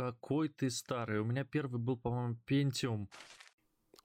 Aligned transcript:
Какой 0.00 0.48
ты 0.48 0.70
старый. 0.70 1.20
У 1.20 1.26
меня 1.26 1.44
первый 1.44 1.78
был, 1.78 1.98
по-моему, 1.98 2.38
Pentium. 2.48 3.06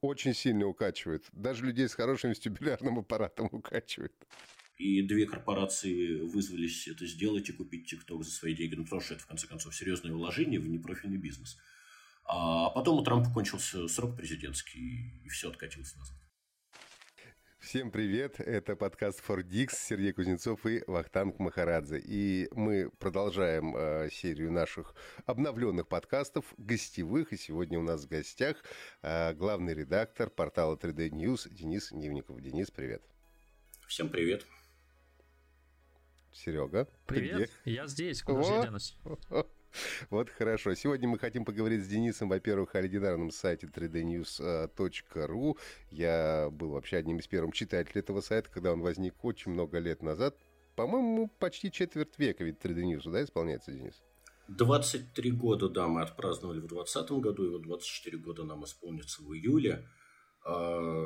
Очень 0.01 0.33
сильно 0.33 0.65
укачивает. 0.65 1.25
Даже 1.31 1.65
людей 1.65 1.87
с 1.87 1.93
хорошим 1.93 2.31
вестибулярным 2.31 2.99
аппаратом 2.99 3.47
укачивает. 3.49 4.11
И 4.77 5.01
две 5.03 5.25
корпорации 5.25 6.19
вызвались 6.19 6.89
это 6.89 7.07
сделать 7.07 7.47
и 7.47 7.53
купить 7.53 7.89
ТикТок 7.89 8.25
за 8.25 8.31
свои 8.31 8.53
деньги. 8.53 8.75
Ну, 8.75 8.83
потому 8.83 8.99
что 8.99 9.13
это, 9.13 9.23
в 9.23 9.27
конце 9.27 9.47
концов, 9.47 9.73
серьезное 9.73 10.11
вложение 10.11 10.59
в 10.59 10.67
непрофильный 10.67 11.17
бизнес. 11.17 11.55
А 12.25 12.71
потом 12.71 12.99
у 12.99 13.01
Трампа 13.01 13.31
кончился 13.31 13.87
срок 13.87 14.17
президентский, 14.17 15.21
и 15.23 15.29
все 15.29 15.49
откатилось 15.49 15.95
назад. 15.95 16.17
Всем 17.65 17.89
привет, 17.89 18.39
это 18.39 18.75
подкаст 18.75 19.23
For 19.27 19.41
Dix, 19.41 19.71
Сергей 19.75 20.13
Кузнецов 20.13 20.67
и 20.67 20.83
Вахтанг 20.85 21.39
Махарадзе. 21.39 21.99
И 21.99 22.47
мы 22.51 22.91
продолжаем 22.99 23.75
э, 23.75 24.09
серию 24.11 24.51
наших 24.51 24.93
обновленных 25.25 25.87
подкастов, 25.87 26.45
гостевых. 26.57 27.33
И 27.33 27.37
сегодня 27.37 27.79
у 27.79 27.81
нас 27.81 28.05
в 28.05 28.07
гостях 28.07 28.63
э, 29.01 29.33
главный 29.33 29.73
редактор 29.73 30.29
портала 30.29 30.75
3D 30.75 31.09
News 31.09 31.49
Денис 31.49 31.91
Нивников. 31.91 32.39
Денис, 32.39 32.69
привет. 32.69 33.01
Всем 33.87 34.09
привет. 34.09 34.45
Серега, 36.31 36.87
Привет, 37.07 37.49
я 37.63 37.87
здесь, 37.87 38.21
куда 38.21 38.43
же 38.43 38.53
я 38.53 38.61
денусь? 38.65 38.95
Вот 40.09 40.29
хорошо. 40.29 40.73
Сегодня 40.75 41.07
мы 41.07 41.19
хотим 41.19 41.45
поговорить 41.45 41.83
с 41.83 41.87
Денисом, 41.87 42.29
во-первых, 42.29 42.75
о 42.75 42.81
легендарном 42.81 43.31
сайте 43.31 43.67
3dnews.ru. 43.67 45.57
Я 45.91 46.49
был 46.51 46.69
вообще 46.69 46.97
одним 46.97 47.19
из 47.19 47.27
первых 47.27 47.53
читателей 47.53 47.99
этого 48.01 48.21
сайта, 48.21 48.49
когда 48.49 48.71
он 48.73 48.81
возник 48.81 49.23
очень 49.23 49.51
много 49.51 49.79
лет 49.79 50.01
назад. 50.01 50.35
По-моему, 50.75 51.29
почти 51.39 51.71
четверть 51.71 52.17
века 52.17 52.43
ведь 52.43 52.57
3D 52.61 52.83
News, 52.83 53.09
да, 53.09 53.23
исполняется, 53.23 53.71
Денис? 53.71 54.01
23 54.49 55.31
года, 55.31 55.69
да, 55.69 55.87
мы 55.87 56.01
отпраздновали 56.01 56.59
в 56.59 56.67
2020 56.67 57.11
году, 57.13 57.45
и 57.45 57.49
вот 57.49 57.63
24 57.63 58.17
года 58.17 58.43
нам 58.43 58.63
исполнится 58.65 59.23
в 59.23 59.33
июле. 59.33 59.87
А, 60.43 61.05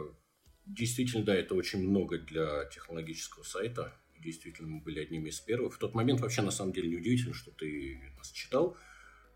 действительно, 0.66 1.24
да, 1.24 1.36
это 1.36 1.56
очень 1.56 1.88
много 1.88 2.18
для 2.18 2.66
технологического 2.66 3.44
сайта 3.44 3.94
действительно 4.20 4.68
мы 4.68 4.82
были 4.82 5.00
одними 5.00 5.30
из 5.30 5.40
первых. 5.40 5.76
В 5.76 5.78
тот 5.78 5.94
момент 5.94 6.20
вообще 6.20 6.42
на 6.42 6.52
самом 6.52 6.74
деле 6.74 6.90
неудивительно, 6.90 7.34
что 7.34 7.52
ты 7.52 8.14
нас 8.18 8.32
читал, 8.32 8.78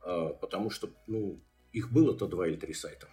а, 0.02 0.30
потому 0.30 0.70
что 0.70 0.90
ну, 1.08 1.42
их 1.72 1.92
было-то 1.92 2.28
два 2.28 2.48
или 2.48 2.56
три 2.56 2.74
сайта. 2.74 3.08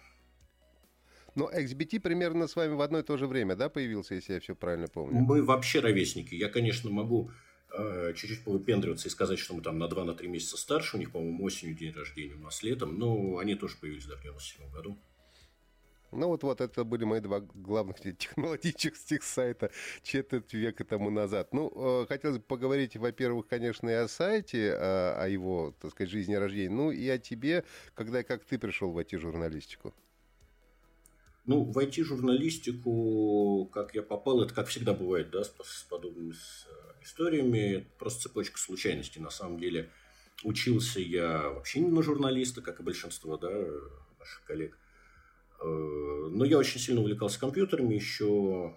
Но 1.35 1.49
XBT 1.49 2.01
примерно 2.01 2.47
с 2.47 2.55
вами 2.55 2.73
в 2.73 2.81
одно 2.81 2.99
и 2.99 3.03
то 3.03 3.17
же 3.17 3.25
время, 3.25 3.55
да, 3.55 3.69
появился, 3.69 4.15
если 4.15 4.33
я 4.33 4.39
все 4.39 4.55
правильно 4.55 4.87
помню? 4.87 5.21
Мы 5.21 5.43
вообще 5.43 5.79
ровесники. 5.79 6.35
Я, 6.35 6.49
конечно, 6.49 6.89
могу 6.89 7.31
э, 7.73 8.13
чуть-чуть 8.15 8.43
повыпендриваться 8.43 9.07
и 9.07 9.11
сказать, 9.11 9.39
что 9.39 9.53
мы 9.53 9.61
там 9.61 9.79
на 9.79 9.85
2-3 9.85 10.27
месяца 10.27 10.57
старше. 10.57 10.97
У 10.97 10.99
них, 10.99 11.11
по-моему, 11.11 11.43
осенью 11.45 11.75
день 11.75 11.93
рождения, 11.93 12.35
у 12.35 12.41
нас 12.41 12.63
летом. 12.63 12.99
Но 12.99 13.37
они 13.37 13.55
тоже 13.55 13.77
появились 13.79 14.05
да, 14.05 14.17
в 14.17 14.21
97 14.21 14.71
году. 14.71 14.97
Ну 16.11 16.27
вот, 16.27 16.43
вот 16.43 16.59
это 16.59 16.83
были 16.83 17.05
мои 17.05 17.21
два 17.21 17.39
главных 17.39 17.99
технологических 18.17 19.23
сайта 19.23 19.71
четверть 20.03 20.53
века 20.53 20.83
тому 20.83 21.09
назад. 21.09 21.53
Ну, 21.53 21.71
э, 22.03 22.05
хотелось 22.07 22.37
бы 22.37 22.43
поговорить, 22.43 22.97
во-первых, 22.97 23.47
конечно, 23.47 23.89
и 23.89 23.93
о 23.93 24.07
сайте, 24.07 24.73
о, 24.73 25.23
о 25.23 25.27
его, 25.27 25.73
так 25.79 25.91
сказать, 25.91 26.11
жизни 26.11 26.33
и 26.33 26.37
рождении, 26.37 26.67
ну 26.67 26.91
и 26.91 27.07
о 27.07 27.17
тебе, 27.17 27.63
когда 27.93 28.21
и 28.21 28.23
как 28.23 28.43
ты 28.43 28.59
пришел 28.59 28.91
в 28.91 28.97
IT-журналистику. 28.97 29.93
Ну, 31.45 31.63
в 31.63 31.77
IT-журналистику, 31.77 33.69
как 33.73 33.95
я 33.95 34.03
попал, 34.03 34.41
это 34.43 34.53
как 34.53 34.67
всегда 34.67 34.93
бывает, 34.93 35.31
да, 35.31 35.43
с, 35.43 35.53
с 35.63 35.83
подобными 35.89 36.33
с, 36.33 36.67
э, 36.69 37.03
историями, 37.03 37.87
просто 37.97 38.23
цепочка 38.23 38.59
случайностей. 38.59 39.21
На 39.21 39.29
самом 39.31 39.59
деле, 39.59 39.89
учился 40.43 40.99
я 40.99 41.49
вообще 41.49 41.79
не 41.79 41.89
на 41.89 42.03
журналиста, 42.03 42.61
как 42.61 42.81
и 42.81 42.83
большинство, 42.83 43.37
да, 43.37 43.49
наших 44.19 44.43
коллег. 44.45 44.77
Э, 45.61 46.29
но 46.31 46.43
я 46.45 46.57
очень 46.57 46.79
сильно 46.79 47.01
увлекался 47.01 47.39
компьютерами 47.39 47.93
еще. 47.93 48.75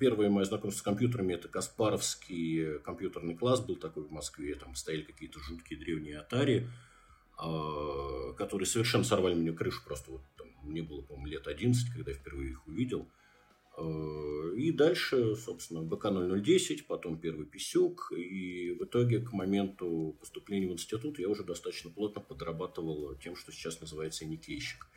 Первое 0.00 0.28
мое 0.28 0.44
знакомство 0.44 0.80
с 0.80 0.82
компьютерами– 0.82 1.32
это 1.34 1.46
Каспаровский 1.48 2.80
компьютерный 2.80 3.36
класс 3.36 3.60
был 3.60 3.76
такой 3.76 4.02
в 4.02 4.10
Москве. 4.10 4.56
Там 4.56 4.74
стояли 4.74 5.02
какие-то 5.02 5.38
жуткие 5.38 5.78
древние 5.78 6.20
Atari, 6.20 6.66
э, 7.38 8.32
которые 8.36 8.66
совершенно 8.66 9.04
сорвали 9.04 9.34
мне 9.34 9.52
крышу. 9.52 9.82
Просто 9.84 10.10
вот 10.10 10.22
там, 10.36 10.48
мне 10.64 10.82
было, 10.82 11.02
по-моему, 11.02 11.28
лет 11.28 11.46
11, 11.46 11.92
когда 11.94 12.10
я 12.10 12.16
впервые 12.16 12.50
их 12.50 12.66
увидел. 12.66 13.08
Э, 13.78 14.54
и 14.56 14.72
дальше, 14.72 15.36
собственно, 15.36 15.82
БК-0010, 15.82 16.82
потом 16.88 17.20
первый 17.20 17.46
Писюк. 17.46 18.12
И 18.16 18.72
в 18.72 18.82
итоге 18.82 19.20
к 19.20 19.32
моменту 19.32 20.16
поступления 20.18 20.66
в 20.66 20.72
институт 20.72 21.20
я 21.20 21.28
уже 21.28 21.44
достаточно 21.44 21.90
плотно 21.90 22.20
подрабатывал 22.20 23.14
тем, 23.22 23.36
что 23.36 23.52
сейчас 23.52 23.80
называется 23.80 24.24
никейщик 24.26 24.88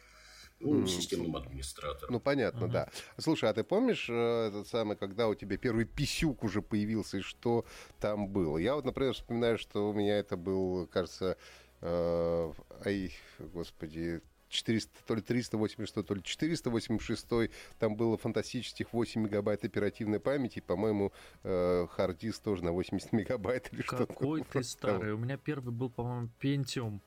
ну, 0.60 0.86
системным 0.88 1.36
администратором. 1.36 2.14
Ну, 2.14 2.20
понятно, 2.20 2.66
uh-huh. 2.66 2.72
да. 2.72 2.90
Слушай, 3.18 3.50
а 3.50 3.54
ты 3.54 3.64
помнишь 3.64 4.08
э, 4.10 4.48
этот 4.48 4.68
самый, 4.68 4.98
когда 4.98 5.28
у 5.28 5.36
тебя 5.36 5.58
первый 5.58 5.86
писюк 5.86 6.44
уже 6.44 6.62
появился, 6.62 7.18
и 7.18 7.22
что 7.22 7.66
там 8.00 8.28
было? 8.28 8.58
Я 8.58 8.76
вот, 8.76 8.86
например, 8.86 9.14
вспоминаю, 9.14 9.58
что 9.58 9.90
у 9.90 9.94
меня 9.94 10.18
это 10.20 10.38
был, 10.38 10.88
кажется, 10.88 11.38
э, 11.82 12.52
ай, 12.86 13.14
господи, 13.40 14.22
400, 14.50 15.04
то 15.06 15.16
ли 15.16 15.22
386, 15.22 16.06
то 16.06 16.14
ли 16.14 16.24
486, 16.24 17.52
там 17.78 17.96
было 17.96 18.18
фантастических 18.18 18.92
8 18.92 19.22
мегабайт 19.22 19.64
оперативной 19.64 20.20
памяти, 20.20 20.60
по-моему, 20.60 21.14
э, 21.44 21.88
хард-диск 21.92 22.42
тоже 22.44 22.64
на 22.64 22.72
80 22.72 23.14
мегабайт 23.14 23.72
или 23.72 23.84
что-то. 23.84 24.08
Какой 24.08 24.44
ты 24.44 24.64
старый, 24.64 25.14
у 25.14 25.18
меня 25.18 25.38
первый 25.38 25.72
был, 25.72 25.90
по-моему, 25.90 26.30
Pentium 26.42 27.00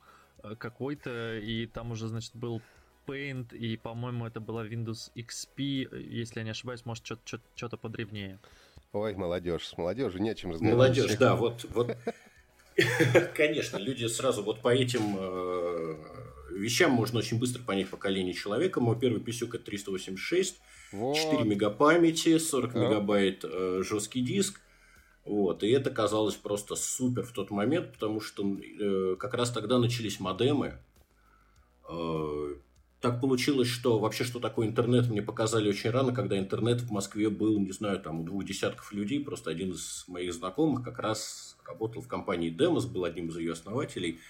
э, 0.42 0.54
какой-то, 0.56 1.38
и 1.38 1.66
там 1.66 1.90
уже, 1.90 2.08
значит, 2.08 2.34
был 2.36 2.62
Paint, 3.06 3.56
и, 3.56 3.76
по-моему, 3.76 4.26
это 4.26 4.40
была 4.40 4.66
Windows 4.66 5.10
XP, 5.14 5.98
если 6.08 6.40
я 6.40 6.44
не 6.44 6.50
ошибаюсь, 6.50 6.84
может, 6.84 7.04
что-то 7.04 7.76
подревнее. 7.76 8.38
Ой, 8.92 9.14
молодежь, 9.14 9.66
с 9.66 9.78
молодежью 9.78 10.20
не 10.20 10.30
о 10.30 10.34
чем 10.34 10.50
разговаривать. 10.50 10.96
Молодежь, 10.96 11.16
да, 11.18 11.34
вот, 11.34 11.64
вот. 11.70 11.96
Конечно, 13.34 13.78
люди 13.78 14.06
сразу 14.06 14.42
вот 14.42 14.60
по 14.60 14.74
этим 14.74 15.16
э, 15.18 15.96
вещам 16.50 16.92
можно 16.92 17.18
очень 17.18 17.38
быстро 17.38 17.62
понять 17.62 17.88
поколение 17.88 18.34
человека. 18.34 18.80
Мой 18.80 18.98
первый 18.98 19.20
писюк 19.20 19.54
это 19.54 19.64
386, 19.64 20.60
вот. 20.92 21.16
4 21.16 21.44
мегапамяти, 21.44 22.38
40 22.38 22.72
да. 22.72 22.80
мегабайт 22.80 23.44
э, 23.44 23.82
жесткий 23.82 24.20
диск. 24.20 24.60
Вот, 25.24 25.62
и 25.62 25.70
это 25.70 25.90
казалось 25.90 26.34
просто 26.34 26.74
супер 26.74 27.22
в 27.22 27.30
тот 27.30 27.50
момент, 27.50 27.92
потому 27.92 28.20
что 28.20 28.44
э, 28.44 29.16
как 29.18 29.34
раз 29.34 29.50
тогда 29.50 29.78
начались 29.78 30.18
модемы. 30.18 30.78
Э, 33.02 33.08
так 33.08 33.20
получилось, 33.20 33.68
что 33.68 33.98
вообще, 33.98 34.24
что 34.24 34.38
такое 34.40 34.68
интернет, 34.68 35.08
мне 35.08 35.22
показали 35.22 35.68
очень 35.68 35.90
рано, 35.90 36.14
когда 36.14 36.38
интернет 36.38 36.80
в 36.80 36.90
Москве 36.92 37.28
был, 37.28 37.58
не 37.58 37.72
знаю, 37.72 38.00
там 38.00 38.20
у 38.20 38.24
двух 38.24 38.44
десятков 38.44 38.92
людей. 38.92 39.22
Просто 39.22 39.50
один 39.50 39.72
из 39.72 40.04
моих 40.08 40.32
знакомых 40.32 40.84
как 40.84 40.98
раз 40.98 41.56
работал 41.66 42.02
в 42.02 42.08
компании 42.08 42.50
Демос, 42.50 42.86
был 42.86 43.04
одним 43.04 43.28
из 43.28 43.36
ее 43.36 43.52
основателей. 43.52 44.20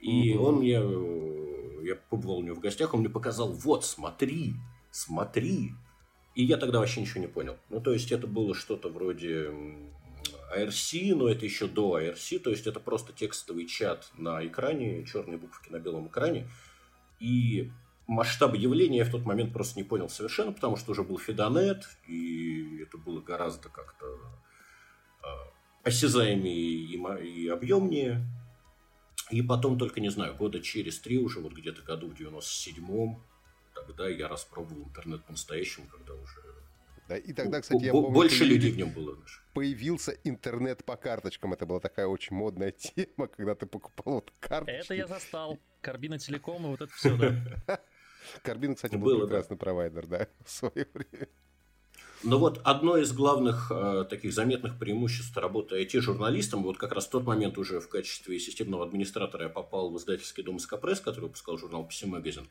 И 0.00 0.34
угу. 0.34 0.44
он 0.44 0.56
мне, 0.56 0.80
я 1.86 1.96
побывал 2.10 2.38
у 2.38 2.42
него 2.42 2.56
в 2.56 2.60
гостях, 2.60 2.94
он 2.94 3.00
мне 3.00 3.08
показал, 3.08 3.52
вот, 3.52 3.84
смотри, 3.84 4.54
смотри. 4.90 5.72
И 6.34 6.44
я 6.44 6.58
тогда 6.58 6.80
вообще 6.80 7.00
ничего 7.00 7.20
не 7.20 7.28
понял. 7.28 7.56
Ну, 7.70 7.80
то 7.80 7.92
есть, 7.92 8.12
это 8.12 8.26
было 8.26 8.54
что-то 8.54 8.90
вроде 8.90 9.52
ARC, 10.54 11.14
но 11.14 11.28
это 11.28 11.46
еще 11.46 11.66
до 11.66 11.98
ARC, 11.98 12.38
то 12.40 12.50
есть, 12.50 12.66
это 12.66 12.78
просто 12.78 13.12
текстовый 13.14 13.66
чат 13.66 14.10
на 14.18 14.46
экране, 14.46 15.04
черные 15.06 15.38
буквы 15.38 15.60
на 15.70 15.78
белом 15.78 16.08
экране. 16.08 16.46
И 17.20 17.70
масштаб 18.06 18.54
явления 18.54 18.98
я 18.98 19.04
в 19.04 19.10
тот 19.10 19.24
момент 19.24 19.52
просто 19.52 19.78
не 19.78 19.84
понял 19.84 20.08
совершенно, 20.08 20.52
потому 20.52 20.76
что 20.76 20.92
уже 20.92 21.02
был 21.02 21.18
Фидонет, 21.18 21.86
и 22.06 22.80
это 22.82 22.98
было 22.98 23.20
гораздо 23.20 23.68
как-то 23.68 24.06
э, 25.22 25.26
осязаемее 25.84 26.54
и, 26.54 26.96
и 26.96 27.48
объемнее. 27.48 28.26
И 29.30 29.42
потом 29.42 29.76
только, 29.76 30.00
не 30.00 30.08
знаю, 30.08 30.36
года 30.36 30.60
через 30.60 31.00
три, 31.00 31.18
уже 31.18 31.40
вот 31.40 31.52
где-то 31.52 31.82
году 31.82 32.08
в 32.08 32.14
97-м, 32.14 33.20
тогда 33.74 34.08
я 34.08 34.28
распробовал 34.28 34.84
интернет 34.84 35.24
по-настоящему, 35.24 35.86
когда 35.88 36.14
уже 36.14 36.40
да, 37.08 37.16
и 37.16 37.32
тогда, 37.32 37.60
кстати, 37.60 37.84
я 37.84 37.92
помню, 37.92 38.10
больше 38.10 38.44
людей 38.44 38.72
в 38.72 38.76
нем 38.76 38.90
было. 38.90 39.16
Появился 39.54 40.12
интернет 40.24 40.84
по 40.84 40.96
карточкам. 40.96 41.52
Это 41.52 41.64
была 41.64 41.78
такая 41.78 42.06
очень 42.08 42.34
модная 42.34 42.72
тема, 42.72 43.28
когда 43.28 43.54
ты 43.54 43.66
покупал 43.66 44.14
вот 44.14 44.32
карточки. 44.40 44.80
Это 44.80 44.94
я 44.94 45.06
застал. 45.06 45.58
Карбина 45.80 46.18
Телеком 46.18 46.66
и 46.66 46.68
вот 46.68 46.80
это 46.80 46.92
все, 46.92 47.16
да. 47.16 47.80
Карбин, 48.42 48.74
кстати, 48.74 48.96
был 48.96 49.16
Было, 49.16 49.26
прекрасный 49.26 49.56
да. 49.56 49.60
провайдер, 49.60 50.06
да, 50.06 50.28
в 50.44 50.50
свое 50.50 50.86
время. 50.94 51.28
Но 52.22 52.38
вот 52.38 52.60
одно 52.64 52.96
из 52.96 53.12
главных 53.12 53.70
э, 53.70 54.04
таких 54.08 54.32
заметных 54.32 54.78
преимуществ 54.78 55.36
работы 55.36 55.82
IT-журналистом, 55.82 56.62
вот 56.62 56.78
как 56.78 56.92
раз 56.92 57.06
в 57.06 57.10
тот 57.10 57.24
момент 57.24 57.58
уже 57.58 57.78
в 57.78 57.88
качестве 57.88 58.38
системного 58.40 58.84
администратора 58.84 59.44
я 59.44 59.48
попал 59.48 59.90
в 59.90 59.98
издательский 59.98 60.42
дом 60.42 60.58
СКПресс, 60.58 61.00
который 61.00 61.26
выпускал 61.26 61.58
журнал 61.58 61.88
PC 61.88 62.08
Magazine. 62.10 62.48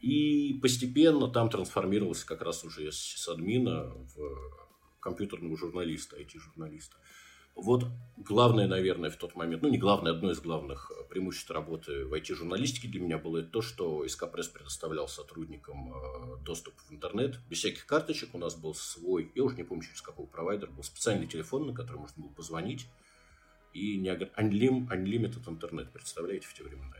И 0.00 0.58
постепенно 0.60 1.28
там 1.28 1.48
трансформировался 1.48 2.26
как 2.26 2.42
раз 2.42 2.64
уже 2.64 2.92
с 2.92 3.28
админа 3.28 3.92
в 4.16 4.66
компьютерного 5.00 5.56
журналиста, 5.56 6.20
IT-журналиста. 6.20 6.96
Вот 7.56 7.86
главное, 8.18 8.68
наверное, 8.68 9.08
в 9.08 9.16
тот 9.16 9.34
момент, 9.34 9.62
ну 9.62 9.70
не 9.70 9.78
главное, 9.78 10.12
одно 10.12 10.30
из 10.30 10.40
главных 10.40 10.92
э, 10.94 11.08
преимуществ 11.08 11.50
работы 11.50 12.04
в 12.04 12.12
IT-журналистике 12.12 12.86
для 12.86 13.00
меня 13.00 13.16
было 13.16 13.42
то, 13.42 13.62
что 13.62 14.06
СК 14.06 14.30
Пресс 14.30 14.48
предоставлял 14.48 15.08
сотрудникам 15.08 15.94
э, 15.94 16.44
доступ 16.44 16.74
в 16.82 16.92
интернет 16.92 17.38
без 17.48 17.58
всяких 17.58 17.86
карточек. 17.86 18.34
У 18.34 18.38
нас 18.38 18.54
был 18.54 18.74
свой, 18.74 19.32
я 19.34 19.42
уже 19.42 19.56
не 19.56 19.64
помню, 19.64 19.84
через 19.84 20.02
какой 20.02 20.26
провайдер, 20.26 20.70
был 20.70 20.82
специальный 20.82 21.26
телефон, 21.26 21.66
на 21.66 21.72
который 21.72 21.96
можно 21.96 22.22
было 22.22 22.32
позвонить. 22.32 22.86
И 23.72 23.96
не 23.96 24.10
unlim, 24.10 24.88
unlimited 24.88 25.48
интернет, 25.48 25.90
представляете, 25.92 26.46
в 26.46 26.52
те 26.52 26.62
времена. 26.62 26.94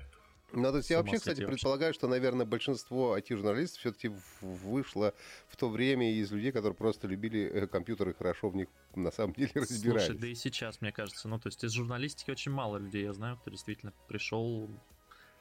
Ну, 0.52 0.70
то 0.70 0.76
есть 0.76 0.90
я 0.90 0.98
вообще, 0.98 1.16
кстати, 1.16 1.44
предполагаю, 1.44 1.93
что, 1.93 2.06
наверное, 2.06 2.46
большинство 2.46 3.16
IT-журналистов 3.19 3.81
все-таки 3.81 4.12
вышло 4.40 5.12
в 5.48 5.56
то 5.56 5.69
время 5.69 6.12
из 6.12 6.31
людей, 6.31 6.52
которые 6.52 6.75
просто 6.75 7.08
любили 7.08 7.43
э, 7.43 7.66
компьютеры, 7.66 8.14
хорошо 8.14 8.48
в 8.48 8.56
них 8.56 8.69
на 8.94 9.10
самом 9.10 9.34
деле 9.34 9.50
разбирались. 9.54 10.06
Слушай, 10.06 10.19
да 10.19 10.26
и 10.28 10.34
сейчас, 10.34 10.81
мне 10.81 10.93
кажется, 10.93 11.28
ну, 11.28 11.38
то 11.38 11.48
есть 11.48 11.62
из 11.64 11.72
журналистики 11.72 12.31
очень 12.31 12.52
мало 12.52 12.76
людей, 12.78 13.02
я 13.02 13.12
знаю, 13.12 13.37
кто 13.38 13.50
действительно 13.50 13.93
пришел 14.08 14.70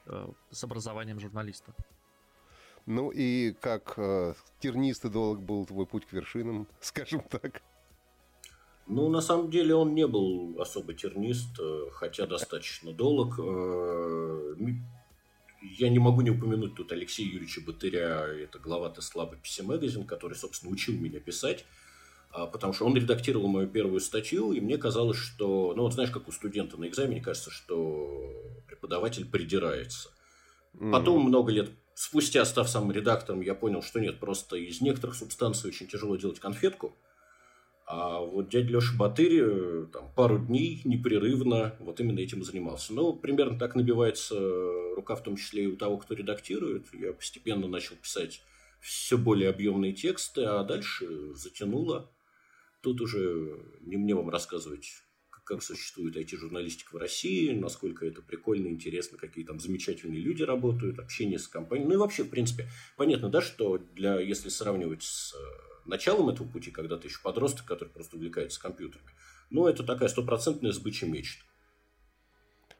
э, 0.06 0.28
с 0.50 0.64
образованием 0.64 1.20
журналиста. 1.20 1.72
Ну 2.84 3.10
и 3.10 3.52
как 3.52 3.94
э, 3.96 4.34
тернист 4.58 5.04
и 5.04 5.08
долг 5.08 5.40
был 5.40 5.66
твой 5.66 5.86
путь 5.86 6.04
к 6.06 6.12
вершинам, 6.12 6.66
скажем 6.80 7.20
так? 7.20 7.62
Ну, 8.88 9.08
на 9.08 9.20
самом 9.20 9.50
деле 9.50 9.74
он 9.74 9.94
не 9.94 10.06
был 10.06 10.60
особо 10.60 10.94
тернист, 10.94 11.58
э, 11.60 11.90
хотя 11.92 12.26
достаточно 12.26 12.92
долг. 12.92 13.38
Я 15.72 15.88
не 15.88 15.98
могу 15.98 16.20
не 16.20 16.30
упомянуть 16.30 16.74
тут 16.74 16.92
Алексея 16.92 17.26
Юрьевича 17.26 17.60
Батыря, 17.60 18.26
это 18.26 18.58
глава 18.58 18.90
Теслаба 18.90 19.34
PC 19.34 19.64
Magazine, 19.66 20.04
который, 20.04 20.34
собственно, 20.34 20.72
учил 20.72 20.94
меня 20.94 21.18
писать, 21.18 21.64
а, 22.30 22.46
потому 22.46 22.72
что 22.72 22.86
он 22.86 22.94
редактировал 22.94 23.48
мою 23.48 23.68
первую 23.68 24.00
статью, 24.00 24.52
и 24.52 24.60
мне 24.60 24.78
казалось, 24.78 25.18
что, 25.18 25.74
ну 25.76 25.82
вот 25.82 25.94
знаешь, 25.94 26.10
как 26.10 26.28
у 26.28 26.32
студента 26.32 26.76
на 26.76 26.86
экзамене 26.86 27.20
кажется, 27.20 27.50
что 27.50 28.42
преподаватель 28.68 29.26
придирается. 29.26 30.10
Mm-hmm. 30.74 30.92
Потом 30.92 31.22
много 31.22 31.50
лет 31.50 31.70
спустя, 31.94 32.44
став 32.44 32.68
самым 32.68 32.92
редактором, 32.92 33.40
я 33.40 33.54
понял, 33.54 33.82
что 33.82 34.00
нет, 34.00 34.20
просто 34.20 34.56
из 34.56 34.80
некоторых 34.80 35.16
субстанций 35.16 35.68
очень 35.68 35.88
тяжело 35.88 36.16
делать 36.16 36.38
конфетку– 36.38 36.96
а 37.86 38.20
вот 38.20 38.48
дядя 38.48 38.68
Леша 38.68 38.96
Батырь 38.96 39.38
э, 39.40 39.86
там, 39.92 40.12
пару 40.16 40.40
дней 40.40 40.80
непрерывно 40.84 41.76
вот 41.78 42.00
именно 42.00 42.18
этим 42.18 42.42
занимался. 42.42 42.92
Ну, 42.92 43.14
примерно 43.14 43.58
так 43.58 43.76
набивается 43.76 44.36
рука, 44.96 45.14
в 45.14 45.22
том 45.22 45.36
числе 45.36 45.64
и 45.64 45.66
у 45.68 45.76
того, 45.76 45.96
кто 45.98 46.14
редактирует. 46.14 46.92
Я 46.92 47.12
постепенно 47.12 47.68
начал 47.68 47.94
писать 47.94 48.42
все 48.80 49.16
более 49.16 49.50
объемные 49.50 49.92
тексты, 49.92 50.42
а 50.42 50.64
дальше 50.64 51.34
затянуло. 51.34 52.10
Тут 52.82 53.00
уже 53.00 53.56
не 53.82 53.96
мне 53.96 54.16
вам 54.16 54.30
рассказывать, 54.30 54.90
как 55.44 55.62
существует 55.62 56.16
IT-журналистика 56.16 56.96
в 56.96 56.98
России, 56.98 57.52
насколько 57.52 58.04
это 58.04 58.20
прикольно, 58.20 58.66
интересно, 58.66 59.16
какие 59.16 59.44
там 59.44 59.60
замечательные 59.60 60.20
люди 60.20 60.42
работают, 60.42 60.98
общение 60.98 61.38
с 61.38 61.46
компанией. 61.46 61.86
Ну 61.86 61.94
и 61.94 61.98
вообще, 61.98 62.24
в 62.24 62.30
принципе, 62.30 62.68
понятно, 62.96 63.28
да, 63.28 63.40
что 63.40 63.78
для, 63.78 64.18
если 64.20 64.48
сравнивать 64.48 65.04
с 65.04 65.36
началом 65.88 66.28
этого 66.28 66.48
пути, 66.48 66.70
когда 66.70 66.96
ты 66.96 67.08
еще 67.08 67.20
подросток, 67.22 67.66
который 67.66 67.88
просто 67.88 68.16
увлекается 68.16 68.60
компьютерами. 68.60 69.10
Ну, 69.50 69.66
это 69.66 69.84
такая 69.84 70.08
стопроцентная 70.08 70.72
сбыча 70.72 71.06
мечт. 71.06 71.44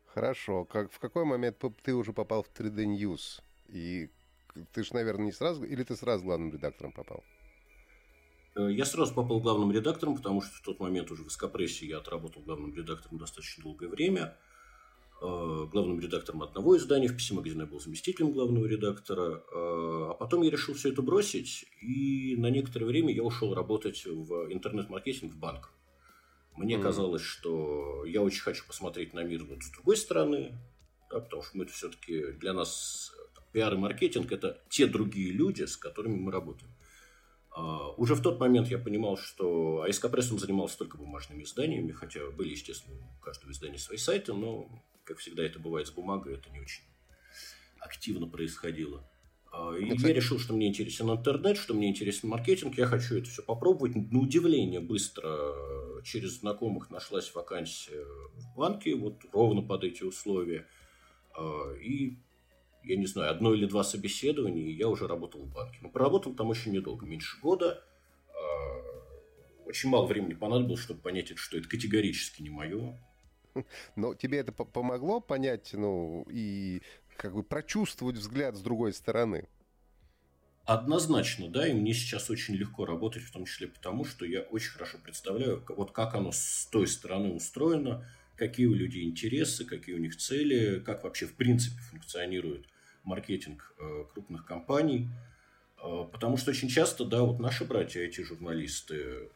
Хорошо. 0.07 0.65
Как, 0.65 0.91
в 0.93 0.99
какой 0.99 1.25
момент 1.25 1.63
ты 1.83 1.95
уже 1.95 2.13
попал 2.13 2.43
в 2.43 2.51
3D 2.59 2.85
News? 2.87 3.43
И 3.69 4.11
ты 4.73 4.83
же, 4.83 4.95
наверное, 4.95 5.27
не 5.27 5.33
сразу... 5.33 5.65
Или 5.65 5.83
ты 5.83 5.97
сразу 5.97 6.25
главным 6.25 6.53
редактором 6.53 6.93
попал? 6.93 7.23
Э, 8.57 8.73
я 8.73 8.85
сразу 8.85 9.15
попал 9.15 9.41
главным 9.41 9.73
редактором, 9.73 10.17
потому 10.17 10.41
что 10.41 10.55
в 10.57 10.61
тот 10.63 10.81
момент 10.81 11.11
уже 11.11 11.25
в 11.25 11.31
Скопрессе 11.31 11.87
я 11.87 11.99
отработал 11.99 12.43
главным 12.43 12.75
редактором 12.75 13.19
достаточно 13.19 13.63
долгое 13.63 13.89
время. 13.89 14.37
Э, 15.23 15.67
главным 15.71 15.99
редактором 15.99 16.43
одного 16.43 16.77
издания, 16.77 17.09
в 17.09 17.17
PC 17.17 17.37
Magazine 17.37 17.61
я 17.61 17.67
был 17.67 17.81
заместителем 17.81 18.33
главного 18.33 18.67
редактора. 18.67 19.43
Э, 19.51 20.11
а 20.11 20.15
потом 20.15 20.43
я 20.43 20.51
решил 20.51 20.75
все 20.75 20.91
это 20.91 21.01
бросить, 21.01 21.65
и 21.81 22.37
на 22.37 22.51
некоторое 22.51 22.85
время 22.85 23.15
я 23.15 23.23
ушел 23.23 23.55
работать 23.55 24.05
в 24.05 24.53
интернет-маркетинг 24.53 25.33
в 25.33 25.39
банк. 25.39 25.73
Мне 26.55 26.75
mm-hmm. 26.75 26.83
казалось, 26.83 27.23
что 27.23 28.05
я 28.05 28.23
очень 28.23 28.43
хочу 28.43 28.67
посмотреть 28.67 29.15
на 29.15 29.23
мир 29.23 29.45
вот 29.45 29.63
с 29.63 29.71
другой 29.71 29.97
стороны, 29.97 30.59
да, 31.11 31.21
потому 31.21 31.43
что 31.43 31.57
мы 31.57 31.65
это 31.65 31.73
все-таки 31.73 32.33
для 32.33 32.53
нас 32.53 33.13
пиар 33.53 33.73
и 33.73 33.77
маркетинг 33.79 34.33
это 34.33 34.61
те 34.69 34.87
другие 34.87 35.33
люди, 35.33 35.65
с 35.65 35.79
которыми 35.79 36.17
мы 36.17 36.31
работаем. 36.31 36.71
Uh, 37.57 37.95
уже 37.97 38.15
в 38.15 38.21
тот 38.21 38.39
момент 38.39 38.69
я 38.69 38.79
понимал, 38.79 39.17
что 39.17 39.81
АСК 39.89 40.11
Прессом 40.11 40.39
занимался 40.39 40.77
только 40.77 40.99
бумажными 40.99 41.43
изданиями, 41.43 41.91
хотя 41.91 42.31
были, 42.31 42.51
естественно, 42.51 42.99
у 43.19 43.25
каждого 43.25 43.51
издания 43.51 43.79
свои 43.79 43.97
сайты, 43.97 44.35
но 44.35 44.69
как 45.05 45.19
всегда 45.19 45.43
это 45.43 45.59
бывает 45.59 45.87
с 45.87 45.91
бумагой, 45.91 46.35
это 46.35 46.51
не 46.51 46.61
очень 46.61 46.85
активно 47.81 48.27
происходило. 48.27 49.09
А, 49.53 49.75
и 49.75 49.87
ну, 49.87 49.95
я 49.95 50.13
решил, 50.13 50.39
что 50.39 50.53
мне 50.53 50.69
интересен 50.69 51.11
интернет, 51.11 51.57
что 51.57 51.73
мне 51.73 51.89
интересен 51.89 52.29
маркетинг, 52.29 52.77
я 52.77 52.87
хочу 52.87 53.17
это 53.17 53.31
все 53.31 53.43
попробовать. 53.43 53.95
На 53.95 54.19
удивление 54.19 54.81
быстро 54.81 55.27
э, 55.27 56.03
через 56.05 56.41
знакомых 56.41 56.91
нашлась 56.91 57.35
вакансия 57.35 58.05
в 58.35 58.57
банке, 58.57 58.95
вот 58.95 59.23
ровно 59.33 59.63
под 59.63 59.85
эти 59.85 60.03
условия. 60.03 60.67
А, 61.35 61.73
и, 61.75 62.19
я 62.87 62.97
не 62.97 63.07
знаю, 63.07 63.33
одно 63.33 63.53
или 63.53 63.67
два 63.67 63.83
собеседования, 63.83 64.63
и 64.63 64.73
я 64.73 64.89
уже 64.89 65.09
работал 65.09 65.43
в 65.43 65.53
банке. 65.53 65.79
Но 65.83 65.89
проработал 65.89 66.35
там 66.35 66.49
очень 66.49 66.73
недолго, 66.73 67.05
меньше 67.05 67.39
года. 67.41 67.83
А, 68.29 69.67
очень 69.67 69.89
мало 69.89 70.07
времени 70.07 70.35
понадобилось, 70.35 70.81
чтобы 70.81 71.01
понять, 71.01 71.37
что 71.37 71.59
это 71.59 71.69
категорически 71.69 72.43
не 72.43 72.51
мое. 72.51 72.99
Но 73.97 74.15
тебе 74.15 74.39
это 74.39 74.53
помогло 74.53 75.21
понять, 75.21 75.71
ну, 75.73 76.27
и 76.31 76.83
как 77.17 77.35
бы 77.35 77.43
прочувствовать 77.43 78.17
взгляд 78.17 78.57
с 78.57 78.61
другой 78.61 78.93
стороны? 78.93 79.49
Однозначно, 80.65 81.49
да, 81.49 81.67
и 81.67 81.73
мне 81.73 81.95
сейчас 81.95 82.29
очень 82.29 82.55
легко 82.55 82.85
работать, 82.85 83.23
в 83.23 83.33
том 83.33 83.47
числе 83.47 83.69
потому, 83.69 84.05
что 84.05 84.27
я 84.27 84.41
очень 84.43 84.71
хорошо 84.71 84.99
представляю, 85.03 85.65
вот 85.69 85.93
как 85.93 86.15
оно 86.15 86.33
с 86.33 86.69
той 86.71 86.87
стороны 86.87 87.33
устроено, 87.33 88.07
какие 88.37 88.67
у 88.67 88.75
людей 88.75 89.05
интересы, 89.05 89.65
какие 89.65 89.95
у 89.95 89.99
них 89.99 90.17
цели, 90.17 90.81
как 90.81 91.05
вообще 91.05 91.27
в 91.27 91.35
принципе 91.35 91.81
функционирует 91.83 92.67
маркетинг 93.07 93.75
э, 93.79 94.05
крупных 94.13 94.45
компаний. 94.45 95.09
Э, 95.83 96.05
потому 96.13 96.37
что 96.37 96.51
очень 96.51 96.69
часто, 96.69 97.05
да, 97.05 97.23
вот 97.23 97.39
наши 97.41 97.65
братья, 97.65 98.01
эти 98.01 98.21
журналисты, 98.21 99.31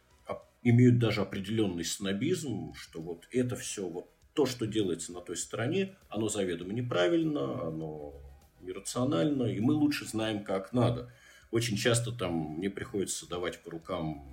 имеют 0.63 0.99
даже 0.99 1.23
определенный 1.23 1.85
снобизм, 1.85 2.75
что 2.75 3.01
вот 3.01 3.27
это 3.31 3.57
все, 3.57 3.89
вот 3.89 4.11
то, 4.35 4.47
что 4.47 4.67
делается 4.67 5.13
на 5.13 5.21
той 5.21 5.37
стороне, 5.37 5.97
оно 6.09 6.29
заведомо 6.29 6.73
неправильно, 6.73 7.67
оно 7.67 8.15
нерационально, 8.61 9.45
и 9.45 9.61
мы 9.61 9.75
лучше 9.75 10.05
знаем, 10.05 10.45
как 10.45 10.73
надо. 10.73 11.13
Очень 11.51 11.77
часто 11.77 12.13
там 12.13 12.57
мне 12.59 12.71
приходится 12.71 13.29
давать 13.29 13.63
по 13.63 13.71
рукам 13.71 14.25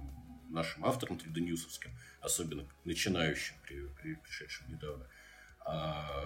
нашим 0.50 0.86
авторам 0.86 1.17
3D 1.17 1.39
Ньюсовским, 1.39 1.91
особенно 2.22 2.65
начинающим, 2.84 3.56
при, 3.63 3.88
при, 4.01 4.15
пришедшим 4.15 4.70
недавно, 4.70 5.08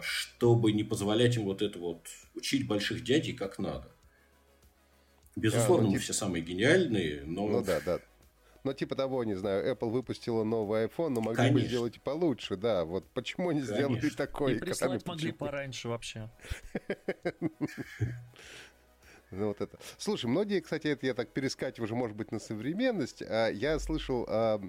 чтобы 0.02 0.72
не 0.72 0.84
позволять 0.84 1.36
им 1.36 1.46
вот 1.46 1.62
это 1.62 1.80
вот 1.80 2.08
учить 2.36 2.68
больших 2.68 3.04
дядей 3.04 3.34
как 3.34 3.60
надо. 3.60 3.92
Безусловно, 5.36 5.86
а, 5.86 5.88
ну, 5.88 5.94
мы 5.94 6.00
все 6.00 6.14
самые 6.14 6.44
гениальные, 6.44 7.24
но... 7.26 7.48
Ну 7.48 7.64
да, 7.64 7.80
да. 7.86 8.00
Но 8.64 8.74
типа 8.74 8.96
того, 8.96 9.24
не 9.24 9.34
знаю, 9.34 9.74
Apple 9.74 9.90
выпустила 9.90 10.44
новый 10.44 10.86
iPhone, 10.86 11.10
но 11.10 11.22
могли 11.22 11.38
Конечно. 11.38 11.60
бы 11.60 11.66
сделать 11.66 11.98
и 11.98 12.00
получше, 12.00 12.58
да. 12.58 12.86
Вот 12.86 13.10
почему 13.12 13.50
они 13.50 13.62
Конечно. 13.62 13.76
сделали 13.76 14.10
такой? 14.10 14.56
И 14.56 14.60
прислать 14.60 15.06
могли 15.06 15.32
пораньше 15.32 15.88
вообще. 15.88 16.30
Ну, 19.32 19.48
вот 19.48 19.62
это. 19.62 19.80
Слушай, 19.98 20.26
многие, 20.26 20.60
кстати, 20.60 20.88
это 20.88 21.06
я 21.06 21.14
так 21.14 21.30
перескакиваю 21.30 21.86
уже, 21.86 21.96
может 21.96 22.18
быть, 22.18 22.34
на 22.34 22.40
современность. 22.40 23.22
А 23.22 23.48
я 23.48 23.80
слышал, 23.80 24.26
а, 24.28 24.62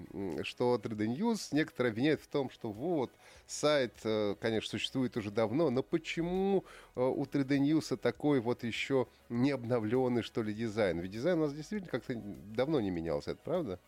что 0.43 0.79
3D 0.81 1.17
News 1.17 1.49
некоторые 1.51 1.91
обвиняют 1.91 2.21
в 2.21 2.27
том, 2.27 2.49
что 2.49 2.71
вот, 2.71 3.11
сайт, 3.45 3.93
э, 4.05 4.35
конечно, 4.39 4.69
существует 4.69 5.17
уже 5.17 5.31
давно, 5.31 5.69
но 5.69 5.83
почему 5.83 6.63
э, 6.95 7.01
у 7.01 7.25
3D 7.25 7.59
News 7.59 7.97
такой 7.97 8.39
вот 8.39 8.63
еще 8.63 9.07
не 9.27 9.51
обновленный, 9.51 10.23
что 10.23 10.41
ли, 10.41 10.53
дизайн? 10.53 10.99
Ведь 10.99 11.11
дизайн 11.11 11.39
у 11.39 11.41
нас 11.43 11.53
действительно 11.53 11.91
как-то 11.91 12.13
давно 12.15 12.79
не 12.79 12.89
менялся, 12.89 13.31
это 13.31 13.41
правда? 13.43 13.79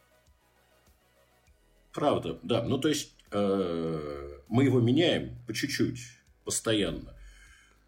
Правда, 1.93 2.37
да. 2.43 2.63
Ну, 2.63 2.77
то 2.79 2.89
есть, 2.89 3.15
э, 3.31 4.39
мы 4.49 4.65
его 4.65 4.81
меняем 4.81 5.37
по 5.47 5.53
чуть-чуть, 5.53 6.01
постоянно. 6.43 7.15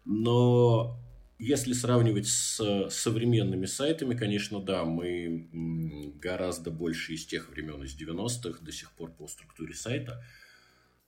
Но 0.06 0.98
если 1.38 1.72
сравнивать 1.72 2.26
с 2.26 2.88
современными 2.90 3.66
сайтами, 3.66 4.16
конечно, 4.16 4.60
да, 4.60 4.84
мы 4.84 5.48
гораздо 6.20 6.70
больше 6.70 7.14
из 7.14 7.26
тех 7.26 7.48
времен, 7.50 7.82
из 7.84 7.96
90-х, 7.96 8.60
до 8.60 8.72
сих 8.72 8.90
пор 8.92 9.12
по 9.12 9.28
структуре 9.28 9.74
сайта. 9.74 10.24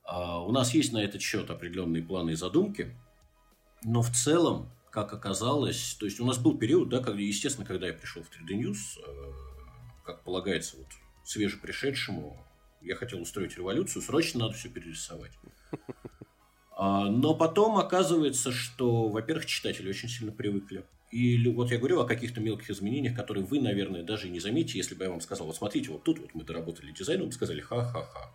А 0.04 0.42
у 0.42 0.52
нас 0.52 0.72
есть 0.72 0.92
на 0.92 0.98
этот 0.98 1.20
счет 1.20 1.50
определенные 1.50 2.02
планы 2.02 2.30
и 2.30 2.36
задумки, 2.36 2.96
но 3.82 4.02
в 4.02 4.10
целом, 4.10 4.70
как 4.90 5.12
оказалось, 5.12 5.96
то 5.98 6.06
есть 6.06 6.20
у 6.20 6.26
нас 6.26 6.38
был 6.38 6.58
период, 6.58 6.88
да, 6.88 7.00
когда, 7.00 7.20
естественно, 7.20 7.66
когда 7.66 7.86
я 7.86 7.92
пришел 7.92 8.22
в 8.22 8.30
3D 8.30 8.60
News, 8.60 8.98
э, 8.98 9.32
как 10.04 10.22
полагается 10.22 10.76
вот 10.76 10.88
свежепришедшему, 11.24 12.44
Я 12.80 12.96
хотел 12.96 13.20
устроить 13.20 13.58
революцию, 13.58 14.00
срочно 14.00 14.40
надо 14.40 14.54
все 14.54 14.70
перерисовать. 14.70 15.32
А, 16.82 17.10
но 17.10 17.34
потом 17.34 17.76
оказывается, 17.76 18.52
что, 18.52 19.08
во-первых, 19.08 19.44
читатели 19.44 19.90
очень 19.90 20.08
сильно 20.08 20.32
привыкли. 20.32 20.82
И 21.10 21.46
вот 21.50 21.70
я 21.70 21.76
говорю 21.76 22.00
о 22.00 22.06
каких-то 22.06 22.40
мелких 22.40 22.70
изменениях, 22.70 23.14
которые 23.14 23.44
вы, 23.44 23.60
наверное, 23.60 24.02
даже 24.02 24.30
не 24.30 24.40
заметите, 24.40 24.78
если 24.78 24.94
бы 24.94 25.04
я 25.04 25.10
вам 25.10 25.20
сказал, 25.20 25.46
вот 25.46 25.56
смотрите, 25.56 25.90
вот 25.90 26.04
тут 26.04 26.20
вот 26.20 26.34
мы 26.34 26.42
доработали 26.42 26.90
дизайн, 26.92 27.20
вы 27.20 27.26
бы 27.26 27.32
сказали 27.32 27.60
ха-ха-ха. 27.60 28.34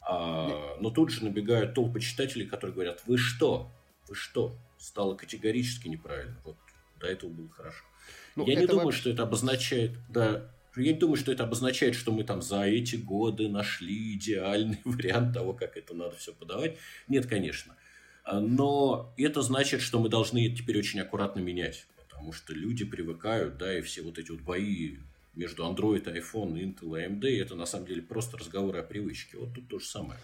А, 0.00 0.76
но 0.78 0.90
тут 0.90 1.10
же 1.10 1.24
набегают 1.24 1.74
толпы 1.74 1.98
читателей, 1.98 2.46
которые 2.46 2.72
говорят, 2.72 3.02
вы 3.06 3.18
что? 3.18 3.72
Вы 4.06 4.14
что? 4.14 4.56
Стало 4.78 5.16
категорически 5.16 5.88
неправильно. 5.88 6.40
Вот 6.44 6.56
до 7.00 7.08
этого 7.08 7.30
было 7.30 7.48
хорошо. 7.48 7.84
Ну, 8.36 8.46
я 8.46 8.54
не 8.54 8.68
думаю, 8.68 8.84
вообще... 8.84 9.00
что 9.00 9.10
это 9.10 9.24
обозначает, 9.24 9.90
да, 10.08 10.52
я 10.82 10.92
не 10.92 10.98
думаю, 10.98 11.16
что 11.16 11.32
это 11.32 11.44
обозначает, 11.44 11.94
что 11.94 12.12
мы 12.12 12.24
там 12.24 12.42
за 12.42 12.62
эти 12.62 12.96
годы 12.96 13.48
нашли 13.48 14.14
идеальный 14.14 14.80
вариант 14.84 15.34
того, 15.34 15.52
как 15.52 15.76
это 15.76 15.94
надо 15.94 16.16
все 16.16 16.32
подавать. 16.32 16.76
Нет, 17.08 17.26
конечно. 17.26 17.76
А, 18.24 18.40
но 18.40 19.12
это 19.16 19.42
значит, 19.42 19.80
что 19.80 19.98
мы 19.98 20.08
должны 20.08 20.48
теперь 20.50 20.78
очень 20.78 21.00
аккуратно 21.00 21.40
менять. 21.40 21.86
Потому 21.96 22.32
что 22.32 22.52
люди 22.52 22.84
привыкают, 22.84 23.58
да, 23.58 23.78
и 23.78 23.80
все 23.80 24.02
вот 24.02 24.18
эти 24.18 24.30
вот 24.30 24.40
бои 24.40 24.96
между 25.34 25.64
Android, 25.64 26.04
iPhone, 26.04 26.54
Intel 26.54 27.00
и 27.00 27.06
AMD, 27.06 27.42
это 27.42 27.54
на 27.54 27.64
самом 27.64 27.86
деле 27.86 28.02
просто 28.02 28.36
разговоры 28.36 28.80
о 28.80 28.82
привычке. 28.82 29.38
Вот 29.38 29.54
тут 29.54 29.68
то 29.68 29.78
же 29.78 29.86
самое. 29.86 30.18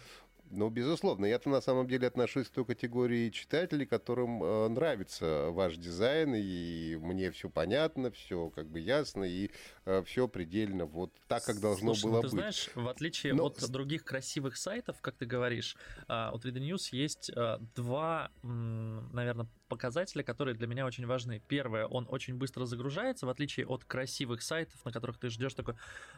Ну, 0.51 0.71
безусловно. 0.71 1.27
Я-то 1.27 1.49
на 1.49 1.61
самом 1.61 1.89
деле 1.89 2.07
отношусь 2.07 2.49
к 2.49 2.53
той 2.53 2.65
категории 2.65 3.31
читателей, 3.31 3.87
которым 3.87 4.43
э, 4.43 4.69
нравится 4.69 5.51
ваш 5.51 5.77
дизайн, 5.77 6.35
и 6.37 6.97
мне 6.97 7.31
все 7.33 7.49
понятно, 7.51 8.11
все 8.13 8.51
как 8.51 8.69
бы 8.69 8.79
ясно, 8.79 9.25
и 9.25 9.51
все 10.05 10.29
предельно 10.29 10.87
вот 10.87 11.13
так, 11.29 11.45
как 11.45 11.61
должно 11.61 11.95
Слушай, 11.95 12.05
было 12.05 12.17
ну, 12.17 12.21
ты 12.21 12.23
быть. 12.23 12.31
знаешь, 12.33 12.71
в 12.75 12.89
отличие 12.89 13.35
Но... 13.35 13.47
от 13.47 13.71
других 13.71 14.05
красивых 14.05 14.57
сайтов, 14.57 15.01
как 15.01 15.17
ты 15.17 15.27
говоришь, 15.27 15.77
э, 16.09 16.31
у 16.33 16.37
3D 16.37 16.59
News 16.59 16.89
есть 16.93 17.31
э, 17.35 17.59
два, 17.75 18.31
наверное, 18.43 19.47
показателя, 19.69 20.23
которые 20.23 20.55
для 20.55 20.67
меня 20.67 20.87
очень 20.87 21.05
важны. 21.05 21.43
Первое, 21.49 21.87
он 21.87 22.07
очень 22.09 22.37
быстро 22.37 22.65
загружается, 22.65 23.27
в 23.27 23.29
отличие 23.29 23.67
от 23.67 23.85
красивых 23.85 24.41
сайтов, 24.43 24.85
на 24.85 24.93
которых 24.93 25.19
ты 25.19 25.29
ждешь 25.31 25.55
такой, 25.55 25.75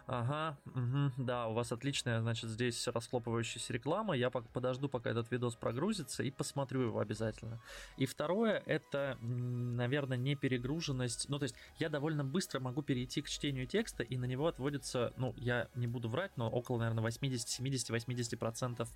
ага, 0.06 0.58
угу, 0.66 1.12
да, 1.16 1.46
у 1.46 1.54
вас 1.54 1.72
отличная, 1.72 2.20
значит, 2.20 2.50
здесь 2.50 2.86
расхлопывающаяся 2.86 3.72
реклама, 3.72 4.14
я 4.14 4.28
подожду, 4.28 4.90
пока 4.90 5.10
этот 5.10 5.30
видос 5.30 5.54
прогрузится, 5.56 6.22
и 6.22 6.30
посмотрю 6.30 6.82
его 6.82 7.00
обязательно. 7.00 7.58
И 7.96 8.04
второе, 8.04 8.62
это, 8.66 9.16
наверное, 9.22 10.18
не 10.18 10.34
перегруженность, 10.34 11.28
ну, 11.30 11.38
то 11.38 11.44
есть 11.44 11.54
я 11.78 11.88
довольно 11.88 12.24
быстро 12.24 12.60
могу 12.60 12.82
перейти 12.82 13.22
к 13.22 13.28
чтению 13.28 13.55
текста, 13.64 14.02
и 14.02 14.18
на 14.18 14.26
него 14.26 14.46
отводится, 14.46 15.14
ну, 15.16 15.32
я 15.38 15.68
не 15.74 15.86
буду 15.86 16.08
врать, 16.08 16.32
но 16.36 16.50
около, 16.50 16.78
наверное, 16.78 17.02
80, 17.02 17.48
70, 17.48 17.90
80% 17.90 18.86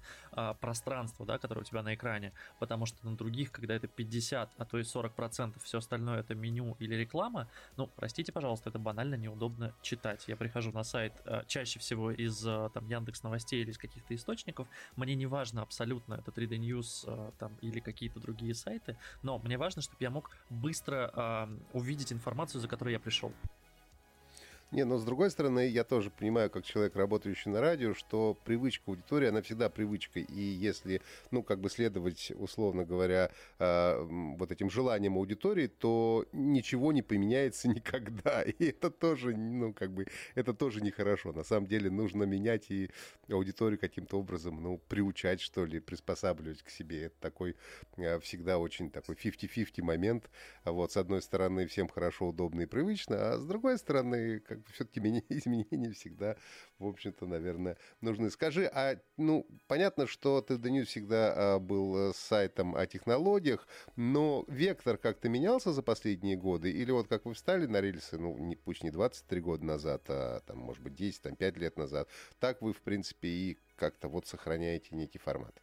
пространства, 0.61 1.25
да, 1.25 1.39
которое 1.39 1.63
у 1.63 1.65
тебя 1.65 1.83
на 1.83 1.95
экране, 1.95 2.33
потому 2.59 2.87
что 2.87 3.07
на 3.09 3.17
других, 3.17 3.53
когда 3.53 3.75
это 3.75 3.89
50, 3.89 4.51
а 4.57 4.65
то 4.65 4.79
и 4.79 4.83
40% 4.83 5.55
все 5.63 5.79
остальное 5.79 6.21
это 6.21 6.35
меню 6.35 6.77
или 6.79 6.95
реклама, 6.95 7.49
ну, 7.77 7.89
простите, 7.97 8.33
пожалуйста, 8.33 8.71
это 8.71 8.79
банально 8.79 9.15
неудобно 9.15 9.75
читать. 9.83 10.25
Я 10.29 10.37
прихожу 10.37 10.73
на 10.73 10.85
сайт 10.85 11.15
э, 11.25 11.43
чаще 11.47 11.79
всего 11.79 12.11
из 12.11 12.47
э, 12.47 12.71
там 12.75 12.87
Яндекс 12.89 13.23
Новостей 13.23 13.63
или 13.63 13.71
из 13.71 13.79
каких-то 13.79 14.15
источников, 14.15 14.69
мне 14.97 15.15
не 15.15 15.27
важно 15.27 15.63
абсолютно, 15.63 16.15
это 16.15 16.31
3D 16.31 16.59
News 16.59 17.37
там 17.39 17.57
или 17.61 17.81
какие-то 17.81 18.21
другие 18.21 18.55
сайты, 18.55 18.97
но 19.23 19.39
мне 19.39 19.57
важно, 19.57 19.83
чтобы 19.83 19.99
я 20.01 20.11
мог 20.11 20.31
быстро 20.51 21.49
увидеть 21.73 22.13
информацию, 22.13 22.61
за 22.61 22.69
которой 22.69 22.93
я 22.93 23.01
пришел. 23.01 23.33
Не, 24.73 24.85
но 24.85 24.99
с 24.99 25.05
другой 25.05 25.33
стороны, 25.33 25.67
я 25.67 25.83
тоже 25.83 26.11
понимаю, 26.11 26.49
как 26.49 26.65
человек, 26.65 26.95
работающий 26.95 27.51
на 27.51 27.61
радио, 27.61 27.93
что 27.93 28.39
привычка 28.45 28.85
аудитории, 28.87 29.27
она 29.29 29.43
всегда 29.43 29.69
привычка. 29.69 30.21
И 30.21 30.41
если, 30.41 31.03
ну, 31.33 31.43
как 31.43 31.61
бы 31.61 31.69
следовать, 31.69 32.31
условно 32.37 32.85
говоря, 32.85 33.33
э, 33.59 34.01
вот 34.39 34.53
этим 34.53 34.71
желаниям 34.71 35.17
аудитории, 35.17 35.67
то 35.67 36.25
ничего 36.33 36.93
не 36.93 37.03
поменяется 37.03 37.69
никогда. 37.69 38.43
И 38.43 38.67
это 38.67 38.91
тоже, 38.91 39.37
ну, 39.37 39.73
как 39.73 39.91
бы, 39.91 40.07
это 40.37 40.55
тоже 40.55 40.81
нехорошо. 40.81 41.33
На 41.33 41.43
самом 41.43 41.67
деле 41.67 41.91
нужно 41.91 42.23
менять 42.23 42.71
и 42.71 42.91
аудиторию 43.29 43.79
каким-то 43.81 44.21
образом, 44.21 44.63
ну, 44.63 44.79
приучать, 44.89 45.41
что 45.41 45.65
ли, 45.65 45.81
приспосабливать 45.81 46.63
к 46.63 46.71
себе. 46.71 47.07
Это 47.07 47.17
такой 47.21 47.57
э, 47.97 48.21
всегда 48.21 48.59
очень 48.59 48.93
такой 48.93 49.17
50-50 49.17 49.83
момент. 49.83 50.31
Вот, 50.65 50.93
с 50.93 50.97
одной 50.97 51.23
стороны, 51.23 51.67
всем 51.67 51.89
хорошо, 51.89 52.29
удобно 52.29 52.61
и 52.61 52.67
привычно, 52.67 53.33
а 53.33 53.39
с 53.39 53.45
другой 53.45 53.77
стороны, 53.77 54.39
как 54.39 54.60
все-таки 54.73 55.01
изменения 55.29 55.93
всегда, 55.93 56.37
в 56.79 56.87
общем-то, 56.87 57.27
наверное, 57.27 57.77
нужны. 58.01 58.31
Скажи, 58.31 58.67
а, 58.67 58.97
ну, 59.17 59.47
понятно, 59.67 60.07
что 60.07 60.41
ты 60.41 60.55
News 60.55 60.85
всегда 60.85 61.35
а, 61.55 61.59
был 61.59 62.11
э, 62.11 62.13
сайтом 62.15 62.75
о 62.77 62.87
технологиях, 62.87 63.67
но 63.97 64.45
вектор 64.49 64.97
как-то 64.97 65.29
менялся 65.29 65.73
за 65.73 65.83
последние 65.83 66.37
годы? 66.37 66.71
Или 66.71 66.91
вот 66.91 67.09
как 67.09 67.25
вы 67.25 67.35
встали 67.35 67.67
на 67.67 67.81
рельсы, 67.81 68.19
ну, 68.19 68.37
не, 68.39 68.57
пусть 68.57 68.85
не 68.85 68.91
23 68.91 69.41
года 69.41 69.65
назад, 69.65 70.03
а, 70.09 70.41
там, 70.47 70.59
может 70.59 70.83
быть, 70.83 70.95
10, 70.95 71.23
там, 71.23 71.37
5 71.37 71.57
лет 71.57 71.77
назад, 71.77 72.09
так 72.39 72.63
вы, 72.63 72.73
в 72.73 72.81
принципе, 72.83 73.29
и 73.29 73.59
как-то 73.77 74.09
вот 74.09 74.27
сохраняете 74.27 74.95
некий 74.95 75.19
формат? 75.19 75.55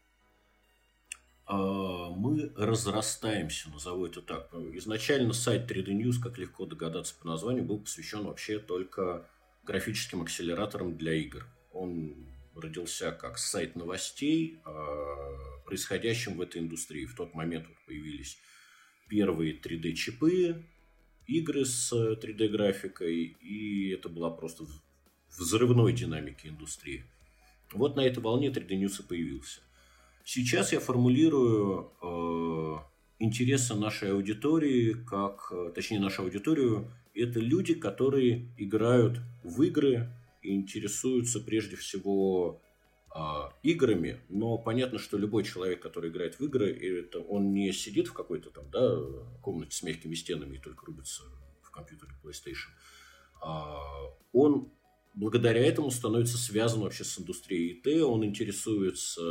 А, 1.48 2.10
мы 2.10 2.51
разрастаемся, 2.58 3.70
назову 3.70 4.06
это 4.06 4.22
так. 4.22 4.54
Изначально 4.74 5.32
сайт 5.32 5.72
3D 5.72 5.88
News, 5.94 6.22
как 6.22 6.38
легко 6.38 6.66
догадаться 6.66 7.16
по 7.20 7.27
названию, 7.27 7.63
был 7.63 7.80
посвящен 7.80 8.24
вообще 8.25 8.60
только 8.60 9.30
графическим 9.63 10.22
акселераторам 10.22 10.98
для 10.98 11.13
игр. 11.13 11.46
Он 11.72 12.16
родился 12.54 13.12
как 13.13 13.38
сайт 13.38 13.77
новостей, 13.77 14.60
а, 14.66 15.62
происходящим 15.66 16.36
в 16.36 16.42
этой 16.42 16.62
индустрии. 16.62 17.06
В 17.06 17.16
тот 17.16 17.34
момент 17.34 17.66
появились 17.86 18.38
первые 19.08 19.54
3D-чипы, 19.54 20.66
игры 21.27 21.63
с 21.63 21.94
3D-графикой, 21.94 23.38
и 23.39 23.92
это 23.92 24.10
была 24.10 24.32
просто 24.32 24.66
взрывной 25.30 25.94
динамики 25.94 26.48
индустрии. 26.48 27.06
Вот 27.72 27.96
на 27.96 28.01
этой 28.01 28.20
волне 28.20 28.50
3D 28.50 28.82
News 28.82 29.01
и 29.01 29.08
появился. 29.08 29.62
Сейчас 30.29 30.74
я 30.74 30.81
формулирую 30.81 31.93
э, 32.01 32.77
интересы 33.19 33.75
нашей 33.75 34.12
аудитории, 34.12 34.91
как, 34.91 35.48
э, 35.51 35.72
точнее, 35.74 36.01
нашу 36.01 36.24
аудиторию, 36.24 36.91
это 37.15 37.39
люди, 37.39 37.75
которые 37.75 38.51
играют 38.57 39.22
в 39.46 39.62
игры 39.62 40.12
и 40.41 40.53
интересуются 40.53 41.39
прежде 41.39 41.77
всего 41.77 42.62
э, 43.15 43.19
играми, 43.63 44.19
но 44.27 44.57
понятно, 44.57 45.00
что 45.00 45.17
любой 45.17 45.46
человек, 45.46 45.81
который 45.81 46.10
играет 46.10 46.38
в 46.38 46.43
игры, 46.43 46.74
это 46.74 47.19
он 47.19 47.53
не 47.53 47.72
сидит 47.72 48.07
в 48.07 48.13
какой-то 48.13 48.50
там, 48.50 48.69
да, 48.69 48.98
комнате 49.41 49.77
с 49.77 49.81
мягкими 49.81 50.13
стенами 50.13 50.57
и 50.57 50.60
только 50.60 50.86
рубится 50.88 51.24
в 51.62 51.72
компьютере 51.72 52.12
PlayStation. 52.22 52.72
А 53.41 53.79
он 54.34 54.74
благодаря 55.13 55.65
этому 55.65 55.89
становится 55.89 56.38
связан 56.38 56.81
вообще 56.81 57.05
с 57.05 57.17
индустрией 57.17 57.79
ИТ, 57.79 58.03
он 58.03 58.25
интересуется 58.25 59.22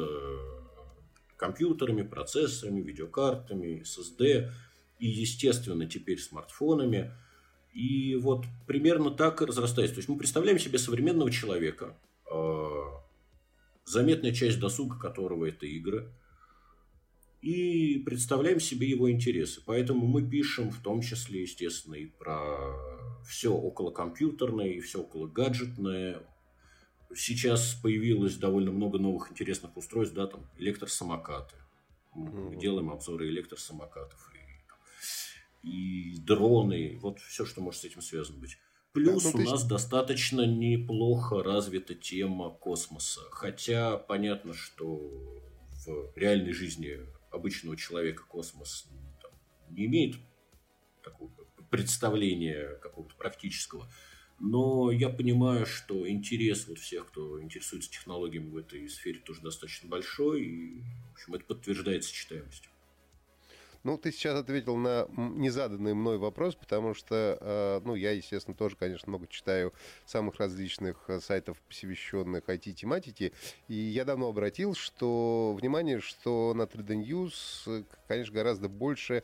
компьютерами, 1.37 2.03
процессорами, 2.03 2.83
видеокартами, 2.83 3.83
SSD 3.83 4.51
и, 4.99 5.07
естественно, 5.07 5.87
теперь 5.87 6.21
смартфонами. 6.21 7.13
И 7.73 8.17
вот 8.17 8.45
примерно 8.67 9.11
так 9.11 9.43
и 9.43 9.45
разрастается. 9.45 9.95
То 9.95 9.99
есть 9.99 10.09
мы 10.09 10.17
представляем 10.17 10.59
себе 10.59 10.79
современного 10.79 11.31
человека, 11.31 11.97
э, 12.31 12.81
заметная 13.85 14.33
часть 14.33 14.59
досуга 14.59 14.99
которого 14.99 15.45
это 15.47 15.67
игры, 15.67 16.11
и 17.43 18.03
представляем 18.05 18.61
себе 18.61 18.89
его 18.89 19.11
интересы. 19.11 19.63
Поэтому 19.65 20.07
мы 20.07 20.29
пишем 20.29 20.71
в 20.71 20.81
том 20.81 21.03
числе, 21.03 21.43
естественно, 21.43 21.95
и 21.95 22.07
про 22.07 22.75
все 23.27 23.53
около 23.53 23.91
компьютерное, 23.91 24.69
и 24.69 24.81
все 24.81 25.01
около 25.03 25.27
гаджетное, 25.27 26.23
Сейчас 27.17 27.75
появилось 27.75 28.37
довольно 28.37 28.71
много 28.71 28.99
новых 28.99 29.31
интересных 29.31 29.77
устройств, 29.77 30.15
да, 30.15 30.27
там 30.27 30.49
электросамокаты. 30.59 31.57
Мы 32.15 32.57
делаем 32.57 32.91
обзоры 32.91 33.29
электросамокатов 33.29 34.33
и, 35.63 35.69
и 35.69 36.19
дроны, 36.19 36.99
вот 37.01 37.19
все, 37.21 37.45
что 37.45 37.61
может 37.61 37.81
с 37.81 37.85
этим 37.85 38.03
связано 38.03 38.39
быть. 38.39 38.59
Плюс 38.93 39.25
да, 39.25 39.31
ну, 39.35 39.41
у 39.41 39.45
нас 39.45 39.61
есть... 39.61 39.69
достаточно 39.69 40.47
неплохо 40.47 41.43
развита 41.43 41.95
тема 41.95 42.51
космоса. 42.51 43.21
Хотя 43.31 43.99
понятно, 43.99 44.55
что 44.55 44.97
в 45.87 46.17
реальной 46.17 46.53
жизни 46.53 46.99
обычного 47.31 47.77
человека 47.77 48.25
космос 48.27 48.89
там, 49.21 49.31
не 49.69 49.85
имеет 49.87 50.17
такого 51.03 51.31
представления 51.71 52.77
какого-то 52.77 53.15
практического. 53.17 53.87
Но 54.39 54.91
я 54.91 55.09
понимаю, 55.09 55.65
что 55.65 56.09
интерес 56.09 56.69
вот 56.69 56.79
всех, 56.79 57.07
кто 57.07 57.43
интересуется 57.43 57.91
технологиями 57.91 58.51
в 58.51 58.57
этой 58.59 58.89
сфере, 58.89 59.19
тоже 59.21 59.41
достаточно 59.41 59.89
большой. 59.89 60.43
И, 60.43 60.83
в 61.11 61.15
общем, 61.15 61.35
это 61.35 61.45
подтверждается 61.45 62.13
читаемостью. 62.13 62.71
Ну, 63.87 63.97
ты 63.97 64.11
сейчас 64.11 64.37
ответил 64.37 64.77
на 64.77 65.07
незаданный 65.17 65.95
мной 65.95 66.19
вопрос, 66.19 66.57
потому 66.57 66.93
что, 66.93 67.39
э, 67.41 67.81
ну, 67.85 67.95
я, 67.95 68.11
естественно, 68.11 68.57
тоже, 68.57 68.75
конечно, 68.75 69.09
много 69.09 69.29
читаю 69.29 69.73
самых 70.05 70.41
различных 70.41 71.05
э, 71.07 71.21
сайтов, 71.21 71.57
посвященных 71.69 72.49
IT-тематике, 72.49 73.31
и 73.69 73.75
я 73.77 74.05
давно 74.05 74.27
обратил, 74.27 74.75
что, 74.75 75.57
внимание, 75.57 76.01
что 76.01 76.53
на 76.53 76.63
3D 76.63 77.05
News, 77.07 77.87
конечно, 78.09 78.35
гораздо 78.35 78.69
больше 78.69 79.23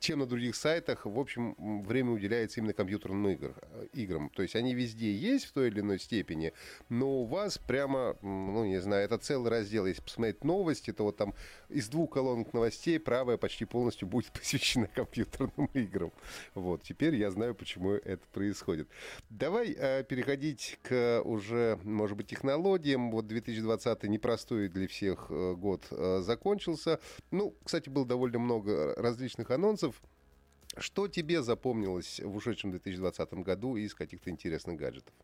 чем 0.00 0.20
на 0.20 0.26
других 0.26 0.56
сайтах, 0.56 1.06
в 1.06 1.18
общем, 1.18 1.54
время 1.82 2.12
уделяется 2.12 2.60
именно 2.60 2.72
компьютерным 2.72 3.28
игр, 3.28 3.54
э, 3.60 3.86
играм. 3.92 4.30
То 4.30 4.42
есть 4.42 4.56
они 4.56 4.74
везде 4.74 5.12
есть 5.12 5.46
в 5.46 5.52
той 5.52 5.68
или 5.68 5.80
иной 5.80 5.98
степени, 5.98 6.52
но 6.88 7.22
у 7.22 7.24
вас 7.24 7.58
прямо, 7.58 8.16
ну, 8.22 8.64
не 8.64 8.80
знаю, 8.80 9.04
это 9.04 9.18
целый 9.18 9.50
раздел. 9.50 9.86
Если 9.86 10.02
посмотреть 10.02 10.44
новости, 10.44 10.92
то 10.92 11.04
вот 11.04 11.16
там 11.16 11.34
из 11.68 11.88
двух 11.88 12.14
колонок 12.14 12.52
новостей 12.54 12.98
правая 12.98 13.36
почти 13.36 13.64
полностью 13.64 14.08
будет 14.08 14.32
посвящена 14.32 14.86
компьютерным 14.86 15.66
играм. 15.74 16.12
Вот, 16.54 16.82
теперь 16.82 17.14
я 17.14 17.30
знаю, 17.30 17.54
почему 17.54 17.92
это 17.92 18.22
происходит. 18.32 18.88
Давай 19.30 19.74
э, 19.76 20.04
переходить 20.04 20.78
к 20.82 21.20
уже, 21.22 21.78
может 21.82 22.16
быть, 22.16 22.28
технологиям. 22.28 23.10
Вот 23.10 23.26
2020 23.26 24.04
непростой 24.04 24.68
для 24.68 24.88
всех 24.88 25.26
э, 25.30 25.54
год 25.54 25.86
э, 25.90 26.20
закончился. 26.22 26.98
Ну, 27.30 27.54
кстати, 27.62 27.88
было 27.88 28.06
довольно 28.06 28.38
много 28.38 28.94
различных 28.96 29.50
анонсов 29.50 29.65
анонсов. 29.66 30.00
Что 30.78 31.08
тебе 31.08 31.42
запомнилось 31.42 32.20
в 32.20 32.36
ушедшем 32.36 32.70
2020 32.70 33.32
году 33.34 33.76
из 33.76 33.94
каких-то 33.94 34.30
интересных 34.30 34.76
гаджетов? 34.76 35.14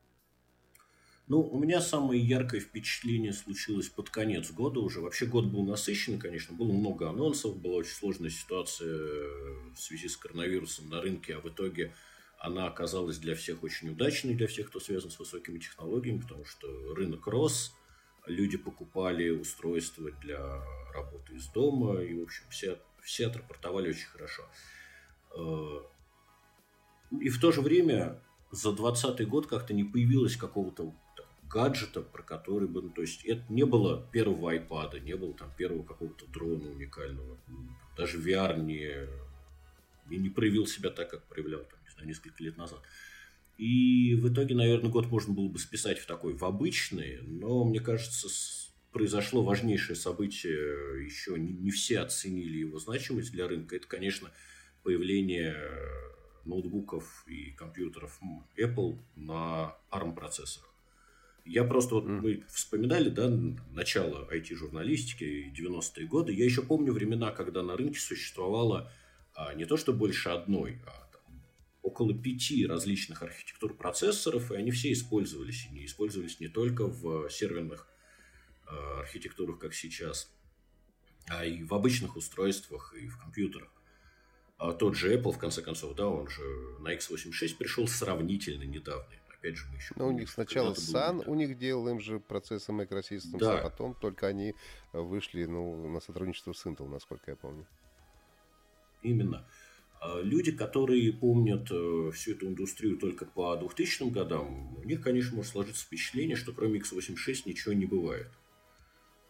Ну, 1.28 1.40
у 1.40 1.58
меня 1.58 1.80
самое 1.80 2.20
яркое 2.20 2.61
впечатление 2.61 3.32
случилось 3.32 3.88
под 3.88 4.11
конец 4.11 4.50
года 4.50 4.80
уже. 4.80 5.00
Вообще 5.00 5.26
год 5.26 5.46
был 5.46 5.64
насыщенный, 5.64 6.18
конечно, 6.18 6.56
было 6.56 6.72
много 6.72 7.08
анонсов, 7.08 7.56
была 7.56 7.76
очень 7.76 7.94
сложная 7.94 8.30
ситуация 8.30 8.88
в 9.75 9.76
связи 9.76 10.08
с 10.08 10.16
коронавирусом 10.16 10.88
на 10.88 11.00
рынке, 11.00 11.37
а 11.37 11.40
в 11.40 11.49
итоге 11.49 11.94
она 12.38 12.66
оказалась 12.66 13.18
для 13.18 13.37
всех 13.37 13.62
очень 13.62 13.90
удачной, 13.90 14.34
для 14.34 14.49
всех, 14.49 14.68
кто 14.68 14.80
связан 14.80 15.12
с 15.12 15.18
высокими 15.18 15.61
технологиями, 15.61 16.18
потому 16.18 16.44
что 16.44 16.66
рынок 16.92 17.26
рос, 17.28 17.72
люди 18.26 18.56
покупали 18.56 19.30
устройства 19.30 20.11
для 20.22 20.61
работы 20.92 21.34
из 21.34 21.46
дома, 21.49 22.02
и, 22.02 22.18
в 22.18 22.22
общем, 22.22 22.44
все 22.50 22.78
все 23.02 23.26
отрапортовали 23.26 23.90
очень 23.90 24.06
хорошо. 24.06 24.42
Э, 25.37 25.80
и 27.21 27.28
в 27.28 27.40
то 27.40 27.52
же 27.52 27.61
время 27.61 28.18
за 28.50 28.73
2020 28.73 29.28
год 29.28 29.47
как-то 29.47 29.75
не 29.75 29.85
появилось 29.85 30.37
какого-то 30.37 30.94
гаджета, 31.49 32.00
про 32.00 32.23
который 32.23 32.66
бы, 32.66 32.82
ну, 32.82 32.90
то 32.90 33.02
есть 33.02 33.25
это 33.25 33.44
не 33.50 33.64
было 33.64 34.06
первого 34.11 34.54
iPad, 34.54 35.00
не 35.00 35.14
было 35.16 35.35
там 35.35 35.52
первого 35.56 35.82
какого-то 35.82 36.26
дрона 36.28 36.71
уникального, 36.71 37.37
даже 37.97 38.18
VR 38.18 38.59
не, 38.59 39.06
не 40.09 40.30
проявил 40.30 40.66
себя 40.66 40.90
так, 40.90 41.11
как 41.11 41.23
проявлял 41.25 41.61
там, 41.61 41.78
не 41.85 41.90
знаю, 41.90 42.09
несколько 42.09 42.42
лет 42.42 42.56
назад. 42.56 42.80
И 43.59 44.14
в 44.14 44.32
итоге, 44.32 44.54
наверное, 44.54 44.90
год 44.90 45.09
можно 45.09 45.35
было 45.35 45.49
бы 45.49 45.59
списать 45.59 45.99
в 45.99 46.06
такой, 46.06 46.32
в 46.32 46.44
обычный, 46.44 47.21
но 47.23 47.64
мне 47.64 47.80
кажется, 47.80 48.28
произошло 48.92 49.42
важнейшее 49.42 49.96
событие, 49.96 51.04
еще 51.04 51.38
не, 51.38 51.52
не 51.52 51.70
все 51.70 52.00
оценили 52.00 52.58
его 52.58 52.78
значимость 52.78 53.32
для 53.32 53.49
рынка. 53.49 53.76
Это, 53.76 53.88
конечно, 53.88 54.30
появление 54.82 55.56
ноутбуков 56.44 57.25
и 57.26 57.52
компьютеров 57.52 58.20
Apple 58.56 58.99
на 59.16 59.76
ARM-процессорах. 59.90 60.68
Я 61.44 61.64
просто, 61.64 61.96
вот 61.96 62.04
мы 62.04 62.44
вспоминали, 62.49 63.08
да, 63.08 63.28
начало 63.72 64.28
IT-журналистики, 64.32 65.52
90-е 65.56 66.06
годы. 66.06 66.32
Я 66.32 66.44
еще 66.44 66.62
помню 66.62 66.92
времена, 66.92 67.32
когда 67.32 67.62
на 67.62 67.76
рынке 67.76 67.99
существовало 67.99 68.92
а, 69.34 69.52
не 69.54 69.64
то, 69.64 69.76
что 69.76 69.92
больше 69.92 70.28
одной, 70.28 70.78
а 70.87 71.08
там, 71.12 71.42
около 71.82 72.14
пяти 72.14 72.64
различных 72.64 73.25
архитектур 73.25 73.75
процессоров, 73.75 74.52
и 74.52 74.56
они 74.56 74.70
все 74.70 74.92
использовались. 74.92 75.66
И 75.66 75.75
не 75.75 75.87
использовались 75.87 76.38
не 76.38 76.49
только 76.49 76.87
в 76.87 77.28
серверных 77.28 77.88
Э, 77.88 77.91
архитектурах, 79.00 79.59
как 79.59 79.75
сейчас, 79.75 80.33
а 81.28 81.45
и 81.45 81.62
в 81.62 81.75
обычных 81.75 82.16
устройствах, 82.16 82.95
и 82.95 83.09
в 83.09 83.19
компьютерах. 83.19 83.71
А 84.59 84.73
тот 84.73 84.95
же 84.95 85.16
Apple, 85.16 85.33
в 85.33 85.38
конце 85.38 85.61
концов, 85.62 85.95
да, 85.97 86.07
он 86.07 86.28
же 86.28 86.42
на 86.81 86.95
x86 86.95 87.57
пришел 87.57 87.88
сравнительно 87.88 88.63
недавно. 88.63 89.08
Опять 89.28 89.56
же, 89.56 89.67
мы 89.71 89.76
еще... 89.76 89.93
Ну, 89.97 90.06
у 90.06 90.13
них 90.13 90.30
сначала 90.30 90.73
Sun 90.73 91.25
у 91.26 91.34
них 91.34 91.58
делал 91.58 91.89
им 91.89 91.99
же 91.99 92.21
процессор 92.21 92.76
Microsystems, 92.76 93.39
да. 93.39 93.58
а 93.58 93.63
потом 93.65 93.95
только 93.95 94.28
они 94.28 94.54
вышли 94.93 95.47
ну, 95.47 95.89
на 95.89 95.99
сотрудничество 95.99 96.52
с 96.52 96.65
Intel, 96.65 96.86
насколько 96.86 97.32
я 97.32 97.36
помню. 97.36 97.67
Именно. 99.02 99.45
А 100.00 100.21
люди, 100.21 100.52
которые 100.52 101.13
помнят 101.13 101.69
э, 101.73 102.10
всю 102.13 102.32
эту 102.32 102.47
индустрию 102.47 102.99
только 102.99 103.25
по 103.25 103.56
2000 103.56 104.10
годам, 104.10 104.76
у 104.76 104.84
них, 104.84 105.00
конечно, 105.00 105.34
может 105.34 105.50
сложиться 105.50 105.84
впечатление, 105.84 106.36
что 106.36 106.52
кроме 106.52 106.78
x86 106.78 107.43
ничего 107.47 107.73
не 107.73 107.86
бывает. 107.86 108.28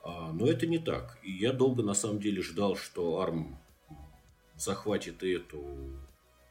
А, 0.02 0.32
но 0.32 0.46
это 0.46 0.66
не 0.66 0.78
так. 0.78 1.18
И 1.22 1.30
я 1.30 1.52
долго 1.52 1.82
на 1.82 1.94
самом 1.94 2.20
деле 2.20 2.42
ждал, 2.42 2.76
что 2.76 3.22
ARM 3.22 3.54
захватит 4.56 5.22
и 5.22 5.30
эту, 5.30 5.64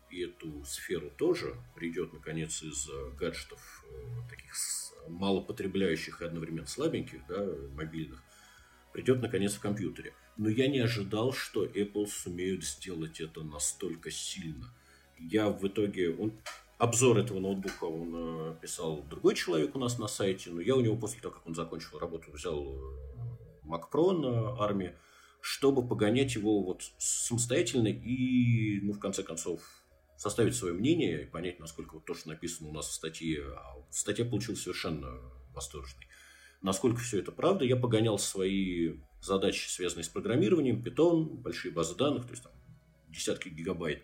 и 0.09 0.21
эту 0.21 0.63
сферу 0.65 1.11
тоже, 1.17 1.55
придет 1.75 2.13
наконец 2.13 2.63
из 2.63 2.89
э, 2.89 3.11
гаджетов 3.17 3.85
э, 3.89 4.29
таких 4.29 4.53
малопотребляющих 5.07 6.21
и 6.21 6.25
одновременно 6.25 6.67
слабеньких, 6.67 7.21
да, 7.27 7.45
мобильных, 7.75 8.21
придет 8.93 9.21
наконец 9.21 9.53
в 9.53 9.59
компьютере. 9.59 10.13
Но 10.37 10.49
я 10.49 10.67
не 10.67 10.79
ожидал, 10.79 11.33
что 11.33 11.65
Apple 11.65 12.07
сумеют 12.07 12.63
сделать 12.63 13.19
это 13.19 13.43
настолько 13.43 14.11
сильно. 14.11 14.73
Я 15.19 15.49
в 15.49 15.67
итоге... 15.67 16.15
Он, 16.15 16.31
обзор 16.77 17.19
этого 17.19 17.39
ноутбука 17.39 17.83
он 17.83 18.11
э, 18.13 18.55
писал 18.61 19.03
другой 19.03 19.35
человек 19.35 19.75
у 19.75 19.79
нас 19.79 19.99
на 19.99 20.07
сайте, 20.07 20.49
но 20.49 20.61
я 20.61 20.75
у 20.75 20.81
него 20.81 20.95
после 20.95 21.19
того, 21.19 21.33
как 21.35 21.45
он 21.45 21.53
закончил 21.53 21.99
работу, 21.99 22.31
взял 22.31 22.65
Pro 23.79 24.11
на 24.11 24.61
армии, 24.63 24.95
чтобы 25.41 25.87
погонять 25.87 26.35
его 26.35 26.63
вот 26.63 26.83
самостоятельно 26.97 27.87
и, 27.87 28.81
ну, 28.81 28.93
в 28.93 28.99
конце 28.99 29.23
концов, 29.23 29.61
составить 30.17 30.55
свое 30.55 30.73
мнение 30.73 31.23
и 31.23 31.25
понять, 31.25 31.59
насколько 31.59 31.95
вот 31.95 32.05
то, 32.05 32.13
что 32.13 32.29
написано 32.29 32.69
у 32.69 32.73
нас 32.73 32.87
в 32.87 32.93
статье, 32.93 33.43
а 33.55 33.75
статья 33.89 34.25
получилась 34.25 34.61
совершенно 34.61 35.19
восторженной. 35.53 36.07
Насколько 36.61 36.99
все 36.99 37.19
это 37.19 37.31
правда, 37.31 37.65
я 37.65 37.75
погонял 37.75 38.19
свои 38.19 38.99
задачи, 39.19 39.67
связанные 39.67 40.03
с 40.03 40.09
программированием, 40.09 40.83
Python, 40.83 41.25
большие 41.41 41.71
базы 41.71 41.95
данных, 41.95 42.25
то 42.25 42.31
есть 42.31 42.43
там 42.43 42.51
десятки 43.09 43.49
гигабайт. 43.49 44.03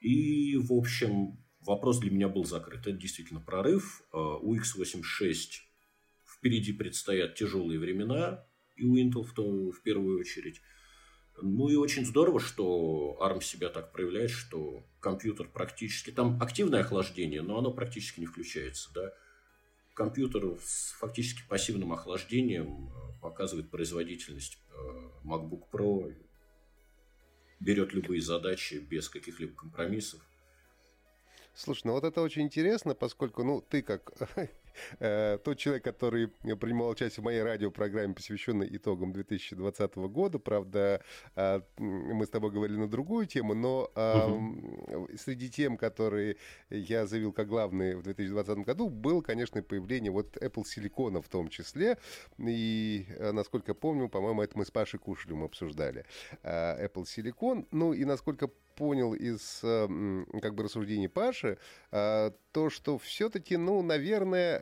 И, 0.00 0.56
в 0.56 0.72
общем, 0.72 1.38
вопрос 1.60 1.98
для 1.98 2.10
меня 2.10 2.28
был 2.28 2.44
закрыт. 2.44 2.80
Это 2.80 2.92
действительно 2.92 3.40
прорыв. 3.40 4.02
А, 4.12 4.36
у 4.36 4.54
x86 4.54 5.67
впереди 6.38 6.72
предстоят 6.72 7.34
тяжелые 7.34 7.78
времена 7.78 8.44
и 8.76 8.84
у 8.84 8.96
Intel 8.96 9.24
в, 9.24 9.32
том, 9.32 9.72
в 9.72 9.82
первую 9.82 10.20
очередь. 10.20 10.60
Ну 11.40 11.68
и 11.68 11.76
очень 11.76 12.04
здорово, 12.04 12.40
что 12.40 13.16
ARM 13.20 13.42
себя 13.42 13.68
так 13.68 13.92
проявляет, 13.92 14.30
что 14.30 14.84
компьютер 15.00 15.48
практически... 15.48 16.10
Там 16.10 16.40
активное 16.40 16.80
охлаждение, 16.80 17.42
но 17.42 17.58
оно 17.58 17.72
практически 17.72 18.20
не 18.20 18.26
включается. 18.26 18.90
Да? 18.92 19.12
Компьютер 19.94 20.58
с 20.60 20.92
фактически 20.98 21.42
пассивным 21.48 21.92
охлаждением 21.92 22.88
э, 22.88 23.20
показывает 23.20 23.70
производительность 23.70 24.58
э, 24.70 24.74
MacBook 25.24 25.64
Pro, 25.72 26.12
берет 27.60 27.92
любые 27.92 28.20
задачи 28.20 28.74
без 28.74 29.08
каких-либо 29.08 29.54
компромиссов. 29.54 30.20
Слушай, 31.54 31.86
ну 31.86 31.92
вот 31.92 32.04
это 32.04 32.20
очень 32.20 32.42
интересно, 32.42 32.94
поскольку, 32.94 33.42
ну, 33.42 33.60
ты 33.60 33.82
как 33.82 34.12
Э, 35.00 35.38
тот 35.42 35.58
человек, 35.58 35.84
который 35.84 36.28
принимал 36.28 36.88
участие 36.90 37.22
в 37.22 37.24
моей 37.24 37.42
радиопрограмме, 37.42 38.14
посвященной 38.14 38.68
итогам 38.70 39.12
2020 39.12 39.96
года. 40.08 40.38
Правда, 40.38 41.02
а, 41.34 41.62
мы 41.78 42.26
с 42.26 42.28
тобой 42.28 42.50
говорили 42.50 42.76
на 42.76 42.88
другую 42.88 43.26
тему, 43.26 43.54
но 43.54 43.90
угу. 43.94 45.08
среди 45.16 45.50
тем, 45.50 45.76
которые 45.76 46.36
я 46.70 47.06
заявил 47.06 47.32
как 47.32 47.48
главные 47.48 47.96
в 47.96 48.02
2020 48.02 48.58
году, 48.58 48.88
было, 48.88 49.20
конечно, 49.20 49.62
появление 49.62 50.10
вот 50.10 50.36
Apple 50.36 50.64
Silicon 50.64 51.22
в 51.22 51.28
том 51.28 51.48
числе. 51.48 51.98
И, 52.38 53.06
э, 53.16 53.32
насколько 53.32 53.74
помню, 53.74 54.08
по-моему, 54.08 54.42
это 54.42 54.58
мы 54.58 54.64
с 54.64 54.70
Пашей 54.70 54.98
Кушелем 54.98 55.44
обсуждали. 55.44 56.04
А, 56.42 56.76
Apple 56.84 57.04
Silicon. 57.04 57.66
Ну 57.70 57.92
и, 57.92 58.04
насколько 58.04 58.48
понял 58.76 59.12
из 59.12 59.58
как 59.60 60.54
бы 60.54 60.62
рассуждений 60.62 61.08
Паши, 61.08 61.58
то, 61.90 62.70
что 62.70 62.96
все-таки, 62.98 63.56
ну, 63.56 63.82
наверное, 63.82 64.56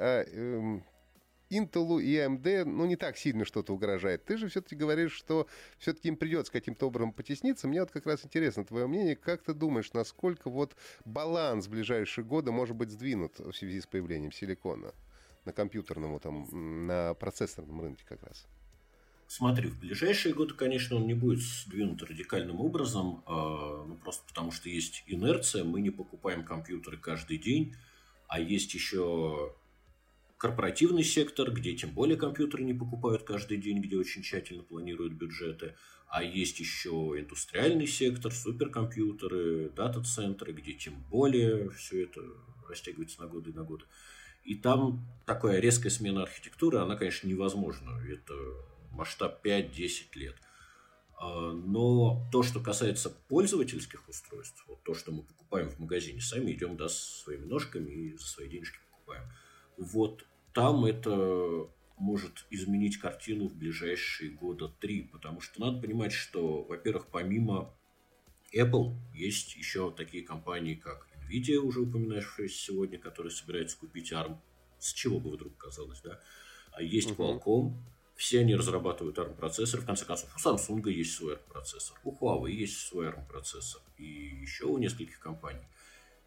Intel 1.50 2.02
и 2.02 2.16
AMD, 2.16 2.64
ну, 2.64 2.86
не 2.86 2.96
так 2.96 3.16
сильно 3.16 3.44
что-то 3.44 3.72
угрожает. 3.72 4.24
Ты 4.24 4.36
же 4.36 4.48
все-таки 4.48 4.74
говоришь, 4.74 5.12
что 5.12 5.46
все-таки 5.78 6.08
им 6.08 6.16
придется 6.16 6.50
каким-то 6.50 6.86
образом 6.86 7.12
потесниться. 7.12 7.68
Мне 7.68 7.80
вот 7.80 7.90
как 7.90 8.06
раз 8.06 8.24
интересно 8.24 8.64
твое 8.64 8.86
мнение. 8.86 9.14
Как 9.14 9.42
ты 9.42 9.54
думаешь, 9.54 9.92
насколько 9.92 10.50
вот 10.50 10.76
баланс 11.04 11.66
в 11.66 11.70
ближайшие 11.70 12.24
годы 12.24 12.50
может 12.50 12.74
быть 12.74 12.90
сдвинут 12.90 13.38
в 13.38 13.52
связи 13.52 13.80
с 13.80 13.86
появлением 13.86 14.32
силикона 14.32 14.92
на 15.44 15.52
компьютерном, 15.52 16.18
там, 16.18 16.86
на 16.86 17.14
процессорном 17.14 17.80
рынке 17.80 18.04
как 18.08 18.22
раз? 18.24 18.46
Смотри, 19.28 19.68
в 19.68 19.80
ближайшие 19.80 20.34
годы, 20.34 20.54
конечно, 20.54 20.96
он 20.96 21.06
не 21.06 21.14
будет 21.14 21.40
сдвинут 21.40 22.02
радикальным 22.02 22.60
образом, 22.60 23.24
э, 23.26 23.84
ну, 23.88 23.96
просто 24.02 24.24
потому 24.28 24.52
что 24.52 24.68
есть 24.68 25.02
инерция, 25.08 25.64
мы 25.64 25.80
не 25.80 25.90
покупаем 25.90 26.44
компьютеры 26.44 26.96
каждый 26.96 27.38
день, 27.38 27.74
а 28.28 28.38
есть 28.38 28.72
еще 28.74 29.52
корпоративный 30.38 31.04
сектор, 31.04 31.50
где 31.50 31.74
тем 31.74 31.90
более 31.90 32.16
компьютеры 32.16 32.64
не 32.64 32.74
покупают 32.74 33.22
каждый 33.22 33.56
день, 33.58 33.80
где 33.80 33.96
очень 33.96 34.22
тщательно 34.22 34.62
планируют 34.62 35.14
бюджеты, 35.14 35.74
а 36.08 36.22
есть 36.22 36.60
еще 36.60 37.14
индустриальный 37.18 37.86
сектор, 37.86 38.32
суперкомпьютеры, 38.32 39.70
дата-центры, 39.70 40.52
где 40.52 40.72
тем 40.72 41.02
более 41.10 41.70
все 41.70 42.04
это 42.04 42.20
растягивается 42.68 43.20
на 43.20 43.28
годы 43.28 43.50
и 43.50 43.54
на 43.54 43.64
годы. 43.64 43.84
И 44.44 44.54
там 44.54 45.04
такая 45.26 45.58
резкая 45.58 45.90
смена 45.90 46.22
архитектуры, 46.22 46.78
она, 46.78 46.96
конечно, 46.96 47.26
невозможна. 47.26 48.00
Это 48.08 48.34
масштаб 48.92 49.44
5-10 49.44 49.88
лет. 50.14 50.36
А, 51.18 51.52
но 51.52 52.28
то, 52.30 52.42
что 52.42 52.60
касается 52.60 53.10
пользовательских 53.10 54.08
устройств, 54.08 54.64
вот 54.68 54.82
то, 54.84 54.94
что 54.94 55.10
мы 55.10 55.22
покупаем 55.22 55.70
в 55.70 55.78
магазине, 55.80 56.20
сами 56.20 56.52
идем 56.52 56.76
да, 56.76 56.88
своими 56.88 57.44
ножками 57.44 57.90
и 57.90 58.16
за 58.16 58.26
свои 58.26 58.48
денежки 58.48 58.78
покупаем. 58.92 59.24
Вот 59.76 60.26
там 60.52 60.84
это 60.84 61.68
может 61.98 62.46
изменить 62.50 62.98
картину 62.98 63.48
в 63.48 63.54
ближайшие 63.54 64.30
года 64.30 64.68
три, 64.68 65.02
потому 65.02 65.40
что 65.40 65.60
надо 65.60 65.80
понимать, 65.80 66.12
что, 66.12 66.62
во-первых, 66.64 67.06
помимо 67.10 67.74
Apple 68.54 68.94
есть 69.14 69.56
еще 69.56 69.90
такие 69.90 70.22
компании, 70.24 70.74
как 70.74 71.08
Nvidia, 71.28 71.56
уже 71.56 71.80
упоминавшаяся 71.80 72.56
сегодня, 72.56 72.98
которая 72.98 73.32
собирается 73.32 73.78
купить 73.78 74.12
ARM. 74.12 74.38
С 74.78 74.92
чего 74.92 75.18
бы 75.18 75.30
вдруг 75.30 75.56
казалось, 75.56 76.00
да? 76.02 76.20
А 76.72 76.82
есть 76.82 77.10
Qualcomm, 77.10 77.72
все 78.14 78.40
они 78.40 78.54
разрабатывают 78.54 79.18
ARM-процессор. 79.18 79.80
В 79.80 79.86
конце 79.86 80.04
концов, 80.04 80.34
у 80.36 80.38
Samsung 80.38 80.90
есть 80.90 81.14
свой 81.14 81.34
ARM-процессор, 81.34 81.98
у 82.04 82.12
Huawei 82.12 82.50
есть 82.50 82.78
свой 82.78 83.08
ARM-процессор. 83.08 83.80
И 83.96 84.04
еще 84.04 84.64
у 84.66 84.78
нескольких 84.78 85.18
компаний. 85.18 85.66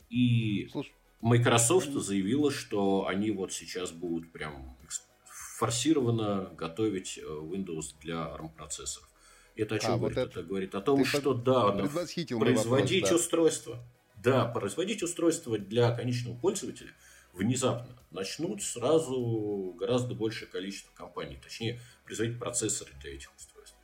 И 0.09 0.67
Слушай. 0.71 0.93
Microsoft 1.21 1.91
заявила, 1.91 2.51
что 2.51 3.07
они 3.07 3.31
вот 3.31 3.51
сейчас 3.51 3.91
будут 3.91 4.31
прям 4.31 4.77
форсированно 5.57 6.51
готовить 6.57 7.17
э, 7.17 7.21
Windows 7.21 7.93
для 8.01 8.15
ARM-процессоров. 8.15 9.09
Это 9.57 9.75
о 9.75 9.79
чем 9.79 9.91
а, 9.91 9.97
говорит? 9.97 10.17
Вот 10.17 10.27
это... 10.27 10.39
это 10.39 10.47
говорит 10.47 10.75
о 10.75 10.81
том, 10.81 11.03
что 11.03 11.33
да, 11.33 11.71
производить 11.71 12.31
вопрос, 12.31 13.09
да. 13.09 13.15
устройство. 13.15 13.79
Да, 14.15 14.45
производить 14.45 15.03
устройство 15.03 15.57
для 15.57 15.91
конечного 15.91 16.37
пользователя 16.37 16.91
внезапно 17.33 17.97
начнут 18.11 18.63
сразу 18.63 19.75
гораздо 19.77 20.15
большее 20.15 20.47
количество 20.47 20.91
компаний. 20.95 21.37
Точнее, 21.41 21.81
производить 22.05 22.39
процессоры 22.39 22.91
для 23.01 23.15
этих 23.15 23.35
устройств. 23.35 23.75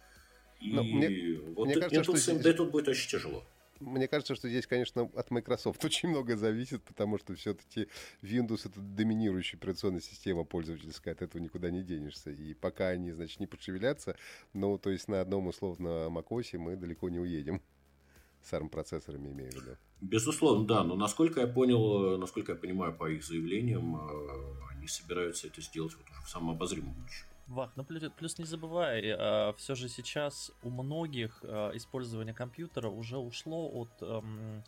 И 0.62 0.72
мне, 0.72 1.40
вот 1.56 1.68
мне 1.68 1.76
кажется, 1.76 2.32
Intel 2.32 2.40
что... 2.40 2.54
тут 2.54 2.72
будет 2.72 2.88
очень 2.88 3.10
тяжело. 3.10 3.46
Мне 3.80 4.08
кажется, 4.08 4.36
что 4.36 4.48
здесь, 4.48 4.68
конечно, 4.68 5.04
от 5.14 5.32
Microsoft 5.32 5.84
очень 5.86 6.10
много 6.10 6.38
зависит, 6.38 6.84
потому 6.84 7.18
что 7.18 7.36
все-таки 7.36 7.88
Windows 8.22 8.62
это 8.66 8.80
доминирующая 8.80 9.60
операционная 9.60 10.02
система 10.02 10.44
пользовательская, 10.44 11.14
от 11.14 11.22
этого 11.22 11.42
никуда 11.42 11.70
не 11.70 11.84
денешься. 11.84 12.32
И 12.32 12.54
пока 12.54 12.90
они, 12.90 13.12
значит, 13.12 13.40
не 13.40 13.48
подшевелятся, 13.48 14.16
ну, 14.54 14.78
то 14.78 14.90
есть 14.90 15.08
на 15.08 15.22
одном 15.22 15.48
условно 15.48 16.08
macOS 16.10 16.58
мы 16.58 16.76
далеко 16.76 17.10
не 17.10 17.20
уедем. 17.20 17.62
С 18.42 18.54
ARM-процессорами 18.54 19.32
имею 19.32 19.52
в 19.52 19.56
виду. 19.56 19.78
Безусловно, 20.02 20.68
да. 20.68 20.84
Но 20.84 20.96
насколько 20.96 21.42
я 21.42 21.48
понял, 21.48 22.16
насколько 22.20 22.52
я 22.52 22.58
понимаю 22.58 22.94
по 22.94 23.10
их 23.10 23.26
заявлениям, 23.26 23.96
э, 23.96 24.72
они 24.72 24.88
собираются 24.88 25.48
это 25.48 25.62
сделать 25.62 25.96
вот 25.96 26.08
уже 26.12 26.22
в 26.22 26.30
самом 26.30 26.52
обозримом 26.52 26.94
будущем. 26.94 27.26
Вах, 27.48 27.72
ну 27.76 27.84
плюс, 27.84 28.12
плюс 28.18 28.40
не 28.40 28.46
забывай, 28.46 29.04
э, 29.06 29.54
все 29.58 29.76
же 29.76 29.88
сейчас 29.88 30.52
у 30.64 30.70
многих 30.72 31.40
э, 31.44 31.72
использование 31.76 32.34
компьютера 32.34 32.90
уже 32.90 33.18
ушло 33.18 33.70
от 33.72 33.92
эм, 34.02 34.64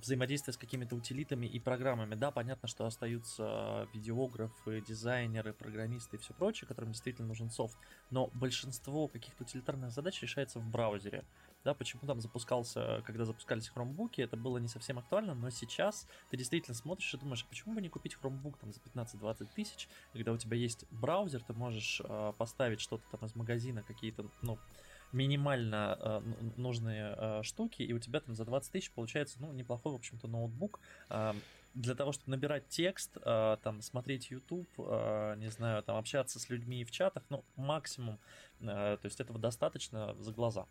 взаимодействия 0.00 0.52
с 0.52 0.56
какими-то 0.56 0.96
утилитами 0.96 1.46
и 1.46 1.58
программами. 1.60 2.14
Да, 2.14 2.30
понятно, 2.30 2.68
что 2.68 2.86
остаются 2.86 3.86
видеографы, 3.92 4.80
дизайнеры, 4.80 5.52
программисты 5.52 6.16
и 6.16 6.20
все 6.20 6.34
прочее, 6.34 6.66
которым 6.66 6.92
действительно 6.92 7.28
нужен 7.28 7.50
софт, 7.50 7.76
но 8.10 8.30
большинство 8.34 9.08
каких-то 9.08 9.44
утилитарных 9.44 9.90
задач 9.90 10.20
решается 10.22 10.58
в 10.58 10.68
браузере 10.68 11.24
да, 11.64 11.74
почему 11.74 12.02
там 12.06 12.20
запускался, 12.20 13.02
когда 13.06 13.24
запускались 13.24 13.68
хромбуки, 13.68 14.20
это 14.20 14.36
было 14.36 14.58
не 14.58 14.68
совсем 14.68 14.98
актуально, 14.98 15.34
но 15.34 15.50
сейчас 15.50 16.06
ты 16.30 16.36
действительно 16.36 16.74
смотришь 16.74 17.12
и 17.14 17.18
думаешь, 17.18 17.44
а 17.44 17.48
почему 17.48 17.74
бы 17.74 17.82
не 17.82 17.88
купить 17.88 18.14
хромбук 18.14 18.58
там 18.58 18.72
за 18.72 18.80
15-20 18.80 19.48
тысяч, 19.54 19.88
когда 20.12 20.32
у 20.32 20.38
тебя 20.38 20.56
есть 20.56 20.84
браузер, 20.90 21.42
ты 21.42 21.52
можешь 21.52 22.00
э, 22.04 22.32
поставить 22.38 22.80
что-то 22.80 23.04
там 23.10 23.26
из 23.26 23.34
магазина, 23.34 23.82
какие-то, 23.82 24.26
ну, 24.42 24.58
минимально 25.12 25.98
э, 26.00 26.20
нужные 26.56 27.14
э, 27.16 27.42
штуки, 27.42 27.82
и 27.82 27.92
у 27.92 27.98
тебя 27.98 28.20
там 28.20 28.34
за 28.34 28.44
20 28.44 28.72
тысяч 28.72 28.90
получается, 28.92 29.38
ну, 29.40 29.52
неплохой, 29.52 29.92
в 29.92 29.96
общем-то, 29.96 30.28
ноутбук, 30.28 30.80
э, 31.10 31.34
для 31.74 31.94
того, 31.94 32.12
чтобы 32.12 32.30
набирать 32.30 32.68
текст, 32.68 33.16
э, 33.16 33.56
там, 33.62 33.80
смотреть 33.82 34.30
YouTube, 34.30 34.68
э, 34.78 35.34
не 35.38 35.50
знаю, 35.50 35.82
там, 35.82 35.96
общаться 35.96 36.38
с 36.38 36.48
людьми 36.48 36.84
в 36.84 36.90
чатах, 36.90 37.22
ну, 37.28 37.44
максимум, 37.56 38.18
э, 38.60 38.64
то 39.00 39.04
есть 39.04 39.20
этого 39.20 39.38
достаточно 39.38 40.14
за 40.18 40.32
глаза. 40.32 40.66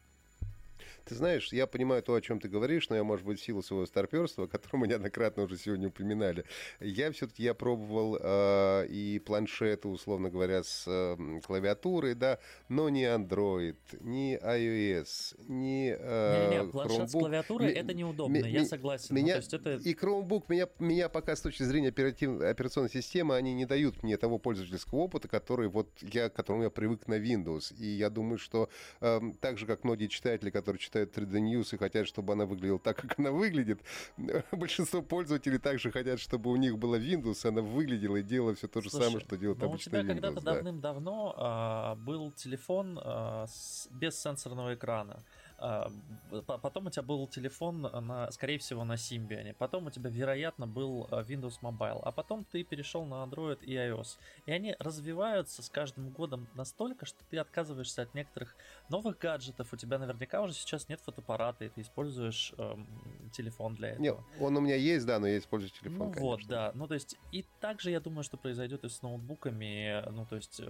Ты 1.06 1.16
знаешь, 1.16 1.52
я 1.52 1.68
понимаю 1.68 2.04
то, 2.04 2.14
о 2.14 2.22
чем 2.22 2.40
ты 2.40 2.48
говоришь, 2.48 2.90
но 2.90 2.96
я, 2.96 3.04
может 3.04 3.26
быть, 3.26 3.40
в 3.40 3.44
силу 3.44 3.62
своего 3.62 3.86
старперства, 3.86 4.48
которое 4.48 4.78
мы 4.80 4.88
неоднократно 4.88 5.44
уже 5.44 5.58
сегодня 5.58 5.88
упоминали, 5.88 6.46
я 6.80 7.12
все-таки 7.12 7.44
я 7.44 7.54
пробовал 7.54 8.18
э, 8.20 8.88
и 8.90 9.20
планшеты, 9.20 9.88
условно 9.88 10.30
говоря, 10.30 10.64
с 10.64 10.86
э, 10.88 11.40
клавиатурой, 11.46 12.16
да, 12.16 12.40
но 12.68 12.90
не 12.90 13.04
Android, 13.06 13.78
не 14.02 14.38
iOS, 14.38 15.36
не 15.48 15.96
э, 15.98 16.50
Не-не, 16.50 16.72
планшет 16.72 17.00
Chromebook. 17.00 17.08
с 17.08 17.12
клавиатурой 17.12 17.72
это 17.72 17.94
неудобно, 17.94 18.38
ми- 18.38 18.50
я 18.50 18.66
согласен. 18.66 19.16
Меня, 19.16 19.40
ну, 19.52 19.58
это... 19.58 19.76
И 19.76 19.94
Chromebook 19.94 20.46
меня, 20.50 20.68
меня 20.80 21.10
пока 21.10 21.36
с 21.36 21.42
точки 21.42 21.64
зрения 21.64 21.90
оператив, 21.90 22.42
операционной 22.42 22.90
системы, 22.90 23.36
они 23.36 23.54
не 23.54 23.66
дают 23.66 24.04
мне 24.04 24.18
того 24.18 24.38
пользовательского 24.38 25.00
опыта, 25.00 25.28
который 25.28 25.68
вот 25.68 25.90
я, 26.02 26.30
к 26.30 26.34
которому 26.34 26.64
я 26.64 26.70
привык 26.70 27.08
на 27.08 27.16
Windows. 27.20 27.74
И 27.78 27.86
я 27.86 28.10
думаю, 28.10 28.38
что 28.38 28.70
э, 29.02 29.20
так 29.42 29.58
же, 29.58 29.66
как 29.66 29.84
многие 29.84 30.08
читатели, 30.08 30.50
которые 30.50 30.69
которые 30.70 30.80
читают 30.80 31.18
3D 31.18 31.40
News 31.40 31.74
и 31.74 31.78
хотят, 31.78 32.08
чтобы 32.08 32.34
она 32.34 32.46
выглядела 32.46 32.78
так, 32.80 32.98
как 32.98 33.18
она 33.18 33.32
выглядит. 33.32 33.82
Большинство 34.52 35.02
пользователей 35.02 35.58
также 35.58 35.92
хотят, 35.92 36.20
чтобы 36.20 36.52
у 36.52 36.56
них 36.58 36.78
была 36.78 37.00
Windows, 37.00 37.48
она 37.48 37.62
выглядела 37.62 38.18
и 38.18 38.24
делала 38.24 38.54
все 38.54 38.68
то 38.68 38.82
же 38.82 38.90
Слушай, 38.90 39.06
самое, 39.06 39.26
что 39.26 39.36
делает 39.36 39.60
ну, 39.60 39.66
обычный 39.66 40.00
Windows. 40.00 40.00
У 40.00 40.04
тебя 40.04 40.14
когда-то 40.14 40.42
да. 40.42 40.54
давным-давно 40.54 41.36
а, 41.38 41.96
был 41.96 42.32
телефон 42.32 43.00
а, 43.02 43.48
с, 43.48 43.88
без 43.90 44.20
сенсорного 44.22 44.76
экрана. 44.76 45.24
А, 45.62 45.92
потом 46.46 46.88
у 46.88 46.90
тебя 46.90 47.04
был 47.04 47.28
телефон, 47.28 47.82
на, 47.82 48.32
скорее 48.32 48.60
всего, 48.60 48.84
на 48.84 48.94
Symbian. 48.94 49.54
Потом 49.58 49.88
у 49.88 49.92
тебя, 49.92 50.10
вероятно, 50.10 50.68
был 50.68 51.08
а, 51.12 51.22
Windows 51.22 51.60
Mobile. 51.62 52.02
А 52.04 52.12
потом 52.12 52.46
ты 52.46 52.64
перешел 52.64 53.06
на 53.06 53.24
Android 53.24 53.64
и 53.64 53.76
iOS. 53.76 54.18
И 54.46 54.52
они 54.52 54.76
развиваются 54.80 55.62
с 55.62 55.70
каждым 55.70 56.10
годом 56.10 56.48
настолько, 56.56 57.06
что 57.06 57.24
ты 57.30 57.38
отказываешься 57.38 58.04
от 58.04 58.14
некоторых 58.14 58.56
новых 58.90 59.18
гаджетов. 59.18 59.74
У 59.74 59.76
тебя 59.76 60.00
наверняка 60.00 60.42
уже 60.42 60.54
сейчас 60.54 60.88
нет 60.88 61.02
фотоаппарата, 61.02 61.66
и 61.66 61.70
ты 61.70 61.82
используешь 61.82 62.54
эм, 62.58 62.88
телефон 63.34 63.76
для 63.76 63.90
этого. 63.90 64.02
Нет, 64.02 64.18
он 64.40 64.56
у 64.56 64.62
меня 64.62 64.76
есть, 64.76 65.06
да, 65.06 65.20
но 65.20 65.28
я 65.28 65.38
использую 65.38 65.72
телефон. 65.72 66.08
Ну 66.08 66.14
конечно. 66.14 66.22
вот, 66.22 66.42
да. 66.48 66.72
Ну 66.74 66.88
то 66.88 66.94
есть, 66.94 67.18
и 67.32 67.46
также 67.60 67.92
я 67.92 68.00
думаю, 68.00 68.24
что 68.24 68.38
произойдет 68.38 68.86
и 68.86 68.90
с 68.90 69.02
ноутбуками. 69.02 70.04
Ну 70.12 70.26
то 70.26 70.38
есть, 70.38 70.62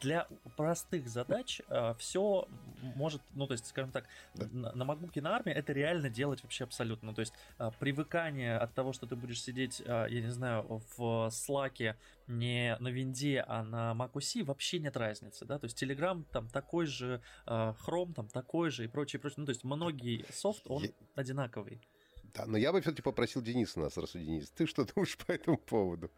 для 0.00 0.28
простых 0.56 1.08
задач 1.08 1.62
э, 1.68 1.94
все 1.98 2.46
может, 2.82 3.22
ну 3.34 3.46
то 3.46 3.52
есть, 3.52 3.66
скажем 3.66 3.90
так, 3.90 4.04
да. 4.34 4.46
на, 4.52 4.72
на 4.72 4.82
MacBook 4.82 5.20
на 5.20 5.34
армии 5.34 5.52
это 5.52 5.72
реально 5.72 6.08
делать 6.10 6.42
вообще 6.42 6.64
абсолютно. 6.64 7.08
Ну, 7.08 7.14
то 7.14 7.20
есть 7.20 7.32
а, 7.58 7.70
привыкание 7.70 8.56
от 8.56 8.74
того, 8.74 8.92
что 8.92 9.06
ты 9.06 9.16
будешь 9.16 9.42
сидеть, 9.42 9.82
а, 9.86 10.06
я 10.06 10.20
не 10.20 10.30
знаю, 10.30 10.82
в 10.96 11.28
Slack 11.28 11.96
не 12.26 12.76
на 12.80 12.88
винде, 12.88 13.44
а 13.46 13.62
на 13.62 13.92
Mac 13.92 14.12
OS, 14.12 14.44
вообще 14.44 14.78
нет 14.78 14.96
разницы, 14.96 15.44
да, 15.44 15.58
то 15.58 15.64
есть 15.64 15.82
Telegram 15.82 16.24
там 16.32 16.48
такой 16.48 16.86
же, 16.86 17.22
а, 17.46 17.74
Chrome 17.86 18.14
там 18.14 18.28
такой 18.28 18.70
же 18.70 18.84
и 18.84 18.88
прочее, 18.88 19.20
прочее, 19.20 19.36
ну, 19.38 19.46
то 19.46 19.50
есть 19.50 19.64
многие 19.64 20.24
софт, 20.30 20.62
он 20.66 20.84
я... 20.84 20.90
одинаковый. 21.14 21.80
Да, 22.34 22.46
но 22.46 22.56
я 22.58 22.72
бы 22.72 22.80
все-таки 22.80 23.02
попросил 23.02 23.42
Дениса 23.42 23.80
нас 23.80 23.96
рассудить. 23.96 24.26
Денис, 24.26 24.50
ты 24.50 24.66
что 24.66 24.84
думаешь 24.84 25.16
по 25.16 25.32
этому 25.32 25.56
поводу? 25.56 26.10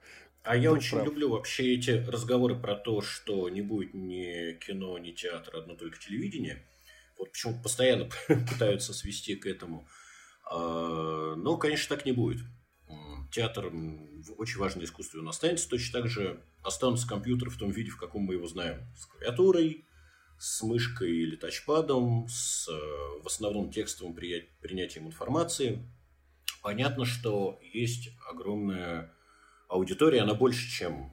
А 0.43 0.57
я 0.57 0.73
очень 0.73 0.97
прав. 0.97 1.07
люблю 1.07 1.31
вообще 1.31 1.75
эти 1.75 1.91
разговоры 1.91 2.59
про 2.59 2.75
то, 2.75 3.03
что 3.03 3.49
не 3.49 3.61
будет 3.61 3.95
ни 3.95 4.55
кино, 4.59 4.99
ни 4.99 5.13
театра, 5.13 5.59
одно 5.59 5.75
только 5.75 5.99
телевидение. 5.99 6.67
Вот 7.19 7.33
почему 7.33 7.63
постоянно 7.63 8.09
пытаются 8.29 8.95
свести 8.95 9.37
к 9.37 9.47
этому. 9.47 9.87
А, 10.51 11.35
но, 11.37 11.57
конечно, 11.59 11.95
так 11.95 12.07
не 12.07 12.13
будет. 12.13 12.43
Театр 13.31 13.67
очень 14.39 14.59
важное 14.59 14.85
искусство 14.85 15.19
он 15.21 15.29
останется. 15.29 15.69
Точно 15.69 16.01
так 16.01 16.11
же 16.11 16.43
останутся 16.63 17.07
компьютеры 17.07 17.51
в 17.51 17.59
том 17.59 17.71
виде, 17.71 17.91
в 17.91 17.99
каком 17.99 18.23
мы 18.23 18.35
его 18.35 18.49
знаем. 18.49 18.85
С 18.97 19.07
клавиатурой, 19.07 19.87
с 20.39 20.63
мышкой 20.63 21.13
или 21.13 21.37
тачпадом, 21.37 22.27
с 22.29 22.67
в 22.67 23.27
основном 23.27 23.71
текстовым 23.71 24.15
принятием 24.15 25.07
информации. 25.07 25.87
Понятно, 26.63 27.05
что 27.05 27.59
есть 27.73 28.11
огромная 28.29 29.15
аудитория, 29.69 30.23
она 30.23 30.35
больше, 30.35 30.71
чем 30.71 31.11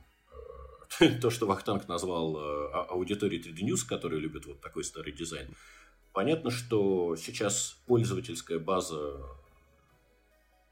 то, 1.21 1.29
что 1.29 1.45
Вахтанг 1.45 1.87
назвал 1.87 2.37
э, 2.37 2.69
а, 2.73 2.85
аудиторией 2.89 3.41
3D 3.41 3.65
News, 3.65 3.87
которые 3.87 4.19
любят 4.19 4.45
вот 4.45 4.61
такой 4.61 4.83
старый 4.83 5.13
дизайн. 5.13 5.55
Понятно, 6.13 6.49
что 6.49 7.15
сейчас 7.15 7.77
пользовательская 7.85 8.59
база 8.59 9.21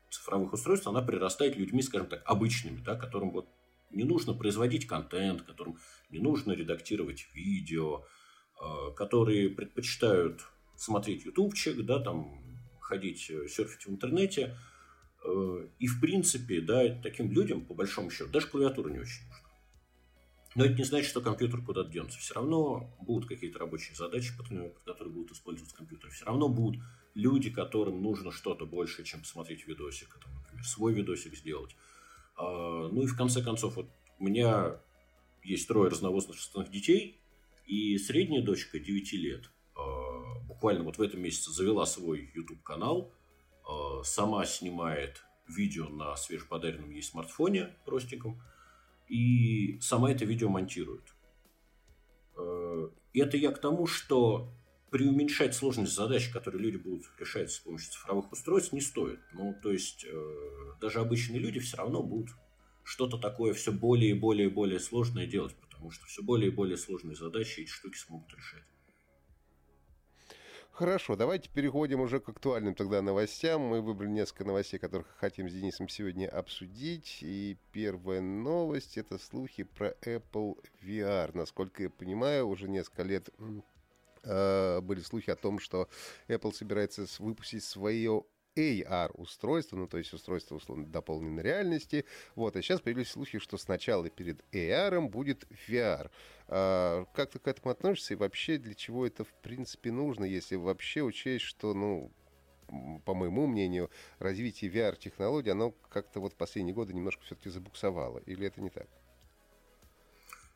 цифровых 0.09 0.53
устройств, 0.53 0.87
она 0.87 1.01
прирастает 1.01 1.55
людьми, 1.55 1.81
скажем 1.81 2.07
так, 2.07 2.21
обычными, 2.25 2.81
да, 2.83 2.95
которым 2.95 3.31
вот 3.31 3.47
не 3.91 4.03
нужно 4.03 4.33
производить 4.33 4.87
контент, 4.87 5.43
которым 5.43 5.77
не 6.09 6.19
нужно 6.19 6.51
редактировать 6.53 7.27
видео, 7.33 8.03
э, 8.59 8.91
которые 8.95 9.49
предпочитают 9.49 10.41
смотреть 10.75 11.25
ютубчик, 11.25 11.85
да, 11.85 11.99
там 11.99 12.44
ходить, 12.85 13.29
э, 13.29 13.47
серфить 13.47 13.85
в 13.85 13.89
интернете. 13.89 14.57
Э, 15.23 15.67
и, 15.79 15.87
в 15.87 15.99
принципе, 15.99 16.61
да, 16.61 16.87
таким 17.01 17.31
людям, 17.31 17.65
по 17.65 17.73
большому 17.73 18.11
счету, 18.11 18.29
даже 18.29 18.47
клавиатура 18.47 18.89
не 18.89 18.99
очень 18.99 19.23
нужна. 19.23 19.45
Но 20.55 20.63
это 20.63 20.75
не 20.75 20.85
значит, 20.85 21.09
что 21.09 21.19
компьютер 21.19 21.61
куда-то 21.61 21.89
денется. 21.89 22.17
Все 22.19 22.33
равно 22.33 22.89
будут 23.01 23.27
какие-то 23.27 23.59
рабочие 23.59 23.95
задачи, 23.95 24.31
которые 24.37 25.11
будут 25.11 25.31
использовать 25.31 25.73
компьютер. 25.73 26.09
Все 26.11 26.25
равно 26.25 26.47
будут 26.47 26.81
люди, 27.13 27.49
которым 27.49 28.01
нужно 28.01 28.31
что-то 28.31 28.65
больше, 28.65 29.03
чем 29.03 29.21
посмотреть 29.21 29.67
видосик. 29.67 30.17
Там, 30.23 30.33
например, 30.33 30.65
свой 30.65 30.93
видосик 30.93 31.35
сделать. 31.35 31.75
А, 32.37 32.87
ну 32.87 33.01
и 33.01 33.07
в 33.07 33.17
конце 33.17 33.41
концов, 33.41 33.75
вот 33.75 33.89
у 34.19 34.23
меня 34.23 34.79
есть 35.43 35.67
трое 35.67 35.89
разновозрастных 35.89 36.71
детей, 36.71 37.19
и 37.65 37.97
средняя 37.97 38.43
дочка 38.43 38.79
9 38.79 39.13
лет 39.13 39.49
буквально 40.55 40.83
вот 40.83 40.97
в 40.97 41.01
этом 41.01 41.21
месяце 41.21 41.51
завела 41.51 41.85
свой 41.85 42.31
YouTube-канал, 42.33 43.13
а, 43.63 44.03
сама 44.03 44.45
снимает 44.45 45.23
видео 45.47 45.87
на 45.89 46.15
свежеподаренном 46.17 46.91
ей 46.91 47.03
смартфоне 47.03 47.75
простеньком– 47.85 48.41
и 49.07 49.77
сама 49.81 50.11
это 50.11 50.25
видео 50.25 50.49
монтирует. 50.49 51.13
Э, 52.37 52.89
это 53.13 53.37
я 53.37 53.51
к 53.51 53.59
тому, 53.59 53.85
что 53.87 54.51
преуменьшать 54.91 55.53
сложность 55.53 55.93
задач, 55.93 56.29
которые 56.29 56.61
люди 56.61 56.77
будут 56.77 57.05
решать 57.19 57.51
с 57.51 57.59
помощью 57.59 57.91
цифровых 57.91 58.31
устройств, 58.31 58.73
не 58.73 58.81
стоит. 58.81 59.19
Ну, 59.33 59.55
то 59.61 59.71
есть, 59.71 60.05
э, 60.05 60.71
даже 60.81 60.99
обычные 60.99 61.39
люди 61.39 61.59
все 61.59 61.77
равно 61.77 62.01
будут 62.01 62.29
что-то 62.83 63.17
такое 63.17 63.53
все 63.53 63.71
более 63.71 64.11
и 64.11 64.19
более 64.19 64.47
и 64.47 64.51
более 64.51 64.79
сложное 64.79 65.27
делать, 65.27 65.55
потому 65.55 65.91
что 65.91 66.05
все 66.05 66.23
более 66.23 66.51
и 66.51 66.53
более 66.53 66.77
сложные 66.77 67.15
задачи 67.15 67.61
эти 67.61 67.69
штуки 67.69 67.97
смогут 67.97 68.33
решать. 68.33 68.63
Хорошо, 70.77 71.15
давайте 71.15 71.49
переходим 71.49 72.01
уже 72.01 72.19
к 72.19 72.27
актуальным 72.27 72.75
тогда 72.75 73.01
новостям. 73.01 73.61
Мы 73.61 73.79
выбрали 73.79 74.09
несколько 74.09 74.43
новостей, 74.43 74.77
которых 74.77 75.07
хотим 75.15 75.49
с 75.49 75.53
Денисом 75.53 75.87
сегодня 75.87 76.27
обсудить. 76.27 77.19
И 77.21 77.57
первая 77.71 78.19
новость— 78.19 78.97
это 78.97 79.17
слухи 79.17 79.63
про 79.63 79.91
Apple 80.01 80.61
VR. 80.83 81.31
Насколько 81.33 81.83
я 81.83 81.89
понимаю, 81.89 82.49
уже 82.49 82.67
несколько 82.67 83.03
лет 83.03 83.29
э, 84.23 84.81
были 84.81 84.99
слухи 84.99 85.29
о 85.29 85.37
том, 85.37 85.59
что 85.59 85.87
Apple 86.27 86.51
собирается 86.53 87.05
выпустить 87.19 87.63
свое 87.63 88.25
AR-устройство, 88.55 89.75
ну, 89.75 89.87
то 89.87 89.97
есть 89.97 90.13
устройство, 90.13 90.55
условно, 90.55 90.85
дополненной 90.85 91.43
реальности. 91.43 92.05
Вот, 92.35 92.55
а 92.55 92.61
сейчас 92.61 92.81
появились 92.81 93.09
слухи, 93.09 93.39
что 93.39 93.57
сначала 93.57 94.09
перед 94.09 94.43
AR 94.53 95.01
будет 95.07 95.45
VR. 95.67 96.09
А, 96.47 97.05
как 97.13 97.31
ты 97.31 97.39
к 97.39 97.47
этому 97.47 97.71
относишься 97.71 98.13
и 98.13 98.17
вообще 98.17 98.57
для 98.57 98.73
чего 98.73 99.05
это, 99.05 99.23
в 99.23 99.33
принципе, 99.41 99.91
нужно, 99.91 100.25
если 100.25 100.55
вообще 100.55 101.01
учесть, 101.01 101.45
что, 101.45 101.73
ну, 101.73 102.11
по 103.05 103.13
моему 103.13 103.47
мнению, 103.47 103.89
развитие 104.19 104.71
VR-технологий, 104.71 105.51
оно 105.51 105.71
как-то 105.89 106.19
вот 106.19 106.35
последние 106.35 106.73
годы 106.73 106.93
немножко 106.93 107.23
все-таки 107.23 107.49
забуксовало. 107.49 108.19
Или 108.25 108.47
это 108.47 108.61
не 108.61 108.69
так? 108.69 108.87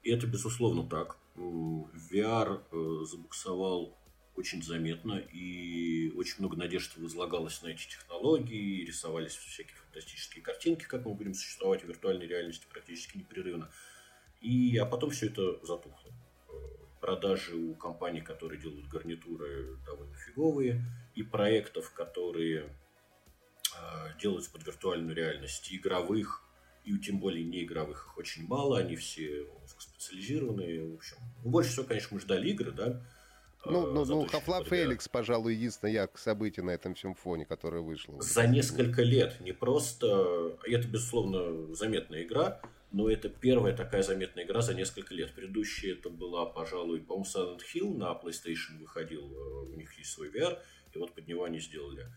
И 0.03 0.11
это, 0.11 0.27
безусловно, 0.27 0.87
так. 0.87 1.17
VR 1.35 2.63
э, 2.71 3.05
забуксовал 3.05 3.97
очень 4.39 4.63
заметно, 4.63 5.17
и 5.17 6.11
очень 6.15 6.35
много 6.39 6.55
надежд 6.55 6.95
возлагалось 6.95 7.61
на 7.61 7.67
эти 7.67 7.89
технологии, 7.89 8.85
рисовались 8.85 9.35
всякие 9.35 9.75
фантастические 9.75 10.41
картинки, 10.41 10.85
как 10.85 11.05
мы 11.05 11.13
будем 11.13 11.33
существовать 11.33 11.83
в 11.83 11.87
виртуальной 11.87 12.25
реальности 12.25 12.65
практически 12.69 13.17
непрерывно. 13.17 13.69
И, 14.39 14.77
а 14.77 14.85
потом 14.85 15.09
все 15.09 15.27
это 15.27 15.59
затухло. 15.65 16.13
Продажи 17.01 17.55
у 17.55 17.75
компаний, 17.75 18.21
которые 18.21 18.61
делают 18.61 18.87
гарнитуры, 18.87 19.77
довольно 19.85 20.15
фиговые, 20.15 20.85
и 21.15 21.23
проектов, 21.23 21.91
которые 21.91 22.69
э, 23.75 24.19
делаются 24.21 24.51
под 24.51 24.65
виртуальную 24.65 25.15
реальность, 25.15 25.67
игровых, 25.73 26.43
и 26.85 26.97
тем 26.97 27.19
более 27.19 27.43
неигровых 27.43 28.05
их 28.05 28.17
очень 28.17 28.47
мало, 28.47 28.79
они 28.79 28.95
все 28.95 29.47
специализированные. 29.77 30.91
В 30.91 30.95
общем, 30.95 31.17
больше 31.43 31.71
всего, 31.71 31.85
конечно, 31.85 32.15
мы 32.15 32.21
ждали 32.21 32.49
игры, 32.49 32.71
да, 32.71 33.05
ну, 33.65 33.91
ну, 33.91 34.05
ну 34.05 34.25
Half-Life 34.25 34.69
Felix, 34.69 35.09
пожалуй, 35.11 35.53
единственное 35.53 35.93
яркое 35.93 36.21
событие 36.21 36.63
на 36.63 36.71
этом 36.71 36.95
всем 36.95 37.13
фоне, 37.13 37.45
которое 37.45 37.81
вышло. 37.81 38.21
За 38.21 38.47
несколько 38.47 39.01
лет. 39.01 39.39
Не 39.41 39.51
просто... 39.51 40.57
Это, 40.63 40.87
безусловно, 40.87 41.73
заметная 41.75 42.23
игра, 42.23 42.61
но 42.91 43.09
это 43.09 43.29
первая 43.29 43.75
такая 43.75 44.01
заметная 44.01 44.45
игра 44.45 44.61
за 44.61 44.73
несколько 44.73 45.13
лет. 45.13 45.33
Предыдущая 45.33 45.93
это 45.93 46.09
была, 46.09 46.45
пожалуй, 46.45 47.01
по-моему, 47.01 47.25
Silent 47.25 47.61
Hill 47.73 47.97
на 47.97 48.11
PlayStation 48.13 48.79
выходил. 48.79 49.31
Э, 49.31 49.73
у 49.73 49.75
них 49.75 49.97
есть 49.97 50.11
свой 50.11 50.29
VR, 50.29 50.57
и 50.93 50.97
вот 50.97 51.13
под 51.13 51.27
него 51.27 51.43
они 51.43 51.59
сделали. 51.59 52.07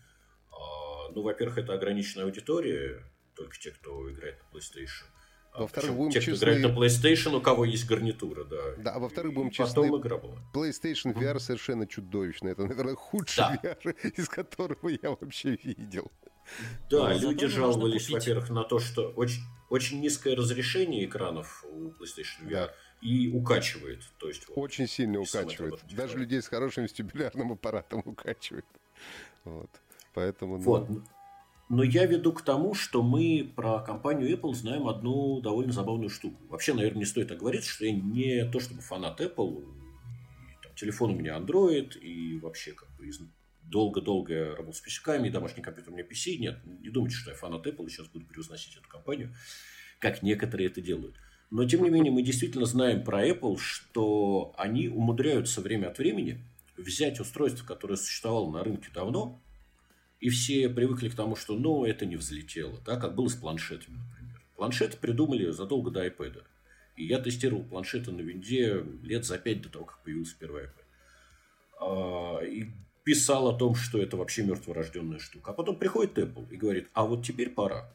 А, 0.51 1.09
ну, 1.13 1.21
во-первых, 1.21 1.57
это 1.57 1.73
ограниченная 1.73 2.25
аудитория, 2.25 3.03
только 3.35 3.57
те, 3.59 3.71
кто 3.71 4.11
играет 4.11 4.39
на 4.39 4.57
PlayStation. 4.57 5.05
А 5.53 5.61
во-вторых, 5.61 5.93
будем 5.93 6.11
те, 6.11 6.19
честны... 6.19 6.35
кто 6.35 6.45
играет 6.45 6.61
на 6.63 6.79
PlayStation, 6.79 7.35
у 7.35 7.41
кого 7.41 7.65
есть 7.65 7.85
гарнитура, 7.85 8.43
да. 8.43 8.75
Да, 8.77 8.91
а 8.93 8.99
во-вторых, 8.99 9.33
будем 9.33 9.51
честны, 9.51 9.85
игра 9.85 10.17
была. 10.17 10.35
PlayStation 10.51 11.13
VR 11.13 11.39
совершенно 11.39 11.85
чудовищный. 11.85 12.51
Это, 12.51 12.65
наверное, 12.65 12.95
худший 12.95 13.43
да. 13.61 13.75
VR, 13.75 14.13
из 14.17 14.27
которого 14.29 14.89
я 14.89 15.11
вообще 15.11 15.55
видел. 15.63 16.11
Да, 16.89 17.09
Но 17.09 17.17
люди 17.17 17.45
жаловались, 17.45 18.09
во-первых, 18.09 18.49
на 18.49 18.63
то, 18.63 18.79
что 18.79 19.09
очень, 19.11 19.43
очень 19.69 20.01
низкое 20.01 20.35
разрешение 20.35 21.05
экранов 21.05 21.63
у 21.69 21.91
PlayStation 21.91 22.47
VR 22.47 22.49
да. 22.49 22.73
и 23.01 23.29
укачивает. 23.31 24.01
То 24.17 24.27
есть, 24.27 24.47
вот, 24.49 24.57
очень 24.57 24.87
сильно 24.87 25.19
укачивает. 25.19 25.79
Даже 25.91 26.17
людей 26.17 26.41
с 26.41 26.47
хорошим 26.47 26.83
вестибулярным 26.83 27.51
аппаратом 27.51 28.01
укачивает. 28.05 28.65
Вот. 29.43 29.69
Поэтому, 30.15 30.57
ну... 30.57 30.63
Вот. 30.63 30.89
Но 31.73 31.81
я 31.81 32.05
веду 32.05 32.33
к 32.33 32.43
тому, 32.43 32.75
что 32.75 33.01
мы 33.01 33.51
про 33.55 33.79
компанию 33.79 34.29
Apple 34.29 34.53
знаем 34.53 34.87
одну 34.87 35.41
довольно 35.41 35.73
забавную 35.73 36.11
штуку. 36.11 36.39
Вообще, 36.49 36.75
наверное, 36.75 36.99
не 36.99 37.05
стоит 37.05 37.29
так 37.29 37.39
говорить, 37.39 37.65
что 37.65 37.83
я 37.83 37.91
не 37.91 38.45
то 38.45 38.59
чтобы 38.59 38.81
фанат 38.81 39.19
Apple. 39.19 39.65
Там, 40.61 40.75
телефон 40.75 41.13
у 41.13 41.15
меня 41.15 41.35
Android, 41.35 41.97
и 41.97 42.37
вообще 42.37 42.73
как 42.73 42.89
бы 42.95 43.09
долго-долго 43.63 44.33
я 44.33 44.45
работал 44.51 44.75
с 44.75 44.81
писюками, 44.81 45.29
домашний 45.29 45.63
компьютер 45.63 45.91
у 45.91 45.95
меня 45.95 46.05
PC. 46.05 46.37
Нет, 46.37 46.59
не 46.63 46.91
думайте, 46.91 47.15
что 47.15 47.31
я 47.31 47.35
фанат 47.35 47.65
Apple 47.65 47.87
и 47.87 47.89
сейчас 47.89 48.07
буду 48.07 48.27
превозносить 48.27 48.77
эту 48.77 48.87
компанию, 48.87 49.33
как 49.97 50.21
некоторые 50.21 50.67
это 50.67 50.79
делают. 50.79 51.15
Но, 51.49 51.65
тем 51.65 51.81
не 51.81 51.89
менее, 51.89 52.11
мы 52.11 52.21
действительно 52.21 52.65
знаем 52.65 53.03
про 53.03 53.27
Apple, 53.27 53.57
что 53.57 54.53
они 54.59 54.89
умудряются 54.89 55.59
время 55.59 55.87
от 55.87 55.97
времени 55.97 56.45
взять 56.77 57.19
устройство, 57.19 57.65
которое 57.65 57.95
существовало 57.95 58.51
на 58.51 58.63
рынке 58.63 58.89
давно, 58.93 59.41
и 60.23 60.29
все 60.29 60.69
привыкли 60.69 61.09
к 61.09 61.15
тому, 61.15 61.35
что 61.35 61.53
ну, 61.53 61.83
это 61.83 62.05
не 62.05 62.15
взлетело, 62.15 62.79
да, 62.85 62.95
как 62.95 63.13
было 63.13 63.27
с 63.27 63.35
планшетами, 63.35 63.97
например. 63.97 64.41
Планшеты 64.55 64.95
придумали 64.95 65.51
задолго 65.51 65.91
до 65.91 66.07
iPad. 66.07 66.43
И 66.95 67.03
я 67.03 67.19
тестировал 67.19 67.65
планшеты 67.65 68.13
на 68.13 68.21
винде 68.21 68.85
лет 69.01 69.25
за 69.25 69.37
пять 69.37 69.61
до 69.61 69.67
того, 69.67 69.83
как 69.83 70.01
появился 70.01 70.37
первый 70.39 70.63
iPad. 70.63 70.85
А, 71.81 72.39
и 72.41 72.67
писал 73.03 73.49
о 73.49 73.57
том, 73.57 73.75
что 73.75 74.01
это 74.01 74.15
вообще 74.15 74.43
мертворожденная 74.43 75.19
штука. 75.19 75.51
А 75.51 75.53
потом 75.53 75.77
приходит 75.77 76.17
Apple 76.17 76.47
и 76.49 76.55
говорит, 76.55 76.87
а 76.93 77.03
вот 77.03 77.25
теперь 77.25 77.49
пора. 77.49 77.93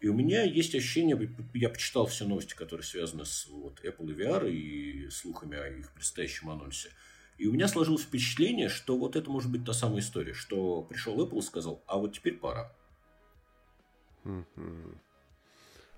И 0.00 0.06
у 0.06 0.14
меня 0.14 0.44
есть 0.44 0.76
ощущение, 0.76 1.28
я 1.54 1.70
почитал 1.70 2.06
все 2.06 2.24
новости, 2.24 2.54
которые 2.54 2.84
связаны 2.84 3.24
с 3.24 3.48
вот, 3.48 3.84
Apple 3.84 4.12
и 4.12 4.14
VR 4.14 4.48
и 4.48 5.10
слухами 5.10 5.58
о 5.58 5.66
их 5.66 5.92
предстоящем 5.92 6.50
анонсе– 6.50 6.90
и 7.42 7.48
у 7.48 7.52
меня 7.52 7.66
сложилось 7.66 8.02
впечатление, 8.02 8.68
что 8.68 8.96
вот 8.96 9.16
это 9.16 9.28
может 9.28 9.50
быть 9.50 9.64
та 9.64 9.72
самая 9.72 9.98
история, 9.98 10.32
что 10.32 10.82
пришел 10.82 11.20
Apple 11.20 11.38
и 11.38 11.42
сказал, 11.42 11.82
а 11.88 11.98
вот 11.98 12.12
теперь 12.12 12.38
пора. 12.38 12.72
Я 14.24 14.34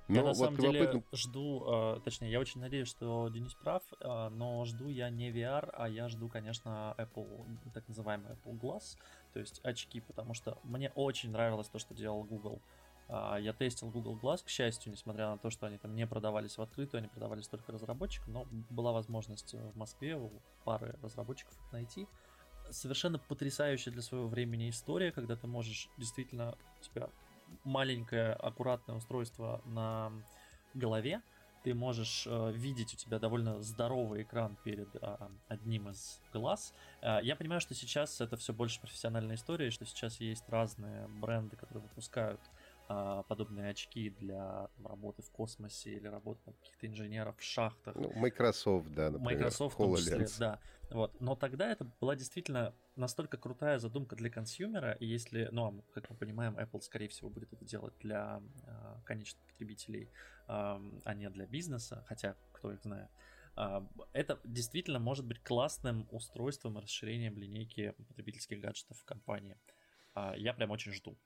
ну, 0.09 0.23
на 0.23 0.23
вот 0.23 0.37
самом 0.37 0.57
деле 0.57 0.81
любопытно... 0.81 1.19
жду, 1.19 1.65
э, 1.67 2.01
точнее, 2.03 2.31
я 2.31 2.41
очень 2.41 2.61
надеюсь, 2.61 2.89
что 2.89 3.29
Денис 3.29 3.55
прав, 3.55 3.83
э, 4.01 4.29
но 4.31 4.65
жду 4.65 4.89
я 4.89 5.11
не 5.11 5.31
VR, 5.31 5.71
а 5.75 5.89
я 5.89 6.09
жду, 6.09 6.29
конечно, 6.29 6.95
Apple, 6.97 7.47
так 7.75 7.87
называемый 7.89 8.33
Apple 8.33 8.59
Glass, 8.59 8.97
то 9.35 9.41
есть 9.41 9.61
очки, 9.63 10.01
потому 10.01 10.33
что 10.33 10.59
мне 10.63 10.93
очень 10.95 11.31
нравилось 11.31 11.69
то, 11.69 11.79
что 11.79 11.95
делал 11.95 12.23
Google. 12.25 12.61
А, 12.61 12.65
я 13.09 13.53
тестил 13.53 13.91
Google 13.91 14.17
Glass, 14.17 14.45
к 14.45 14.49
счастью, 14.49 14.93
несмотря 14.93 15.29
на 15.29 15.39
то, 15.39 15.51
что 15.51 15.67
они 15.67 15.79
там 15.79 15.95
не 15.95 16.07
продавались 16.07 16.57
в 16.57 16.63
открытую, 16.63 17.01
они 17.01 17.09
продавались 17.09 17.49
только 17.49 17.71
разработчикам, 17.73 18.33
но 18.33 18.47
была 18.71 18.93
возможность 18.93 19.55
в 19.55 19.77
Москве 19.77 20.17
у 20.17 20.33
пары 20.65 20.97
разработчиков 21.03 21.55
их 21.55 21.73
найти. 21.73 22.09
Совершенно 22.71 23.19
потрясающая 23.19 23.93
для 23.93 24.01
своего 24.01 24.27
времени 24.27 24.71
история, 24.71 25.13
когда 25.13 25.37
ты 25.37 25.47
можешь 25.47 25.91
действительно 25.99 26.57
у 26.81 26.83
тебя 26.83 27.11
маленькое 27.65 28.33
аккуратное 28.33 28.97
устройство 28.97 29.61
на 29.67 30.13
голове, 30.73 31.23
ты 31.65 31.73
можешь 31.73 32.27
э, 32.27 32.53
видеть 32.53 32.93
у 32.93 32.97
тебя 32.97 33.19
довольно 33.19 33.63
здоровый 33.63 34.23
экран 34.23 34.57
перед 34.65 34.95
э, 34.97 35.17
одним 35.49 35.89
из 35.89 36.21
глаз. 36.31 36.75
Э, 37.01 37.21
я 37.23 37.37
понимаю, 37.37 37.61
что 37.61 37.75
сейчас 37.75 38.21
это 38.21 38.37
все 38.37 38.53
больше 38.53 38.81
профессиональная 38.81 39.37
история, 39.37 39.71
что 39.71 39.87
сейчас 39.87 40.21
есть 40.21 40.47
разные 40.49 41.09
бренды, 41.09 41.57
которые 41.57 41.83
выпускают 41.85 42.41
а, 42.43 42.51
подобные 42.87 43.71
очки 43.71 44.11
для 44.11 44.69
работы 44.85 45.23
в 45.23 45.31
космосе 45.31 45.95
или 45.95 46.07
работы 46.07 46.53
каких-то 46.53 46.87
инженеров 46.87 47.39
в 47.39 47.43
шахтах. 47.43 47.95
Ну, 47.95 48.13
Microsoft, 48.15 48.93
да, 48.93 49.11
например. 49.11 49.37
Microsoft, 49.37 49.75
в 49.75 49.79
том 49.79 49.97
числе, 49.97 50.27
да. 50.39 50.61
Вот. 50.91 51.19
Но 51.21 51.35
тогда 51.35 51.71
это 51.71 51.85
была 52.01 52.15
действительно 52.15 52.75
настолько 52.95 53.39
крутая 53.39 53.79
задумка 53.79 54.17
для 54.17 54.31
консюмера, 54.31 54.93
и 54.93 55.07
если, 55.07 55.49
ну, 55.51 55.67
а 55.67 55.93
как 55.95 56.11
мы 56.11 56.17
понимаем, 56.17 56.59
Apple, 56.59 56.81
скорее 56.83 57.09
всего, 57.09 57.31
будет 57.31 57.53
это 57.53 57.65
делать 57.65 57.95
для 58.01 58.43
э, 58.67 58.97
конечных 59.05 59.43
потребителей, 59.47 60.05
э, 60.05 60.09
а 60.47 61.15
не 61.15 61.31
для 61.31 61.47
бизнеса, 61.47 62.05
хотя 62.07 62.37
кто 62.53 62.73
их 62.73 62.83
знает. 62.83 63.09
Это 64.13 64.41
действительно 64.43 64.99
может 64.99 65.25
быть 65.25 65.41
классным 65.41 66.09
устройством 66.11 66.77
расширением 66.77 67.39
линейки 67.39 67.95
потребительских 68.09 68.61
гаджетов 68.61 68.99
в 68.99 69.05
компании. 69.05 69.57
Я 70.37 70.55
прям 70.55 70.73
очень 70.73 70.93
жду. 70.93 71.17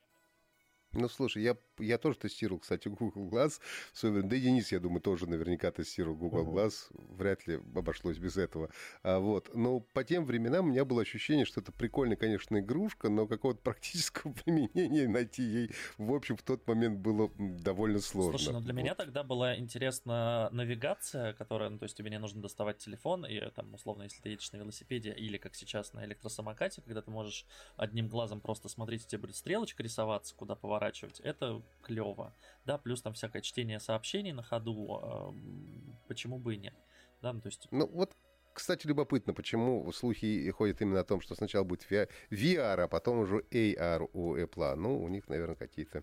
Ну, 0.99 1.09
слушай, 1.09 1.43
я, 1.43 1.57
я 1.79 1.99
тоже 1.99 2.19
тестировал, 2.19 2.61
кстати, 2.61 2.89
Google 2.99 3.29
Glass. 3.29 3.61
Да 4.03 4.37
и 4.37 4.41
Денис, 4.41 4.73
я 4.73 4.81
думаю, 4.81 5.01
тоже 5.01 5.29
наверняка 5.29 5.71
тестировал 5.71 6.17
Google 6.17 6.47
uh-huh. 6.47 6.67
Glass. 6.67 6.75
Вряд 7.17 7.47
ли 7.47 7.55
обошлось 7.75 8.19
без 8.19 8.37
этого. 8.37 8.71
А, 9.03 9.19
вот. 9.19 9.55
Но 9.55 9.81
по 9.81 10.05
тем 10.05 10.25
временам 10.25 10.67
у 10.67 10.69
меня 10.71 10.85
было 10.85 11.03
ощущение, 11.03 11.45
что 11.45 11.61
это 11.61 11.73
прикольная, 11.73 12.17
конечно, 12.17 12.59
игрушка, 12.59 13.09
но 13.09 13.27
какого-то 13.27 13.61
практического 13.63 14.33
применения 14.33 15.09
найти 15.09 15.43
ей, 15.43 15.71
в 15.97 16.13
общем, 16.13 16.37
в 16.37 16.43
тот 16.43 16.67
момент 16.67 16.99
было 16.99 17.31
довольно 17.39 18.01
сложно. 18.01 18.39
Слушай, 18.39 18.53
ну 18.53 18.61
для 18.61 18.75
вот. 18.75 18.81
меня 18.81 18.95
тогда 18.95 19.23
была 19.23 19.57
интересна 19.57 20.49
навигация, 20.53 21.33
которая, 21.35 21.71
ну, 21.71 21.79
то 21.79 21.85
есть 21.85 21.97
тебе 21.97 22.11
не 22.11 22.19
нужно 22.19 22.43
доставать 22.43 22.79
телефон, 22.79 23.25
и 23.25 23.39
там, 23.51 23.75
условно, 23.75 24.03
если 24.03 24.21
ты 24.21 24.31
едешь 24.31 24.51
на 24.53 24.57
велосипеде 24.59 25.13
или, 25.13 25.37
как 25.37 25.55
сейчас, 25.55 25.93
на 25.93 26.05
электросамокате, 26.05 26.83
когда 26.83 27.03
ты 27.03 27.11
можешь 27.11 27.47
одним 27.77 28.09
глазом 28.09 28.41
просто 28.41 28.69
смотреть, 28.69 29.07
тебе 29.07 29.21
будет 29.23 29.37
стрелочка 29.37 29.83
рисоваться, 29.83 30.35
куда 30.35 30.55
поворачивать, 30.55 30.88
поворачивать, 30.88 31.20
это 31.20 31.62
клево, 31.83 32.35
да, 32.64 32.79
плюс 32.79 33.03
там 33.03 33.12
всякое 33.12 33.42
чтение 33.42 33.81
сообщений 33.81 34.33
на 34.33 34.42
ходу, 34.42 35.01
э, 35.03 35.98
почему 36.09 36.38
бы 36.38 36.55
и 36.55 36.59
нет, 36.59 36.74
да, 37.22 37.33
ну, 37.33 37.40
то 37.40 37.48
есть... 37.48 37.68
Ну, 37.70 37.87
вот 37.87 38.12
кстати, 38.55 38.88
любопытно, 38.88 39.35
почему 39.35 39.92
слухи 39.92 40.51
ходят 40.51 40.81
именно 40.81 41.01
о 41.01 41.05
том, 41.05 41.20
что 41.20 41.37
сначала 41.37 41.62
будет 41.62 41.87
VR, 41.88 42.81
а 42.81 42.88
потом 42.88 43.20
уже 43.20 43.44
AR 43.53 44.11
у 44.12 44.35
Apple. 44.35 44.74
Ну, 44.74 45.01
у 45.01 45.09
них, 45.09 45.29
наверное, 45.29 45.55
какие-то 45.55 46.03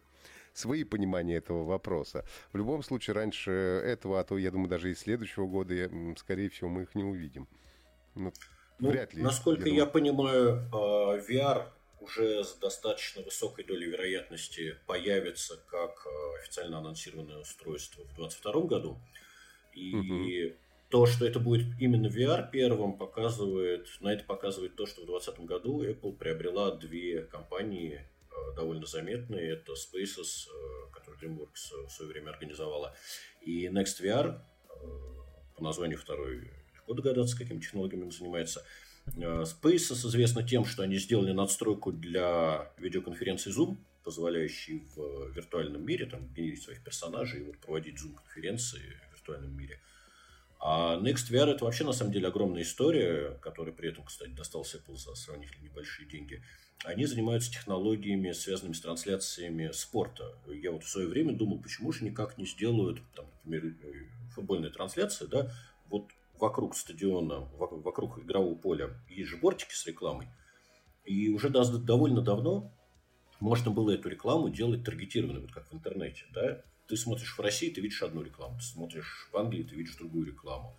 свои 0.53 0.85
понимания 0.85 1.35
этого 1.35 1.65
вопроса. 1.65 2.23
В 2.53 2.57
любом 2.57 2.81
случае, 2.81 3.15
раньше 3.15 3.51
этого, 3.51 4.21
а 4.21 4.23
то, 4.23 4.37
я 4.37 4.51
думаю, 4.51 4.69
даже 4.69 4.89
и 4.89 4.95
следующего 4.95 5.47
года, 5.47 5.91
скорее 6.15 6.49
всего, 6.49 6.69
мы 6.69 6.83
их 6.83 6.95
не 6.95 7.03
увидим. 7.03 7.49
Ну, 8.13 8.31
ну, 8.79 8.89
вряд 8.89 9.13
ли. 9.13 9.21
Насколько 9.21 9.67
я, 9.67 9.75
я 9.75 9.85
понимаю, 9.85 10.69
VR 10.71 11.73
уже 11.99 12.43
с 12.43 12.55
достаточно 12.55 13.21
высокой 13.21 13.65
долей 13.65 13.87
вероятности 13.87 14.77
появится 14.85 15.57
как 15.67 16.05
э, 16.05 16.39
официально 16.41 16.79
анонсированное 16.79 17.37
устройство 17.37 18.03
в 18.03 18.15
2022 18.15 18.61
году. 18.63 18.99
И 19.73 19.95
угу. 20.45 20.57
то, 20.89 21.05
что 21.05 21.25
это 21.25 21.39
будет 21.39 21.67
именно 21.79 22.07
VR 22.07 22.49
первым, 22.51 22.97
показывает, 22.97 23.87
на 24.01 24.13
это 24.13 24.23
показывает 24.23 24.75
то, 24.75 24.85
что 24.85 25.01
в 25.01 25.05
2020 25.05 25.45
году 25.45 25.83
Apple 25.83 26.15
приобрела 26.15 26.71
две 26.71 27.23
компании 27.23 28.01
э, 28.29 28.55
довольно 28.55 28.85
заметные. 28.85 29.51
Это 29.51 29.73
Spaces, 29.73 30.47
э, 30.47 30.91
который 30.93 31.19
DreamWorks 31.19 31.87
в 31.87 31.91
свое 31.91 32.11
время 32.11 32.29
организовала, 32.29 32.95
и 33.41 33.67
NextVR, 33.67 34.39
по 35.55 35.63
названию 35.63 35.97
второй 35.97 36.51
легко 36.73 36.93
догадаться, 36.93 37.37
какими 37.37 37.59
технологиями 37.59 38.03
он 38.03 38.11
занимается– 38.11 38.65
Э, 39.07 39.43
Spaces 39.43 40.07
известно 40.07 40.43
тем, 40.43 40.65
что 40.65 40.83
они 40.83 40.97
сделали 40.97 41.31
надстройку 41.31 41.91
для 41.91 42.71
видеоконференции 42.77 43.51
Zoom, 43.51 43.77
позволяющей 44.03 44.83
в 44.95 45.31
виртуальном 45.31 45.83
мире 45.85 46.05
там, 46.05 46.27
генерить 46.33 46.63
своих 46.63 46.83
персонажей 46.83 47.41
и 47.41 47.43
вот 47.43 47.57
проводить 47.57 47.95
Zoom-конференции 47.95 48.81
в 49.09 49.13
виртуальном 49.13 49.55
мире. 49.57 49.79
А 50.59 50.97
NextVR 50.99 51.51
это 51.51 51.65
вообще 51.65 51.83
на 51.83 51.93
самом 51.93 52.11
деле 52.11 52.27
огромная 52.27 52.63
история, 52.63 53.37
которая 53.41 53.73
при 53.73 53.89
этом, 53.89 54.05
кстати, 54.05 54.31
достался 54.31 54.77
Apple 54.77 54.95
за 54.95 55.13
сравнительно 55.15 55.63
небольшие 55.63 56.07
деньги. 56.07 56.41
Они 56.83 57.05
занимаются 57.05 57.51
технологиями, 57.51 58.31
связанными 58.31 58.73
с 58.73 58.81
трансляциями 58.81 59.71
спорта. 59.73 60.35
Я 60.47 60.71
вот 60.71 60.83
в 60.83 60.89
свое 60.89 61.07
время 61.07 61.33
думал, 61.33 61.59
почему 61.59 61.91
же 61.91 62.03
никак 62.03 62.37
не 62.37 62.45
сделают, 62.45 62.99
там, 63.15 63.25
например, 63.43 63.75
э, 63.83 63.93
футбольная 64.33 64.69
трансляция, 64.69 65.27
да, 65.27 65.51
вот 65.89 66.09
вокруг 66.39 66.75
стадиона, 66.75 67.39
вокруг 67.57 68.19
игрового 68.19 68.55
поля 68.55 68.89
есть 69.09 69.29
же 69.29 69.37
бортики 69.37 69.73
с 69.73 69.85
рекламой. 69.85 70.27
И 71.05 71.29
уже 71.29 71.49
довольно 71.49 72.21
давно 72.21 72.71
можно 73.39 73.71
было 73.71 73.91
эту 73.91 74.09
рекламу 74.09 74.49
делать 74.49 74.83
таргетированной, 74.83 75.41
вот 75.41 75.51
как 75.51 75.69
в 75.69 75.73
интернете. 75.73 76.25
Да? 76.33 76.61
Ты 76.87 76.97
смотришь 76.97 77.37
в 77.37 77.41
России, 77.41 77.69
ты 77.69 77.81
видишь 77.81 78.01
одну 78.01 78.21
рекламу, 78.21 78.57
ты 78.57 78.63
смотришь 78.63 79.29
в 79.31 79.37
Англии, 79.37 79.63
ты 79.63 79.75
видишь 79.75 79.95
другую 79.95 80.27
рекламу. 80.27 80.77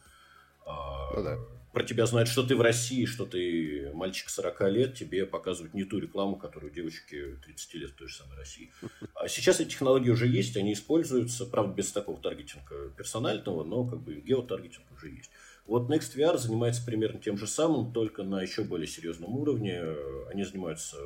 А, 0.64 1.14
ну, 1.14 1.23
да. 1.23 1.38
Про 1.73 1.85
тебя 1.85 2.07
знают, 2.07 2.29
что 2.29 2.42
ты 2.42 2.57
в 2.57 2.61
России, 2.61 3.05
что 3.05 3.27
ты 3.27 3.92
мальчик 3.92 4.31
40 4.31 4.61
лет, 4.71 4.95
тебе 4.95 5.27
показывают 5.27 5.75
не 5.75 5.85
ту 5.85 5.99
рекламу, 5.99 6.37
которую 6.37 6.73
девочки 6.73 7.37
30 7.45 7.75
лет 7.75 7.90
в 7.90 7.97
той 7.97 8.09
же 8.09 8.16
самой 8.16 8.37
России. 8.37 8.73
А 9.14 9.29
сейчас 9.29 9.61
эти 9.61 9.71
технологии 9.71 10.11
уже 10.11 10.27
есть, 10.27 10.57
они 10.57 10.73
используются, 10.73 11.45
правда, 11.45 11.75
без 11.75 11.92
такого 11.92 12.21
таргетинга 12.21 12.90
персонального, 12.97 13.62
но 13.62 13.85
как 13.85 14.01
бы 14.01 14.14
геотаргетинг 14.14 14.90
уже 14.92 15.11
есть. 15.11 15.31
Вот 15.67 15.91
NextVR 15.91 16.39
занимается 16.39 16.85
примерно 16.85 17.21
тем 17.21 17.37
же 17.37 17.47
самым, 17.49 17.93
только 17.93 18.23
на 18.23 18.41
еще 18.41 18.63
более 18.63 18.87
серьезном 18.87 19.35
уровне. 19.35 19.83
Они 20.31 20.45
занимаются 20.45 20.97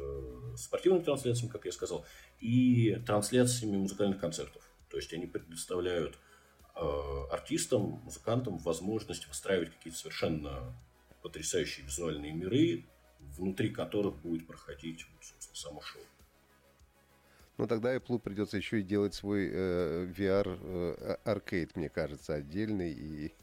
спортивными 0.57 1.03
трансляциями, 1.03 1.51
как 1.51 1.65
я 1.65 1.73
сказал, 1.73 2.05
и 2.41 3.01
трансляциями 3.07 3.79
музыкальных 3.79 4.21
концертов. 4.21 4.63
То 4.91 4.99
есть 4.99 5.13
они 5.15 5.27
предоставляют 5.27 6.19
э, 6.77 6.81
артистам, 7.31 8.03
музыкантам 8.05 8.59
возможность 8.59 9.29
выстраивать 9.29 9.71
какие-то 9.71 9.99
совершенно 9.99 10.75
потрясающие 11.23 11.87
визуальные 11.87 12.33
миры, 12.33 12.85
внутри 13.19 13.71
которых 13.71 14.17
будет 14.17 14.47
проходить 14.47 15.07
собственно, 15.21 15.57
само 15.57 15.81
шоу. 15.81 16.03
Но 17.61 17.67
тогда 17.67 17.95
Apple 17.95 18.19
придется 18.19 18.57
еще 18.57 18.81
и 18.81 18.83
делать 18.83 19.13
свой 19.13 19.51
э, 19.53 20.07
VR 20.17 21.19
э, 21.27 21.67
мне 21.75 21.91
кажется, 21.91 22.33
отдельный. 22.33 22.91
И, 22.91 23.35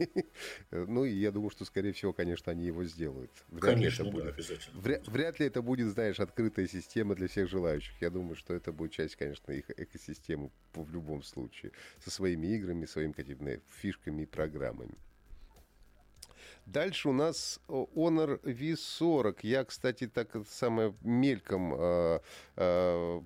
ну, 0.71 1.05
и 1.05 1.13
я 1.13 1.31
думаю, 1.31 1.51
что, 1.51 1.65
скорее 1.65 1.93
всего, 1.93 2.13
конечно, 2.13 2.51
они 2.51 2.65
его 2.65 2.83
сделают. 2.83 3.29
Вряд 3.49 3.75
конечно, 3.75 4.01
ли 4.01 4.09
это 4.09 4.17
будет, 4.17 4.33
обязательно. 4.33 4.81
Вряд, 4.81 5.07
вряд 5.07 5.39
ли 5.39 5.45
это 5.45 5.61
будет, 5.61 5.89
знаешь, 5.89 6.19
открытая 6.19 6.67
система 6.67 7.13
для 7.13 7.27
всех 7.27 7.47
желающих. 7.47 7.93
Я 8.01 8.09
думаю, 8.09 8.35
что 8.35 8.55
это 8.55 8.71
будет 8.71 8.91
часть, 8.91 9.17
конечно, 9.17 9.51
их 9.51 9.69
экосистемы 9.69 10.49
в 10.73 10.91
любом 10.91 11.21
случае. 11.21 11.71
Со 12.03 12.09
своими 12.09 12.47
играми, 12.47 12.87
своими 12.87 13.11
какими-то 13.11 13.61
фишками 13.69 14.23
и 14.23 14.25
программами. 14.25 14.95
Дальше 16.65 17.09
у 17.09 17.13
нас 17.13 17.59
Honor 17.67 18.41
V40. 18.41 19.37
Я, 19.43 19.63
кстати, 19.63 20.07
так 20.07 20.35
самое 20.49 20.95
мельком 21.01 21.75
э, 21.77 22.19
э, 22.55 23.21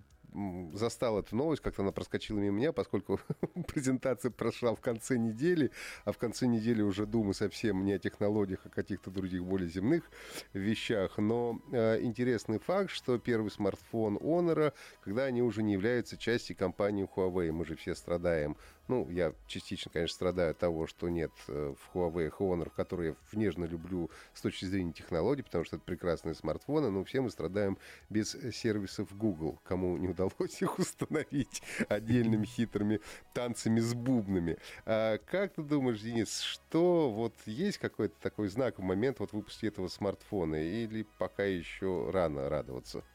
застал 0.74 1.20
эту 1.20 1.36
новость, 1.36 1.62
как-то 1.62 1.82
она 1.82 1.92
проскочила 1.92 2.40
мимо 2.40 2.58
меня, 2.58 2.72
поскольку 2.72 3.20
презентация 3.68 4.32
прошла 4.32 4.74
в 4.74 4.82
конце 4.82 5.18
недели, 5.18 5.72
а 6.06 6.12
в 6.12 6.18
конце 6.18 6.48
недели 6.48 6.82
уже 6.82 7.06
думаю 7.06 7.34
совсем 7.34 7.84
не 7.84 7.94
о 7.94 8.00
технологиях, 8.00 8.62
а 8.66 8.70
о 8.70 8.72
каких-то 8.72 9.12
других 9.12 9.44
более 9.44 9.70
земных 9.70 10.10
вещах. 10.54 11.18
Но 11.18 11.60
э, 11.72 12.02
интересный 12.02 12.60
факт, 12.60 12.90
что 12.90 13.18
первый 13.18 13.52
смартфон 13.52 14.18
Honor, 14.18 14.74
когда 15.04 15.26
они 15.26 15.42
уже 15.42 15.64
не 15.64 15.74
являются 15.74 16.18
частью 16.18 16.56
компании 16.56 17.08
Huawei, 17.16 17.52
мы 17.52 17.66
же 17.66 17.76
все 17.76 17.96
страдаем 17.96 18.56
ну, 18.92 19.10
я 19.10 19.34
частично, 19.48 19.90
конечно, 19.90 20.16
страдаю 20.16 20.52
от 20.52 20.58
того, 20.58 20.86
что 20.86 21.08
нет 21.08 21.32
э, 21.48 21.74
в 21.78 21.96
Huawei 21.96 22.30
Honor, 22.38 22.70
который 22.76 23.08
я 23.08 23.16
нежно 23.32 23.64
люблю 23.64 24.12
с 24.34 24.42
точки 24.42 24.66
зрения 24.66 24.92
технологий, 24.92 25.44
потому 25.44 25.64
что 25.64 25.78
это 25.78 25.86
прекрасные 25.86 26.36
смартфоны, 26.36 26.92
но 26.92 27.06
все 27.06 27.22
мы 27.22 27.30
страдаем 27.30 27.78
без 28.10 28.32
сервисов 28.54 29.16
Google, 29.18 29.62
кому 29.64 29.96
не 29.96 30.10
удалось 30.10 30.62
их 30.62 30.78
установить 30.78 31.64
отдельными 31.88 32.46
хитрыми 32.46 33.00
танцами 33.34 33.80
с 33.80 33.94
бубнами. 33.94 34.58
А 34.86 35.20
как 35.20 35.54
ты 35.54 35.64
думаешь, 35.64 36.02
Денис, 36.02 36.42
что 36.42 37.10
вот 37.10 37.34
есть 37.46 37.78
какой-то 37.78 38.16
такой 38.20 38.50
знаковый 38.50 38.90
момент 38.90 39.22
вот 39.22 39.32
выпуске 39.32 39.68
этого 39.68 39.88
смартфона 39.88 40.56
или 40.56 41.08
пока 41.18 41.46
еще 41.46 42.10
рано 42.12 42.50
радоваться? 42.50 43.06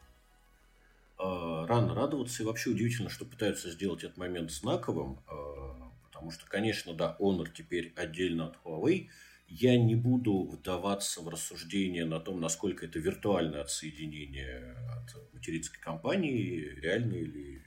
Э, 1.19 1.65
рано 1.67 1.95
радоваться. 1.95 2.43
И 2.43 2.45
вообще 2.45 2.69
удивительно, 2.69 3.09
что 3.09 3.25
пытаются 3.25 3.71
сделать 3.71 4.03
этот 4.03 4.17
момент 4.17 4.51
знаковым. 4.51 5.19
Э, 5.29 5.89
потому 6.03 6.31
что, 6.31 6.45
конечно, 6.47 6.93
да, 6.93 7.17
Honor 7.19 7.47
теперь 7.53 7.93
отдельно 7.95 8.47
от 8.47 8.57
Huawei. 8.63 9.09
Я 9.47 9.77
не 9.77 9.95
буду 9.95 10.43
вдаваться 10.43 11.21
в 11.21 11.29
рассуждение 11.29 12.05
на 12.05 12.19
том, 12.19 12.39
насколько 12.39 12.85
это 12.85 12.99
виртуальное 12.99 13.61
отсоединение 13.61 14.75
от 14.91 15.33
материнской 15.33 15.79
компании, 15.79 16.75
реальное 16.81 17.19
или, 17.19 17.39
или 17.39 17.63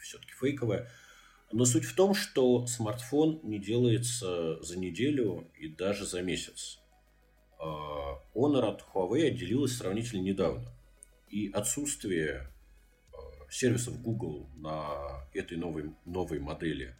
все-таки 0.00 0.32
фейковое. 0.32 0.88
Но 1.50 1.64
суть 1.64 1.84
в 1.84 1.94
том, 1.94 2.14
что 2.14 2.66
смартфон 2.66 3.40
не 3.42 3.58
делается 3.58 4.62
за 4.62 4.78
неделю 4.78 5.50
и 5.58 5.68
даже 5.68 6.06
за 6.06 6.22
месяц. 6.22 6.78
А, 7.58 8.22
Honor 8.34 8.68
от 8.68 8.84
Huawei 8.94 9.26
отделилась 9.26 9.76
сравнительно 9.76 10.22
недавно. 10.22 10.70
И 11.28 11.50
отсутствие 11.52 12.48
сервисов 13.50 14.00
Google 14.02 14.48
на 14.56 15.26
этой 15.32 15.56
новой, 15.56 15.94
новой 16.04 16.38
модели 16.38 16.94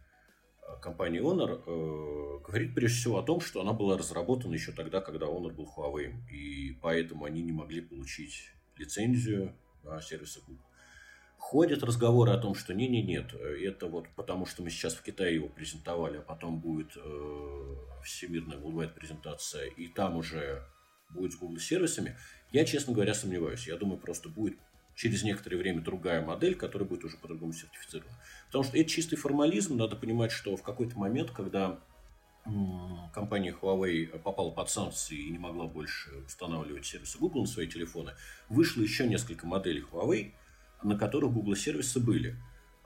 а, 0.67 0.77
компании 0.77 1.21
Honor 1.21 1.61
э, 1.65 2.43
говорит 2.43 2.75
прежде 2.75 2.97
всего 2.97 3.19
о 3.19 3.23
том, 3.23 3.41
что 3.41 3.61
она 3.61 3.73
была 3.73 3.97
разработана 3.97 4.53
еще 4.53 4.71
тогда, 4.71 5.01
когда 5.01 5.27
Honor 5.27 5.51
был 5.51 5.71
Huawei. 5.75 6.13
И 6.31 6.77
поэтому 6.81 7.25
они 7.25 7.41
не 7.41 7.51
могли 7.51 7.81
получить 7.81 8.51
лицензию 8.77 9.55
на 9.83 10.01
сервисы 10.01 10.41
Google. 10.41 10.63
Ходят 11.37 11.83
разговоры 11.83 12.31
о 12.31 12.37
том, 12.37 12.53
что 12.53 12.73
не-не, 12.73 13.01
нет, 13.01 13.33
это 13.33 13.87
вот 13.87 14.09
потому, 14.15 14.45
что 14.45 14.61
мы 14.61 14.69
сейчас 14.69 14.93
в 14.93 15.01
Китае 15.01 15.35
его 15.35 15.47
презентовали, 15.47 16.17
а 16.17 16.21
потом 16.21 16.59
будет 16.59 16.97
э, 16.97 17.75
всемирная 18.03 18.57
worldwide 18.57 18.93
презентация, 18.93 19.67
и 19.67 19.87
там 19.87 20.17
уже 20.17 20.65
будет 21.09 21.31
с 21.33 21.37
Google 21.37 21.57
сервисами. 21.59 22.17
Я, 22.51 22.65
честно 22.65 22.93
говоря, 22.93 23.13
сомневаюсь. 23.13 23.67
Я 23.67 23.77
думаю, 23.77 23.99
просто 23.99 24.27
будет 24.27 24.57
через 24.99 25.23
некоторое 25.23 25.55
время 25.55 25.79
другая 25.79 26.21
модель, 26.21 26.55
которая 26.55 26.87
будет 26.87 27.05
уже 27.05 27.15
по-другому 27.15 27.53
сертифицирована. 27.53 28.13
Потому 28.47 28.65
что 28.65 28.77
это 28.77 28.89
чистый 28.89 29.15
формализм. 29.15 29.77
Надо 29.77 29.95
понимать, 29.95 30.31
что 30.31 30.57
в 30.57 30.61
какой-то 30.61 30.99
момент, 30.99 31.31
когда 31.31 31.79
компания 33.13 33.55
Huawei 33.61 34.07
попала 34.19 34.51
под 34.51 34.69
санкции 34.69 35.15
и 35.15 35.29
не 35.29 35.37
могла 35.37 35.67
больше 35.67 36.09
устанавливать 36.27 36.85
сервисы 36.85 37.17
Google 37.17 37.41
на 37.41 37.47
свои 37.47 37.67
телефоны, 37.67 38.11
вышло 38.49 38.81
еще 38.81 39.07
несколько 39.07 39.47
моделей 39.47 39.85
Huawei, 39.89 40.33
на 40.83 40.97
которых 40.97 41.31
Google 41.31 41.55
сервисы 41.55 42.01
были. 42.01 42.35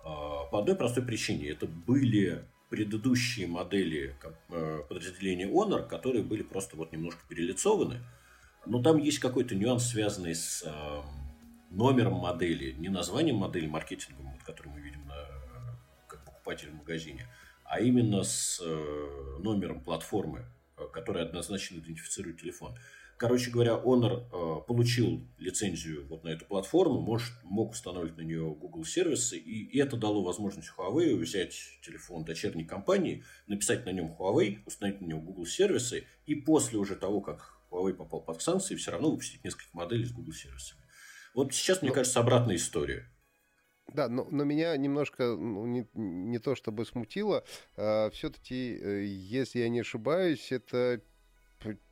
А, 0.03 0.45
по 0.45 0.59
одной 0.59 0.75
простой 0.75 1.03
причине. 1.03 1.49
Это 1.49 1.65
были 1.65 2.45
предыдущие 2.69 3.47
модели 3.47 4.15
э, 4.49 4.83
подразделения 4.87 5.47
Honor, 5.47 5.87
которые 5.87 6.23
были 6.23 6.43
просто 6.43 6.75
вот 6.75 6.91
немножко 6.91 7.21
перелицованы. 7.27 8.01
Но 8.67 8.83
там 8.83 8.99
есть 8.99 9.17
какой-то 9.17 9.55
нюанс, 9.55 9.87
связанный 9.87 10.35
с 10.35 10.63
номером 11.73 12.13
модели, 12.13 12.73
не 12.73 12.89
названием 12.89 13.37
модели 13.37 13.67
маркетингом, 13.67 14.31
вот, 14.31 14.43
который 14.43 14.69
мы 14.69 14.79
видим 14.79 15.05
на, 15.07 15.15
как 16.07 16.23
покупатель 16.23 16.69
в 16.69 16.75
магазине, 16.75 17.27
а 17.63 17.79
именно 17.79 18.23
с 18.23 18.61
э, 18.63 19.37
номером 19.39 19.81
платформы, 19.81 20.45
которая 20.93 21.25
однозначно 21.25 21.77
идентифицирует 21.77 22.39
телефон. 22.39 22.77
Короче 23.17 23.51
говоря, 23.51 23.73
Honor 23.73 24.25
э, 24.25 24.67
получил 24.67 25.25
лицензию 25.37 26.05
вот 26.07 26.23
на 26.23 26.29
эту 26.29 26.45
платформу, 26.45 26.99
может, 26.99 27.31
мог 27.43 27.71
устанавливать 27.71 28.17
на 28.17 28.21
нее 28.21 28.53
Google 28.53 28.85
сервисы, 28.85 29.37
и 29.37 29.77
это 29.79 29.97
дало 29.97 30.23
возможность 30.23 30.71
Huawei 30.77 31.15
взять 31.15 31.55
телефон 31.83 32.25
дочерней 32.25 32.65
компании, 32.65 33.23
написать 33.47 33.85
на 33.85 33.91
нем 33.91 34.15
Huawei, 34.19 34.59
установить 34.65 35.01
на 35.01 35.05
него 35.05 35.21
Google 35.21 35.45
сервисы, 35.45 36.05
и 36.25 36.35
после 36.35 36.77
уже 36.77 36.95
того, 36.95 37.21
как 37.21 37.59
Huawei 37.71 37.93
попал 37.93 38.21
под 38.21 38.41
санкции, 38.41 38.75
все 38.75 38.91
равно 38.91 39.09
выпустить 39.09 39.43
несколько 39.43 39.69
моделей 39.73 40.05
с 40.05 40.11
Google 40.11 40.33
сервисами. 40.33 40.82
Вот 41.33 41.53
сейчас, 41.53 41.81
мне 41.81 41.89
но... 41.89 41.95
кажется, 41.95 42.19
обратная 42.19 42.55
история. 42.55 43.09
Да, 43.87 44.07
но, 44.07 44.27
но 44.31 44.43
меня 44.43 44.75
немножко 44.77 45.35
ну, 45.35 45.65
не, 45.65 45.87
не 45.93 46.39
то 46.39 46.55
чтобы 46.55 46.85
смутило, 46.85 47.43
а, 47.75 48.09
все-таки, 48.11 48.79
э, 48.81 49.03
если 49.05 49.59
я 49.59 49.69
не 49.69 49.81
ошибаюсь, 49.81 50.51
это 50.51 51.01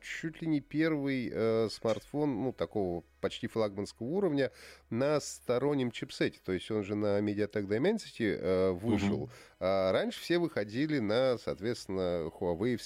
чуть 0.00 0.42
ли 0.42 0.48
не 0.48 0.60
первый 0.60 1.30
э, 1.32 1.68
смартфон, 1.70 2.42
ну, 2.42 2.52
такого 2.52 3.04
почти 3.20 3.46
флагманского 3.46 4.06
уровня 4.06 4.50
на 4.90 5.20
стороннем 5.20 5.90
чипсете. 5.90 6.40
То 6.44 6.52
есть 6.52 6.70
он 6.70 6.84
же 6.84 6.94
на 6.94 7.20
MediaTek 7.20 7.66
Dimensity 7.66 8.36
э, 8.38 8.70
вышел. 8.72 9.22
Угу. 9.22 9.30
А 9.60 9.92
раньше 9.92 10.20
все 10.20 10.38
выходили 10.38 10.98
на, 10.98 11.38
соответственно, 11.38 12.30
Huawei 12.38 12.78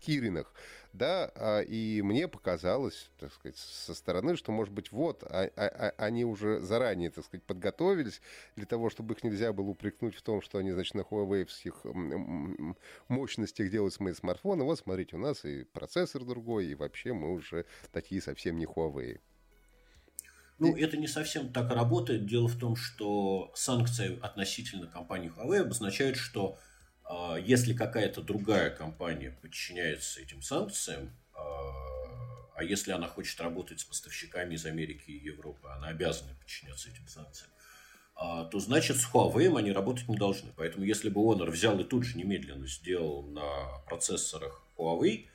Киринах 0.00 0.52
да, 0.96 1.30
а, 1.34 1.60
и 1.60 2.02
мне 2.02 2.28
показалось, 2.28 3.10
так 3.18 3.32
сказать, 3.32 3.56
со 3.56 3.94
стороны, 3.94 4.36
что, 4.36 4.52
может 4.52 4.72
быть, 4.72 4.92
вот, 4.92 5.22
а, 5.24 5.50
а, 5.56 5.66
а, 5.66 5.94
они 5.98 6.24
уже 6.24 6.60
заранее, 6.60 7.10
так 7.10 7.24
сказать, 7.24 7.44
подготовились 7.44 8.20
для 8.56 8.66
того, 8.66 8.90
чтобы 8.90 9.14
их 9.14 9.22
нельзя 9.24 9.52
было 9.52 9.68
упрекнуть 9.68 10.14
в 10.14 10.22
том, 10.22 10.40
что 10.40 10.58
они, 10.58 10.72
значит, 10.72 10.94
на 10.94 11.00
Huawei 11.00 11.46
мощностях 13.08 13.70
делают 13.70 13.94
свои 13.94 14.14
смартфоны. 14.14 14.64
Вот, 14.64 14.78
смотрите, 14.78 15.16
у 15.16 15.18
нас 15.18 15.44
и 15.44 15.64
процессор 15.64 16.24
другой, 16.24 16.66
и 16.66 16.74
вообще 16.74 17.12
мы 17.12 17.32
уже 17.32 17.66
такие 17.92 18.20
совсем 18.20 18.58
не 18.58 18.64
Huawei. 18.64 19.20
Ну, 20.58 20.74
это 20.74 20.96
не 20.96 21.06
совсем 21.06 21.52
так 21.52 21.70
работает. 21.70 22.26
Дело 22.26 22.48
в 22.48 22.58
том, 22.58 22.76
что 22.76 23.52
санкции 23.54 24.18
относительно 24.20 24.86
компании 24.86 25.30
Huawei 25.36 25.60
обозначают, 25.60 26.16
что 26.16 26.58
если 27.44 27.74
какая-то 27.74 28.20
другая 28.20 28.70
компания 28.70 29.30
подчиняется 29.30 30.20
этим 30.20 30.42
санкциям, 30.42 31.16
а, 31.34 31.86
а 32.56 32.64
если 32.64 32.92
она 32.92 33.06
хочет 33.06 33.40
работать 33.40 33.80
с 33.80 33.84
поставщиками 33.84 34.54
из 34.54 34.66
Америки 34.66 35.10
и 35.10 35.24
Европы, 35.24 35.68
она 35.68 35.88
обязана 35.88 36.34
подчиняться 36.34 36.88
этим 36.88 37.06
санкциям, 37.06 37.50
а, 38.14 38.44
то 38.44 38.58
значит 38.58 38.96
с 38.96 39.06
Huawei 39.12 39.56
они 39.56 39.72
работать 39.72 40.08
не 40.08 40.16
должны. 40.16 40.52
Поэтому 40.56 40.84
если 40.84 41.10
бы 41.10 41.20
Honor 41.20 41.50
взял 41.50 41.78
и 41.78 41.84
тут 41.84 42.04
же 42.04 42.16
немедленно 42.16 42.66
сделал 42.66 43.22
на 43.22 43.78
процессорах 43.86 44.64
Huawei 44.76 45.28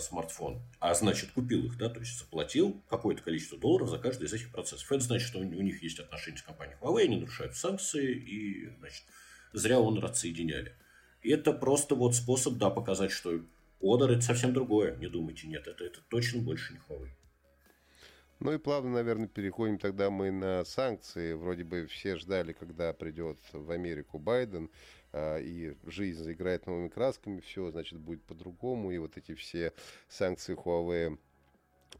смартфон, 0.00 0.62
а 0.80 0.94
значит 0.94 1.32
купил 1.32 1.66
их, 1.66 1.76
да, 1.76 1.90
то 1.90 2.00
есть 2.00 2.18
заплатил 2.18 2.82
какое-то 2.88 3.22
количество 3.22 3.58
долларов 3.58 3.90
за 3.90 3.98
каждый 3.98 4.24
из 4.24 4.32
этих 4.32 4.50
процессов. 4.50 4.90
Это 4.90 5.04
значит, 5.04 5.28
что 5.28 5.38
у 5.38 5.42
них 5.44 5.82
есть 5.82 5.98
отношения 5.98 6.38
с 6.38 6.42
компанией 6.42 6.78
Huawei, 6.80 7.04
они 7.04 7.16
нарушают 7.16 7.54
санкции 7.54 8.14
и, 8.14 8.70
значит, 8.78 9.02
зря 9.52 9.76
Honor 9.76 10.06
отсоединяли. 10.06 10.74
И 11.26 11.30
это 11.32 11.52
просто 11.52 11.96
вот 11.96 12.14
способ, 12.14 12.54
да, 12.54 12.70
показать, 12.70 13.10
что 13.10 13.40
Одер 13.82 14.12
это 14.12 14.20
совсем 14.20 14.52
другое. 14.52 14.94
Не 14.94 15.08
думайте, 15.08 15.48
нет, 15.48 15.66
это, 15.66 15.82
это 15.82 15.98
точно 16.08 16.40
больше 16.40 16.74
не 16.74 16.78
Huawei. 16.78 17.08
Ну 18.38 18.52
и 18.52 18.58
плавно, 18.58 18.92
наверное, 18.92 19.26
переходим 19.26 19.76
тогда 19.78 20.08
мы 20.08 20.30
на 20.30 20.64
санкции. 20.64 21.32
Вроде 21.32 21.64
бы 21.64 21.88
все 21.88 22.14
ждали, 22.14 22.52
когда 22.52 22.92
придет 22.92 23.38
в 23.52 23.72
Америку 23.72 24.20
Байден, 24.20 24.70
а, 25.12 25.38
и 25.38 25.74
жизнь 25.84 26.22
заиграет 26.22 26.68
новыми 26.68 26.90
красками, 26.90 27.40
все, 27.40 27.72
значит, 27.72 27.98
будет 27.98 28.22
по-другому, 28.22 28.92
и 28.92 28.98
вот 28.98 29.16
эти 29.16 29.34
все 29.34 29.72
санкции 30.08 30.54
Huawei 30.54 31.18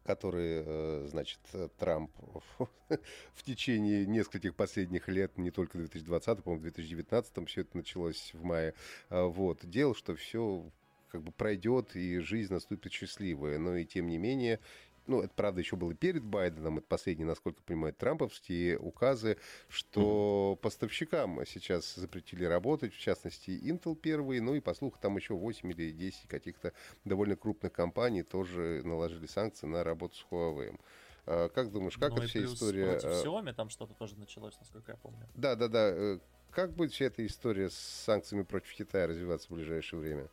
которые, 0.04 0.62
э, 0.66 1.06
значит, 1.10 1.40
Трамп 1.78 2.10
в 3.34 3.42
течение 3.42 4.06
нескольких 4.06 4.54
последних 4.54 5.08
лет, 5.08 5.36
не 5.38 5.50
только 5.50 5.78
2020, 5.78 6.42
по-моему, 6.42 6.60
в 6.60 6.62
2019 6.62 7.48
все 7.48 7.60
это 7.62 7.76
началось 7.76 8.30
в 8.34 8.44
мае, 8.44 8.74
а, 9.10 9.26
вот, 9.26 9.64
делал, 9.64 9.94
что 9.94 10.14
все 10.14 10.70
как 11.16 11.22
бы 11.22 11.32
пройдет 11.32 11.96
и 11.96 12.18
жизнь 12.18 12.52
наступит 12.52 12.92
счастливая. 12.92 13.58
Но 13.58 13.76
и 13.76 13.84
тем 13.84 14.08
не 14.08 14.18
менее 14.18 14.60
ну, 15.06 15.22
это, 15.22 15.32
правда, 15.34 15.60
еще 15.60 15.76
было 15.76 15.94
перед 15.94 16.22
Байденом, 16.22 16.78
это 16.78 16.86
последние, 16.86 17.26
насколько 17.26 17.62
понимаю, 17.62 17.94
трамповские 17.94 18.78
указы, 18.78 19.38
что 19.68 20.54
mm-hmm. 20.54 20.62
поставщикам 20.62 21.40
сейчас 21.46 21.94
запретили 21.94 22.44
работать, 22.44 22.94
в 22.94 22.98
частности, 22.98 23.50
Intel 23.50 23.94
первый, 23.96 24.40
ну 24.40 24.54
и, 24.54 24.60
по 24.60 24.74
слуху, 24.74 24.98
там 25.00 25.16
еще 25.16 25.34
8 25.34 25.70
или 25.70 25.90
10 25.90 26.28
каких-то 26.28 26.72
довольно 27.04 27.36
крупных 27.36 27.72
компаний 27.72 28.22
тоже 28.22 28.82
наложили 28.84 29.26
санкции 29.26 29.66
на 29.66 29.84
работу 29.84 30.16
с 30.16 30.26
Huawei. 30.30 30.78
А, 31.26 31.48
как 31.48 31.72
думаешь, 31.72 31.96
как 31.96 32.10
ну, 32.10 32.18
эта 32.18 32.26
вся 32.26 32.44
история... 32.44 32.92
против 32.92 33.04
а, 33.04 33.24
Xiaomi 33.24 33.52
там 33.52 33.68
что-то 33.68 33.94
тоже 33.94 34.16
началось, 34.16 34.56
насколько 34.58 34.92
я 34.92 34.98
помню. 34.98 35.26
Да, 35.34 35.56
да, 35.56 35.68
да. 35.68 36.20
Как 36.50 36.72
будет 36.72 36.92
вся 36.92 37.06
эта 37.06 37.26
история 37.26 37.68
с 37.68 37.74
санкциями 37.74 38.44
против 38.44 38.72
Китая 38.72 39.08
развиваться 39.08 39.48
в 39.48 39.56
ближайшее 39.56 40.00
время? 40.00 40.28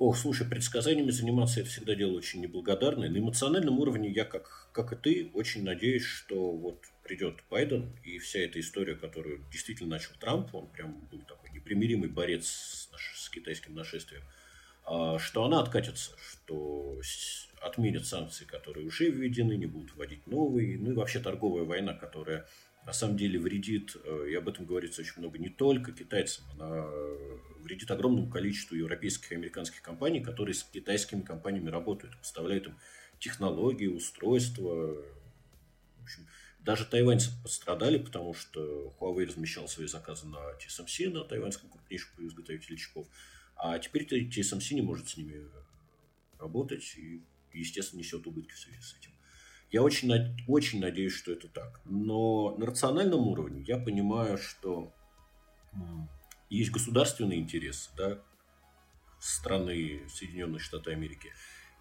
Ох, 0.00 0.16
слушай, 0.16 0.48
предсказаниями 0.48 1.10
заниматься 1.10 1.60
это 1.60 1.68
всегда 1.68 1.94
дело 1.94 2.16
очень 2.16 2.40
неблагодарное. 2.40 3.10
На 3.10 3.18
эмоциональном 3.18 3.80
уровне 3.80 4.08
я, 4.08 4.24
как, 4.24 4.70
как 4.72 4.94
и 4.94 4.96
ты, 4.96 5.30
очень 5.34 5.62
надеюсь, 5.62 6.04
что 6.04 6.52
вот 6.52 6.82
придет 7.04 7.44
Байден 7.50 7.94
и 8.02 8.18
вся 8.18 8.38
эта 8.38 8.58
история, 8.60 8.94
которую 8.94 9.44
действительно 9.52 9.90
начал 9.90 10.12
Трамп, 10.18 10.54
он 10.54 10.68
прям 10.68 11.06
был 11.12 11.20
такой 11.28 11.50
непримиримый 11.50 12.08
борец 12.08 12.46
с, 12.46 12.88
наш, 12.90 13.12
с 13.14 13.28
китайским 13.28 13.74
нашествием, 13.74 14.22
а, 14.86 15.18
что 15.18 15.44
она 15.44 15.60
откатится, 15.60 16.12
что 16.18 16.98
отменят 17.60 18.06
санкции, 18.06 18.46
которые 18.46 18.86
уже 18.86 19.10
введены, 19.10 19.58
не 19.58 19.66
будут 19.66 19.94
вводить 19.94 20.26
новые, 20.26 20.78
ну 20.78 20.92
и 20.92 20.94
вообще 20.94 21.18
торговая 21.20 21.64
война, 21.64 21.92
которая 21.92 22.46
на 22.86 22.92
самом 22.92 23.16
деле 23.16 23.38
вредит, 23.38 23.96
э, 24.04 24.26
и 24.30 24.34
об 24.34 24.48
этом 24.48 24.66
говорится 24.66 25.02
очень 25.02 25.18
много, 25.18 25.38
не 25.38 25.48
только 25.48 25.92
китайцам, 25.92 26.44
она 26.52 26.86
вредит 27.60 27.90
огромному 27.90 28.30
количеству 28.30 28.74
европейских 28.74 29.32
и 29.32 29.34
американских 29.34 29.82
компаний, 29.82 30.20
которые 30.20 30.54
с 30.54 30.64
китайскими 30.64 31.20
компаниями 31.20 31.70
работают, 31.70 32.16
поставляют 32.18 32.66
им 32.66 32.76
технологии, 33.18 33.86
устройства. 33.86 34.96
В 35.98 36.02
общем, 36.02 36.26
даже 36.60 36.84
тайваньцы 36.84 37.30
пострадали, 37.42 37.98
потому 37.98 38.34
что 38.34 38.94
Huawei 38.98 39.26
размещал 39.26 39.68
свои 39.68 39.86
заказы 39.86 40.26
на 40.26 40.38
TSMC, 40.58 41.10
на 41.10 41.24
тайваньском 41.24 41.70
крупнейшем 41.70 42.26
изготовителе 42.26 42.76
чипов. 42.76 43.06
А 43.56 43.78
теперь 43.78 44.04
TSMC 44.04 44.74
не 44.74 44.82
может 44.82 45.08
с 45.08 45.16
ними 45.16 45.46
работать 46.38 46.94
и, 46.96 47.22
естественно, 47.52 48.00
несет 48.00 48.26
убытки 48.26 48.54
в 48.54 48.58
связи 48.58 48.80
с 48.80 48.96
этим. 48.98 49.12
Я 49.70 49.82
очень, 49.82 50.12
очень 50.48 50.80
надеюсь, 50.80 51.14
что 51.14 51.32
это 51.32 51.48
так. 51.48 51.80
Но 51.84 52.56
на 52.56 52.66
рациональном 52.66 53.28
уровне 53.28 53.62
я 53.66 53.78
понимаю, 53.78 54.36
что 54.36 54.92
есть 56.48 56.72
государственный 56.72 57.36
интерес, 57.36 57.90
да, 57.96 58.18
страны 59.20 60.02
Соединенных 60.08 60.62
Штатов 60.62 60.92
Америки. 60.92 61.32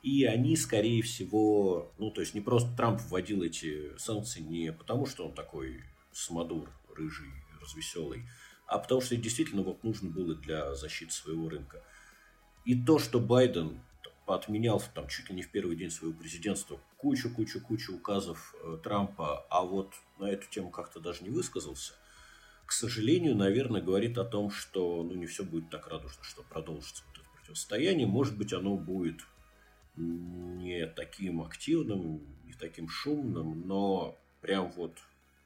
И 0.03 0.23
они, 0.25 0.55
скорее 0.55 1.01
всего, 1.01 1.91
ну, 1.97 2.11
то 2.11 2.21
есть 2.21 2.33
не 2.33 2.41
просто 2.41 2.75
Трамп 2.75 3.01
вводил 3.01 3.41
эти 3.41 3.97
санкции 3.97 4.41
не 4.41 4.71
потому, 4.71 5.05
что 5.05 5.25
он 5.25 5.33
такой 5.33 5.83
самодур, 6.11 6.69
рыжий, 6.95 7.31
развеселый, 7.59 8.23
а 8.67 8.77
потому 8.77 9.01
что 9.01 9.17
действительно 9.17 9.63
вот 9.63 9.83
нужно 9.83 10.09
было 10.09 10.35
для 10.35 10.75
защиты 10.75 11.11
своего 11.11 11.49
рынка. 11.49 11.83
И 12.65 12.81
то, 12.81 12.99
что 12.99 13.19
Байден 13.19 13.81
отменял 14.35 14.81
там 14.93 15.07
чуть 15.07 15.29
ли 15.29 15.35
не 15.35 15.41
в 15.41 15.51
первый 15.51 15.75
день 15.75 15.91
своего 15.91 16.17
президентства 16.17 16.79
кучу-кучу-кучу 16.97 17.95
указов 17.95 18.55
э, 18.63 18.77
Трампа, 18.83 19.45
а 19.49 19.63
вот 19.63 19.93
на 20.17 20.25
эту 20.25 20.49
тему 20.49 20.69
как-то 20.69 20.99
даже 20.99 21.23
не 21.23 21.29
высказался, 21.29 21.93
к 22.69 22.71
сожалению, 22.71 23.35
наверное, 23.35 23.81
говорит 23.81 24.19
о 24.19 24.25
том, 24.25 24.51
что 24.51 25.01
ну, 25.01 25.15
не 25.15 25.25
все 25.25 25.43
будет 25.43 25.71
так 25.71 25.87
радужно, 25.87 26.23
что 26.23 26.43
продолжится 26.43 27.03
вот 27.07 27.17
это 27.17 27.29
противостояние. 27.35 28.05
Может 28.05 28.37
быть, 28.37 28.53
оно 28.53 28.77
будет 28.77 29.21
не 29.95 30.85
таким 30.85 31.41
активным, 31.41 32.21
не 32.45 32.53
таким 32.53 32.87
шумным, 32.87 33.67
но 33.67 34.19
прям 34.41 34.71
вот 34.71 34.99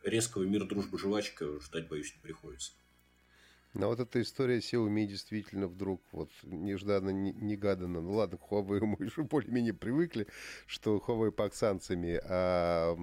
резкого 0.03 0.43
мира, 0.43 0.65
дружбы, 0.65 0.99
жвачка 0.99 1.61
ждать, 1.61 1.87
боюсь, 1.87 2.13
не 2.13 2.21
приходится. 2.21 2.73
Но 3.73 3.87
вот 3.87 3.99
эта 3.99 4.21
история 4.21 4.59
Xiaomi 4.59 5.05
действительно 5.05 5.67
вдруг 5.67 6.01
вот 6.11 6.29
нежданно, 6.43 7.09
негаданно, 7.09 8.01
ну 8.01 8.13
ладно, 8.13 8.37
к 8.37 8.51
Huawei 8.51 8.79
мы 8.85 9.05
уже 9.05 9.23
более-менее 9.23 9.73
привыкли, 9.73 10.27
что 10.67 10.97
Huawei 10.97 11.31
под 11.31 11.55
санкциями, 11.55 12.21
а 12.23 12.95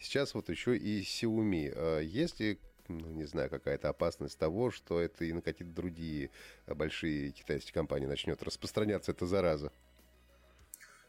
сейчас 0.00 0.34
вот 0.34 0.48
еще 0.48 0.76
и 0.76 1.02
Xiaomi. 1.02 1.72
А 1.74 2.00
есть 2.00 2.40
ли 2.40 2.58
ну, 2.88 3.10
не 3.10 3.24
знаю, 3.24 3.50
какая-то 3.50 3.88
опасность 3.88 4.38
того, 4.38 4.70
что 4.70 5.00
это 5.00 5.24
и 5.24 5.32
на 5.32 5.42
какие-то 5.42 5.74
другие 5.74 6.30
большие 6.66 7.32
китайские 7.32 7.74
компании 7.74 8.06
начнет 8.06 8.42
распространяться 8.42 9.12
эта 9.12 9.26
зараза? 9.26 9.72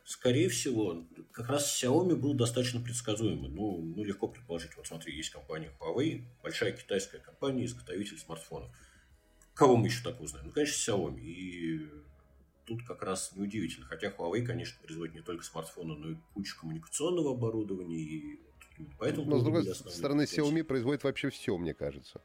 Скорее 0.03 0.47
всего, 0.47 1.05
как 1.34 1.49
раз 1.49 1.84
Xiaomi 1.84 2.15
был 2.15 2.34
достаточно 2.34 2.80
предсказуемый. 2.80 3.49
Ну, 3.49 3.82
ну, 3.82 4.03
легко 4.05 4.30
предположить. 4.30 4.76
Вот 4.78 4.88
смотри, 4.88 5.13
есть 5.13 5.32
компания 5.32 5.70
Huawei, 5.80 6.24
большая 6.41 6.72
китайская 6.72 7.20
компания, 7.20 7.65
изготовитель 7.65 8.18
смартфонов. 8.18 8.70
Кого 9.57 9.75
мы 9.75 9.87
еще 9.87 10.03
так 10.03 10.21
узнаем? 10.21 10.45
Ну, 10.47 10.51
конечно, 10.51 10.91
Xiaomi. 10.91 11.19
И 11.19 11.89
тут 12.65 12.83
как 12.83 13.01
раз 13.01 13.31
неудивительно. 13.35 13.87
Хотя 13.87 14.09
Huawei, 14.09 14.45
конечно, 14.45 14.77
производит 14.83 15.15
не 15.15 15.21
только 15.21 15.43
смартфоны, 15.43 15.95
но 15.95 16.11
и 16.11 16.15
кучу 16.35 16.59
коммуникационного 16.59 17.31
оборудования. 17.31 17.97
И 17.97 18.39
поэтому 18.99 19.25
но, 19.25 19.39
с 19.39 19.43
другой 19.43 19.65
стороны, 19.65 20.21
Xiaomi 20.21 20.63
производит 20.63 21.03
вообще 21.03 21.31
все, 21.31 21.57
мне 21.57 21.73
кажется. 21.73 22.21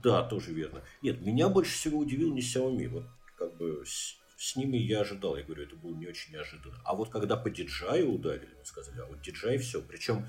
Да, 0.00 0.22
тоже 0.22 0.52
верно. 0.52 0.84
Нет, 1.02 1.20
меня 1.20 1.48
больше 1.48 1.72
всего 1.72 1.98
удивил 1.98 2.32
не 2.32 2.40
Xiaomi. 2.40 2.86
Вот 2.86 3.06
как 3.36 3.56
бы 3.56 3.82
с 3.84 4.54
ними 4.54 4.76
я 4.76 5.00
ожидал, 5.00 5.36
я 5.36 5.42
говорю, 5.42 5.64
это 5.64 5.74
было 5.74 5.92
не 5.96 6.06
очень 6.06 6.32
неожиданно. 6.32 6.80
А 6.84 6.94
вот 6.94 7.10
когда 7.10 7.36
по 7.36 7.48
DJI 7.48 8.04
ударили, 8.04 8.54
мы 8.56 8.64
сказали, 8.64 9.00
а 9.00 9.06
вот 9.06 9.18
DJI 9.26 9.58
все. 9.58 9.82
Причем 9.82 10.28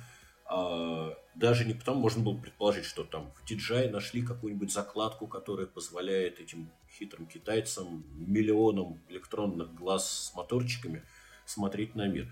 даже 1.36 1.66
не 1.66 1.74
потому, 1.74 2.02
можно 2.02 2.24
было 2.24 2.36
предположить, 2.36 2.86
что 2.86 3.04
там 3.04 3.32
в 3.36 3.50
DJI 3.50 3.90
нашли 3.90 4.22
какую-нибудь 4.24 4.72
закладку, 4.72 5.28
которая 5.28 5.68
позволяет 5.68 6.40
этим 6.40 6.72
хитрым 6.98 7.28
китайцам, 7.28 8.04
миллионам 8.16 9.00
электронных 9.10 9.74
глаз 9.76 10.10
с 10.10 10.36
моторчиками 10.36 11.04
смотреть 11.46 11.96
на 11.96 12.08
мир. 12.08 12.32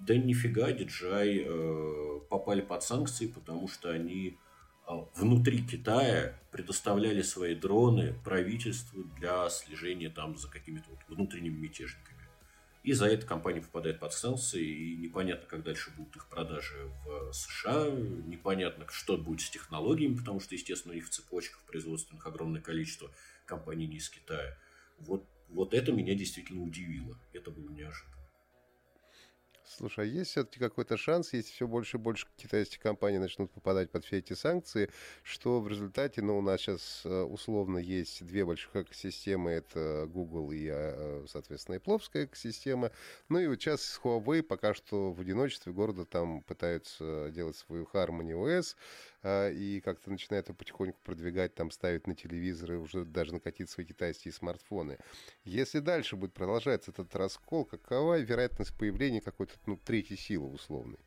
Да 0.00 0.16
нифига, 0.16 0.70
DJI 0.70 1.46
э, 1.46 2.20
попали 2.28 2.60
под 2.60 2.82
санкции, 2.82 3.26
потому 3.26 3.68
что 3.68 3.90
они 3.90 4.36
а, 4.88 5.06
внутри 5.14 5.62
Китая 5.62 6.40
предоставляли 6.50 7.20
свои 7.20 7.54
дроны 7.54 8.14
правительству 8.24 9.04
для 9.18 9.50
слежения 9.50 10.08
там 10.08 10.38
за 10.38 10.48
какими-то 10.48 10.88
вот 10.88 11.00
внутренними 11.08 11.56
мятежниками. 11.56 12.17
И 12.82 12.92
за 12.92 13.06
это 13.06 13.26
компания 13.26 13.60
попадает 13.60 13.98
под 13.98 14.12
санкции, 14.12 14.64
и 14.64 14.96
непонятно, 14.96 15.46
как 15.46 15.62
дальше 15.64 15.90
будут 15.96 16.16
их 16.16 16.28
продажи 16.28 16.90
в 17.04 17.32
США, 17.32 17.90
непонятно, 17.90 18.86
что 18.88 19.16
будет 19.16 19.40
с 19.40 19.50
технологиями, 19.50 20.16
потому 20.16 20.40
что, 20.40 20.54
естественно, 20.54 20.92
у 20.92 20.94
них 20.94 21.06
в 21.06 21.10
цепочках 21.10 21.60
производственных 21.62 22.26
огромное 22.26 22.60
количество 22.60 23.10
компаний 23.46 23.86
не 23.86 23.96
из 23.96 24.08
Китая. 24.08 24.56
Вот, 24.98 25.26
вот 25.48 25.74
это 25.74 25.92
меня 25.92 26.14
действительно 26.14 26.62
удивило. 26.62 27.18
Это 27.32 27.50
было 27.50 27.68
неожиданно. 27.70 28.17
Слушай, 29.78 30.06
а 30.06 30.08
есть 30.08 30.32
все-таки 30.32 30.58
какой-то 30.58 30.96
шанс, 30.96 31.32
если 31.32 31.52
все 31.52 31.68
больше 31.68 31.98
и 31.98 32.00
больше 32.00 32.26
китайских 32.36 32.80
компаний 32.80 33.18
начнут 33.18 33.52
попадать 33.52 33.92
под 33.92 34.04
все 34.04 34.18
эти 34.18 34.32
санкции, 34.32 34.90
что 35.22 35.60
в 35.60 35.68
результате, 35.68 36.20
ну, 36.20 36.36
у 36.36 36.42
нас 36.42 36.62
сейчас 36.62 37.02
э, 37.04 37.22
условно 37.22 37.78
есть 37.78 38.26
две 38.26 38.44
больших 38.44 38.74
экосистемы, 38.74 39.52
это 39.52 40.08
Google 40.12 40.50
и, 40.50 40.68
э, 40.68 41.26
соответственно, 41.28 41.78
Пловская 41.78 42.24
экосистема, 42.24 42.90
ну 43.28 43.38
и 43.38 43.46
вот 43.46 43.60
сейчас 43.60 44.00
Huawei 44.02 44.42
пока 44.42 44.74
что 44.74 45.12
в 45.12 45.20
одиночестве 45.20 45.72
города 45.72 46.04
там 46.04 46.42
пытаются 46.42 47.30
делать 47.30 47.56
свою 47.56 47.88
Harmony 47.92 48.32
OS, 48.32 48.74
и 49.24 49.80
как-то 49.84 50.10
начинает 50.10 50.48
его 50.48 50.56
потихоньку 50.56 51.00
продвигать, 51.02 51.54
там 51.54 51.70
ставить 51.70 52.06
на 52.06 52.14
телевизоры, 52.14 52.78
уже 52.78 53.04
даже 53.04 53.32
накатить 53.32 53.68
свои 53.68 53.84
китайские 53.84 54.32
смартфоны. 54.32 54.98
Если 55.44 55.80
дальше 55.80 56.16
будет 56.16 56.34
продолжаться 56.34 56.92
этот 56.92 57.14
раскол, 57.16 57.64
какова 57.64 58.20
вероятность 58.20 58.76
появления 58.76 59.20
какой-то 59.20 59.54
ну, 59.66 59.76
третьей 59.76 60.16
силы 60.16 60.48
условной? 60.48 60.98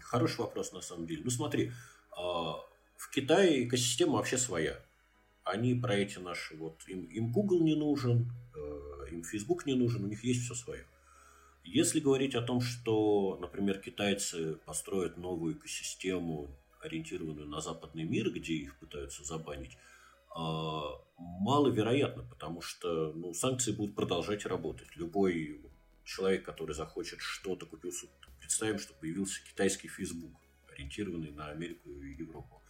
Хороший 0.00 0.40
вопрос, 0.40 0.72
на 0.72 0.80
самом 0.80 1.06
деле. 1.06 1.22
Ну, 1.24 1.30
смотри, 1.30 1.72
а, 2.10 2.56
в 2.96 3.10
Китае 3.10 3.66
экосистема 3.66 4.14
вообще 4.14 4.38
своя. 4.38 4.78
Они 5.44 5.74
про 5.74 5.96
эти 5.96 6.18
наши, 6.18 6.56
вот, 6.56 6.80
им, 6.86 7.04
им 7.06 7.32
Google 7.32 7.62
не 7.62 7.74
нужен, 7.74 8.30
э, 8.54 9.06
им 9.10 9.24
Facebook 9.24 9.66
не 9.66 9.74
нужен, 9.74 10.04
у 10.04 10.06
них 10.06 10.22
есть 10.22 10.44
все 10.44 10.54
свое. 10.54 10.84
Если 11.64 12.00
говорить 12.00 12.34
о 12.34 12.42
том, 12.42 12.60
что, 12.60 13.38
например, 13.40 13.78
китайцы 13.78 14.56
построят 14.64 15.16
новую 15.16 15.56
экосистему, 15.56 16.50
ориентированную 16.80 17.48
на 17.48 17.60
западный 17.60 18.04
мир, 18.04 18.30
где 18.30 18.54
их 18.54 18.76
пытаются 18.78 19.24
забанить, 19.24 19.78
а, 20.34 21.00
маловероятно, 21.18 22.24
потому 22.24 22.62
что 22.62 23.12
ну, 23.12 23.32
санкции 23.32 23.72
будут 23.72 23.94
продолжать 23.94 24.44
работать. 24.44 24.96
Любой 24.96 25.60
человек, 26.04 26.44
который 26.44 26.74
захочет 26.74 27.20
что-то 27.20 27.66
купить, 27.66 27.94
представим, 28.40 28.78
что 28.78 28.94
появился 28.94 29.40
китайский 29.44 29.88
Facebook, 29.88 30.32
ориентированный 30.72 31.30
на 31.30 31.48
Америку 31.48 31.90
и 31.90 32.14
Европу. 32.14 32.60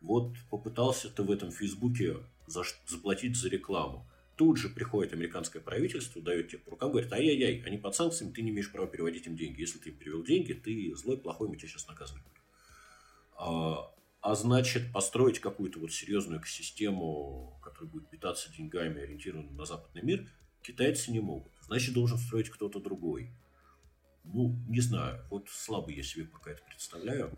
Вот 0.00 0.34
попытался 0.50 1.08
ты 1.10 1.22
в 1.22 1.30
этом 1.30 1.50
Фейсбуке 1.50 2.18
заплатить 2.46 3.36
за 3.36 3.48
рекламу 3.48 4.06
тут 4.36 4.58
же 4.58 4.68
приходит 4.68 5.12
американское 5.12 5.62
правительство, 5.62 6.22
дает 6.22 6.48
тебе 6.48 6.58
по 6.58 6.72
рукам, 6.72 6.90
говорит, 6.90 7.12
ай-яй-яй, 7.12 7.62
они 7.66 7.78
под 7.78 7.94
санкциями, 7.94 8.32
ты 8.32 8.42
не 8.42 8.50
имеешь 8.50 8.70
права 8.70 8.86
переводить 8.86 9.26
им 9.26 9.36
деньги. 9.36 9.60
Если 9.60 9.78
ты 9.78 9.90
им 9.90 9.96
перевел 9.96 10.22
деньги, 10.22 10.52
ты 10.52 10.94
злой, 10.94 11.18
плохой, 11.18 11.48
мы 11.48 11.56
тебя 11.56 11.68
сейчас 11.68 11.88
наказывать 11.88 12.22
будем. 12.22 12.42
А, 13.38 13.94
а 14.20 14.34
значит, 14.34 14.92
построить 14.92 15.40
какую-то 15.40 15.78
вот 15.78 15.92
серьезную 15.92 16.40
экосистему, 16.40 17.58
которая 17.62 17.90
будет 17.90 18.10
питаться 18.10 18.52
деньгами, 18.52 19.02
ориентированную 19.02 19.54
на 19.54 19.64
западный 19.64 20.02
мир, 20.02 20.30
китайцы 20.62 21.10
не 21.10 21.20
могут. 21.20 21.52
Значит, 21.62 21.94
должен 21.94 22.18
строить 22.18 22.50
кто-то 22.50 22.78
другой. 22.78 23.30
Ну, 24.24 24.56
не 24.68 24.80
знаю, 24.80 25.24
вот 25.30 25.48
слабо 25.48 25.90
я 25.90 26.02
себе 26.02 26.24
пока 26.24 26.50
это 26.50 26.62
представляю. 26.64 27.36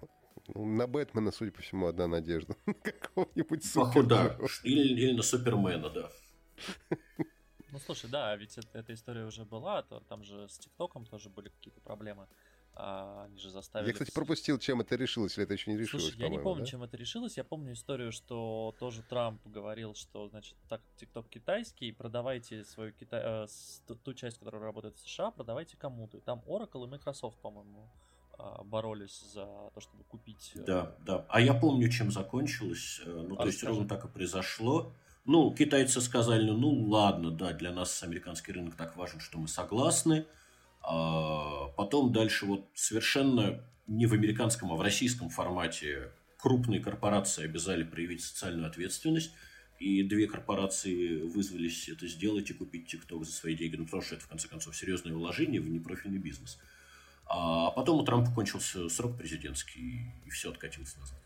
Ну, 0.54 0.64
на 0.64 0.86
Бэтмена, 0.86 1.30
судя 1.30 1.52
по 1.52 1.60
всему, 1.60 1.86
одна 1.86 2.06
надежда. 2.06 2.56
Какого-нибудь 2.82 3.72
Походу, 3.72 4.08
да. 4.08 4.38
Или, 4.64 4.94
или 4.94 5.12
на 5.12 5.22
Супермена, 5.22 5.90
да. 5.90 6.10
Ну 7.70 7.78
слушай, 7.78 8.08
да, 8.08 8.34
ведь 8.36 8.56
это, 8.56 8.78
эта 8.78 8.94
история 8.94 9.24
уже 9.24 9.44
была, 9.44 9.82
то 9.82 10.00
там 10.00 10.24
же 10.24 10.48
с 10.48 10.58
ТикТоком 10.58 11.04
тоже 11.04 11.28
были 11.28 11.50
какие-то 11.50 11.80
проблемы. 11.80 12.26
А, 12.74 13.24
они 13.24 13.38
же 13.38 13.50
заставили... 13.50 13.88
Я, 13.88 13.92
кстати, 13.92 14.12
пропустил, 14.12 14.58
чем 14.58 14.80
это 14.80 14.94
решилось, 14.94 15.36
или 15.36 15.44
это 15.44 15.52
еще 15.52 15.70
не 15.70 15.76
решилось, 15.76 16.04
Слушай, 16.04 16.20
я 16.20 16.28
не 16.28 16.38
помню, 16.38 16.64
да? 16.64 16.70
чем 16.70 16.82
это 16.84 16.96
решилось. 16.96 17.36
Я 17.36 17.44
помню 17.44 17.72
историю, 17.72 18.12
что 18.12 18.74
тоже 18.78 19.02
Трамп 19.02 19.44
говорил, 19.46 19.94
что, 19.94 20.28
значит, 20.28 20.54
так, 20.68 20.80
ТикТок 20.96 21.28
китайский, 21.28 21.90
продавайте 21.92 22.64
свою 22.64 22.92
кита... 22.92 23.48
э, 23.88 23.94
ту 24.04 24.14
часть, 24.14 24.38
которая 24.38 24.62
работает 24.62 24.96
в 24.96 25.00
США, 25.00 25.32
продавайте 25.32 25.76
кому-то. 25.76 26.18
И 26.18 26.20
там 26.20 26.42
Oracle 26.46 26.84
и 26.84 26.88
Microsoft, 26.88 27.38
по-моему, 27.40 27.90
а, 28.38 28.62
боролись 28.62 29.20
за 29.32 29.44
то, 29.74 29.80
чтобы 29.80 30.04
купить... 30.04 30.52
Э, 30.54 30.60
да, 30.64 30.96
да. 31.00 31.26
А 31.28 31.40
я 31.40 31.54
помню, 31.54 31.88
чем 31.88 32.12
закончилось. 32.12 33.00
Э, 33.04 33.26
ну, 33.28 33.34
а 33.34 33.42
то 33.42 33.46
есть 33.46 33.64
ровно 33.64 33.88
так 33.88 34.04
и 34.04 34.08
произошло. 34.08 34.92
Ну, 35.28 35.54
китайцы 35.54 36.00
сказали, 36.00 36.50
ну 36.50 36.70
ладно, 36.88 37.30
да, 37.30 37.52
для 37.52 37.70
нас 37.70 38.02
американский 38.02 38.50
рынок 38.50 38.76
так 38.76 38.96
важен, 38.96 39.20
что 39.20 39.36
мы 39.36 39.46
согласны. 39.46 40.24
А 40.80 41.66
потом 41.76 42.12
дальше 42.14 42.46
вот 42.46 42.66
совершенно 42.72 43.62
не 43.86 44.06
в 44.06 44.14
американском, 44.14 44.72
а 44.72 44.76
в 44.76 44.80
российском 44.80 45.28
формате 45.28 46.10
крупные 46.38 46.80
корпорации 46.80 47.44
обязали 47.44 47.84
проявить 47.84 48.22
социальную 48.22 48.68
ответственность. 48.68 49.34
И 49.78 50.02
две 50.02 50.26
корпорации 50.26 51.20
вызвались 51.20 51.90
это 51.90 52.08
сделать 52.08 52.48
и 52.48 52.54
купить 52.54 52.94
TikTok 52.94 53.24
за 53.24 53.32
свои 53.32 53.54
деньги. 53.54 53.76
Ну, 53.76 53.84
потому 53.84 54.02
что 54.02 54.14
это, 54.14 54.24
в 54.24 54.28
конце 54.28 54.48
концов, 54.48 54.74
серьезное 54.74 55.12
вложение 55.12 55.60
в 55.60 55.68
непрофильный 55.68 56.20
бизнес. 56.20 56.58
А 57.26 57.70
потом 57.72 58.00
у 58.00 58.02
Трампа 58.02 58.32
кончился 58.32 58.88
срок 58.88 59.18
президентский, 59.18 60.10
и 60.24 60.30
все 60.30 60.50
откатилось 60.50 60.96
назад. 60.96 61.18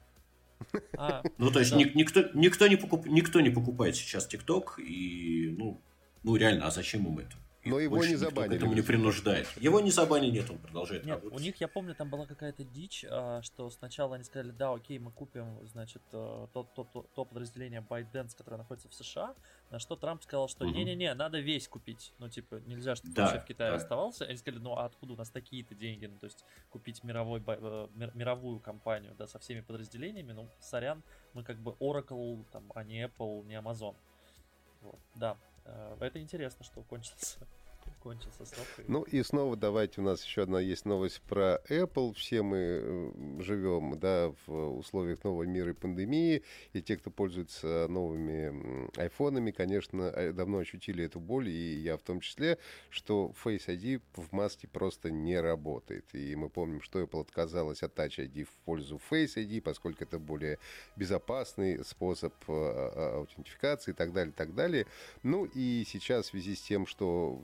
А, 0.97 1.23
ну, 1.39 1.51
то 1.51 1.61
есть 1.61 1.73
да. 1.73 1.79
никто, 1.79 2.25
никто, 2.35 2.67
не 2.69 2.77
покуп, 2.77 3.07
никто 3.07 3.41
не 3.41 3.51
покупает 3.51 3.97
сейчас 3.97 4.27
ТикТок, 4.27 4.79
и, 4.79 5.55
ну, 5.59 5.81
ну, 6.23 6.37
реально, 6.37 6.67
а 6.67 6.71
зачем 6.71 7.07
им 7.07 7.19
это? 7.19 7.37
Но 7.65 7.79
его 7.79 8.05
не 8.05 8.17
забанили. 8.17 8.55
К 8.55 8.57
этому 8.57 8.75
не 8.75 8.83
принуждает. 8.83 9.49
Его 9.57 9.81
не 9.81 9.91
забанили, 9.91 10.33
нет, 10.33 10.51
он 10.51 10.59
продолжает 10.59 11.05
нет, 11.05 11.17
работать. 11.17 11.39
У 11.39 11.43
них, 11.43 11.61
я 11.61 11.69
помню, 11.69 11.95
там 11.95 12.11
была 12.11 12.27
какая-то 12.27 12.65
дичь, 12.65 13.05
а, 13.09 13.41
что 13.43 13.71
сначала 13.71 14.17
они 14.17 14.25
сказали, 14.25 14.51
да, 14.51 14.73
окей, 14.73 14.99
мы 14.99 15.13
купим, 15.13 15.59
значит, 15.69 16.03
э, 16.13 16.47
то, 16.53 16.65
то, 16.75 16.85
то, 16.85 17.07
то 17.15 17.25
подразделение 17.25 17.85
ByteDance, 17.89 18.37
которое 18.37 18.57
находится 18.57 18.89
в 18.89 18.95
США, 18.95 19.35
на 19.71 19.79
что 19.79 19.95
Трамп 19.95 20.23
сказал, 20.23 20.49
что 20.49 20.65
не-не-не, 20.65 21.15
надо 21.15 21.39
весь 21.39 21.69
купить. 21.69 22.13
Ну, 22.19 22.29
типа, 22.29 22.57
нельзя, 22.67 22.97
чтобы 22.97 23.15
да, 23.15 23.23
вообще 23.23 23.41
в 23.41 23.45
Китае 23.45 23.71
да. 23.71 23.77
оставался. 23.77 24.25
Они 24.25 24.37
сказали, 24.37 24.61
ну, 24.61 24.77
а 24.77 24.87
откуда 24.87 25.13
у 25.13 25.17
нас 25.17 25.31
такие-то 25.31 25.75
деньги? 25.75 26.07
Ну, 26.07 26.19
то 26.19 26.27
есть, 26.27 26.45
купить 26.71 27.05
мировой, 27.05 27.43
э, 27.47 27.89
мировую 28.15 28.59
компанию, 28.59 29.15
да, 29.17 29.27
со 29.29 29.39
всеми 29.39 29.61
подразделениями, 29.61 30.33
ну, 30.33 30.49
сорян, 30.59 31.03
мы 31.33 31.45
как 31.45 31.59
бы 31.59 31.73
Oracle, 31.81 32.45
там, 32.51 32.73
а 32.75 32.83
не 32.83 33.07
Apple, 33.07 33.47
не 33.47 33.55
Amazon. 33.55 33.95
Вот, 34.81 34.99
да, 35.15 35.37
это 36.01 36.21
интересно, 36.21 36.65
что 36.65 36.83
кончился 36.83 37.39
кончился 38.03 38.45
срок. 38.45 38.67
Ну 38.89 39.03
и 39.03 39.23
снова 39.23 39.57
давайте, 39.57 40.01
у 40.01 40.05
нас 40.05 40.25
еще 40.25 40.43
одна 40.43 40.61
есть 40.61 40.85
новость 40.85 41.21
про 41.23 41.61
Apple. 41.69 42.15
Все 42.15 42.43
мы 42.43 42.57
э, 42.59 43.13
живем 43.41 43.99
да, 43.99 44.33
в 44.47 44.79
условиях 44.79 45.23
нового 45.25 45.45
мира 45.45 45.71
и 45.71 45.75
пандемии, 45.75 46.43
и 46.73 46.83
те, 46.83 46.97
кто 46.97 47.11
пользуется 47.11 47.87
новыми 47.89 48.91
айфонами, 48.99 49.53
конечно, 49.53 50.03
э, 50.03 50.33
давно 50.33 50.59
ощутили 50.59 51.05
эту 51.05 51.21
боль, 51.21 51.49
и 51.49 51.81
я 51.81 51.97
в 51.97 52.03
том 52.03 52.21
числе, 52.21 52.59
что 52.91 53.33
Face 53.45 53.67
ID 53.67 54.03
в 54.15 54.33
маске 54.33 54.67
просто 54.67 55.11
не 55.11 55.41
работает. 55.41 56.05
И 56.13 56.35
мы 56.35 56.49
помним, 56.49 56.83
что 56.83 57.01
Apple 57.01 57.21
отказалась 57.21 57.83
от 57.83 57.97
Touch 57.97 58.19
ID 58.19 58.45
в 58.45 58.53
пользу 58.65 59.01
Face 59.11 59.37
ID, 59.37 59.61
поскольку 59.61 60.03
это 60.03 60.19
более 60.19 60.59
безопасный 60.97 61.85
способ 61.85 62.35
э, 62.49 63.13
аутентификации 63.15 63.93
и 63.93 63.95
так 63.95 64.13
далее, 64.13 64.33
так 64.37 64.55
далее. 64.55 64.87
Ну 65.23 65.45
и 65.45 65.85
сейчас 65.87 66.27
в 66.27 66.31
связи 66.31 66.57
с 66.57 66.63
тем, 66.63 66.87
что 66.87 67.43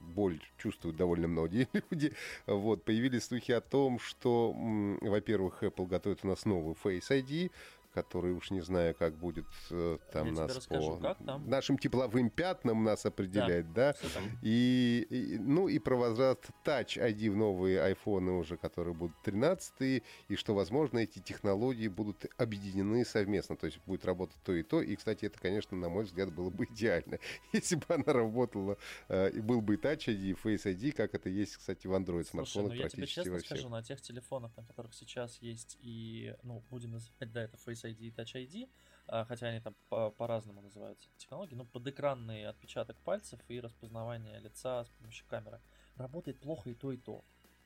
боль 0.00 0.40
чувствуют 0.58 0.96
довольно 0.96 1.28
многие 1.28 1.68
люди. 1.90 2.12
Вот, 2.46 2.84
появились 2.84 3.24
слухи 3.24 3.52
о 3.52 3.60
том, 3.60 3.98
что, 3.98 4.52
во-первых, 5.00 5.62
Apple 5.62 5.86
готовит 5.86 6.20
у 6.24 6.28
нас 6.28 6.44
новый 6.44 6.74
Face 6.82 7.10
ID, 7.10 7.50
который 7.92 8.32
уж 8.32 8.50
не 8.50 8.60
знаю, 8.60 8.94
как 8.94 9.16
будет 9.16 9.46
э, 9.70 9.98
там 10.12 10.28
Я 10.28 10.32
нас 10.32 10.56
расскажу, 10.56 10.98
по 10.98 11.14
там? 11.14 11.48
нашим 11.48 11.78
тепловым 11.78 12.30
пятнам 12.30 12.84
нас 12.84 13.04
определять, 13.06 13.72
да? 13.72 13.92
да? 13.92 14.20
И, 14.42 15.06
и, 15.10 15.38
ну 15.38 15.68
и 15.68 15.78
про 15.78 15.96
возврат 15.96 16.46
Touch 16.64 16.98
ID 16.98 17.30
в 17.30 17.36
новые 17.36 17.82
айфоны 17.82 18.32
уже, 18.32 18.56
которые 18.56 18.94
будут 18.94 19.20
13 19.22 20.02
и 20.28 20.36
что, 20.36 20.54
возможно, 20.54 20.98
эти 20.98 21.18
технологии 21.18 21.88
будут 21.88 22.26
объединены 22.36 23.04
совместно, 23.04 23.56
то 23.56 23.66
есть 23.66 23.78
будет 23.86 24.04
работать 24.04 24.36
то 24.44 24.52
и 24.52 24.62
то. 24.62 24.80
И, 24.80 24.96
кстати, 24.96 25.24
это, 25.24 25.38
конечно, 25.38 25.76
на 25.76 25.88
мой 25.88 26.04
взгляд, 26.04 26.32
было 26.32 26.50
бы 26.50 26.66
идеально, 26.66 27.18
если 27.52 27.76
бы 27.76 27.84
она 27.88 28.12
работала, 28.12 28.78
э, 29.08 29.30
и 29.30 29.40
был 29.40 29.60
бы 29.60 29.74
и 29.74 29.76
Touch 29.76 30.06
ID, 30.06 30.30
и 30.30 30.32
Face 30.32 30.64
ID, 30.64 30.92
как 30.92 31.14
это 31.14 31.28
есть, 31.28 31.56
кстати, 31.56 31.86
в 31.86 31.92
Android 31.92 32.24
смартфонах 32.24 32.72
ну, 32.72 32.80
практически 32.80 33.18
я 33.18 33.24
тебе 33.24 33.34
честно 33.34 33.40
скажу, 33.40 33.68
на 33.68 33.82
тех 33.82 34.00
телефонах, 34.00 34.56
на 34.56 34.64
которых 34.64 34.94
сейчас 34.94 35.38
есть 35.40 35.78
и, 35.80 36.34
ну, 36.42 36.62
будем 36.70 36.92
называть, 36.92 37.32
да, 37.32 37.42
это 37.42 37.56
Face 37.56 37.79
Face 37.80 37.92
ID 37.92 37.98
и 38.00 38.10
Touch 38.10 38.34
ID, 38.34 38.68
а, 39.06 39.24
хотя 39.24 39.48
они 39.48 39.60
там 39.60 39.74
по- 39.88 40.10
по-разному 40.10 40.60
называются 40.60 41.08
технологии, 41.16 41.54
но 41.54 41.64
подэкранный 41.64 42.46
отпечаток 42.46 42.96
пальцев 42.98 43.40
и 43.48 43.60
распознавание 43.60 44.38
лица 44.40 44.84
с 44.84 44.88
помощью 44.90 45.26
камеры 45.26 45.60
работает 45.96 46.38
плохо 46.40 46.70
и 46.70 46.74
то, 46.74 46.92
и 46.92 46.96
то. 46.96 47.24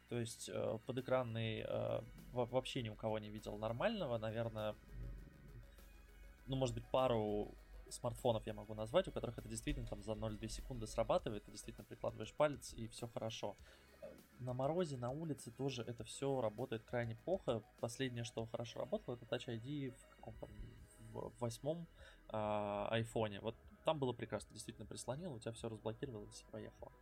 То 0.08 0.18
есть 0.18 0.50
э, 0.52 0.78
подэкранный 0.86 1.64
э, 1.66 2.00
вообще 2.32 2.82
ни 2.82 2.88
у 2.88 2.94
кого 2.94 3.18
не 3.18 3.30
видел 3.30 3.56
нормального, 3.56 4.18
наверное, 4.18 4.74
ну, 6.46 6.56
может 6.56 6.74
быть, 6.74 6.84
пару 6.90 7.54
смартфонов 7.88 8.46
я 8.46 8.54
могу 8.54 8.74
назвать, 8.74 9.08
у 9.08 9.12
которых 9.12 9.38
это 9.38 9.48
действительно 9.48 9.86
там 9.86 10.02
за 10.02 10.12
0,2 10.12 10.48
секунды 10.48 10.86
срабатывает, 10.86 11.44
ты 11.44 11.50
действительно 11.50 11.84
прикладываешь 11.84 12.32
палец 12.34 12.74
и 12.74 12.86
все 12.88 13.08
хорошо 13.08 13.56
на 14.40 14.52
морозе, 14.52 14.96
на 14.96 15.10
улице 15.10 15.50
тоже 15.50 15.82
это 15.82 16.04
все 16.04 16.40
работает 16.40 16.84
крайне 16.84 17.16
плохо. 17.16 17.62
Последнее, 17.80 18.24
что 18.24 18.46
хорошо 18.46 18.80
работало, 18.80 19.16
это 19.16 19.24
Touch 19.24 19.46
ID 19.46 19.92
в 19.92 20.16
каком-то 20.16 20.48
восьмом 21.40 21.86
а, 22.28 22.88
айфоне. 22.90 23.40
Вот 23.40 23.54
там 23.84 23.98
было 23.98 24.12
прекрасно, 24.12 24.52
действительно 24.52 24.86
прислонил, 24.86 25.34
у 25.34 25.38
тебя 25.38 25.52
все 25.52 25.68
разблокировалось 25.68 26.42
и 26.42 26.50
поехало. 26.50 26.92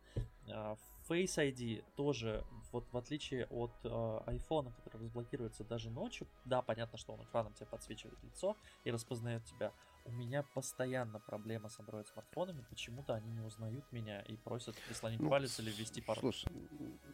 А, 0.49 0.75
Face 1.09 1.37
ID 1.37 1.83
тоже, 1.95 2.45
вот 2.71 2.85
в 2.91 2.97
отличие 2.97 3.45
от 3.47 3.71
э, 3.83 3.89
iPhone, 3.89 4.71
который 4.83 5.03
разблокируется 5.03 5.63
даже 5.63 5.89
ночью, 5.89 6.27
да, 6.45 6.61
понятно, 6.61 6.97
что 6.97 7.13
он 7.13 7.23
экраном 7.23 7.53
тебе 7.53 7.65
подсвечивает 7.65 8.21
лицо 8.23 8.55
и 8.85 8.91
распознает 8.91 9.43
тебя, 9.43 9.73
у 10.05 10.11
меня 10.11 10.43
постоянно 10.43 11.19
проблема 11.19 11.69
с 11.69 11.79
Android 11.79 12.05
смартфонами. 12.11 12.65
Почему-то 12.69 13.13
они 13.13 13.31
не 13.31 13.41
узнают 13.41 13.85
меня 13.91 14.21
и 14.21 14.35
просят 14.35 14.75
прислонить 14.87 15.19
ну, 15.19 15.29
палец 15.29 15.59
или 15.59 15.71
ввести 15.71 16.01
пароль. 16.01 16.19
Слушай, 16.19 16.51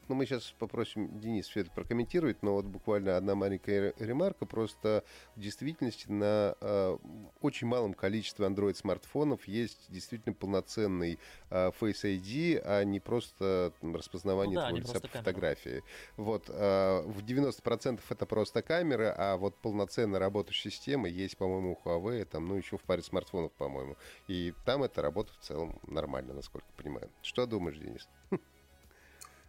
ну 0.07 0.15
мы 0.15 0.25
сейчас 0.25 0.53
попросим 0.57 1.19
Денис 1.19 1.47
все 1.47 1.61
это 1.61 1.71
прокомментировать, 1.71 2.41
но 2.41 2.53
вот 2.53 2.65
буквально 2.65 3.17
одна 3.17 3.35
маленькая 3.35 3.93
ремарка. 3.99 4.45
Просто 4.45 5.03
в 5.35 5.39
действительности 5.39 6.09
на 6.09 6.55
э, 6.59 6.97
очень 7.41 7.67
малом 7.67 7.93
количестве 7.93 8.47
Android 8.47 8.73
смартфонов 8.73 9.47
есть 9.47 9.85
действительно 9.89 10.33
полноценный 10.33 11.19
э, 11.51 11.71
Face 11.79 12.03
ID, 12.03 12.61
а 12.65 12.83
не 12.83 12.99
просто 12.99 13.71
распознавание 13.81 14.55
ну, 14.55 14.61
да, 14.61 14.69
твоего 14.69 14.87
лица 14.87 14.99
по 14.99 15.07
фотографии. 15.07 15.83
Вот, 16.17 16.49
э, 16.49 17.01
в 17.05 17.23
90% 17.23 17.99
это 18.09 18.25
просто 18.25 18.63
камера, 18.63 19.13
а 19.15 19.37
вот 19.37 19.55
полноценно 19.57 20.17
работающая 20.17 20.71
система 20.71 21.07
есть, 21.07 21.37
по-моему, 21.37 21.77
у 21.83 21.87
Huawei, 21.87 22.25
там, 22.25 22.47
ну 22.47 22.55
еще 22.55 22.78
в 22.79 22.83
паре 22.83 23.01
смартфонов, 23.01 23.51
по-моему. 23.53 23.97
И 24.27 24.53
там 24.65 24.83
это 24.83 25.01
работает 25.01 25.37
в 25.39 25.43
целом 25.43 25.79
нормально, 25.87 26.33
насколько 26.33 26.67
понимаю. 26.77 27.09
Что 27.21 27.45
думаешь, 27.45 27.77
Денис? 27.77 28.07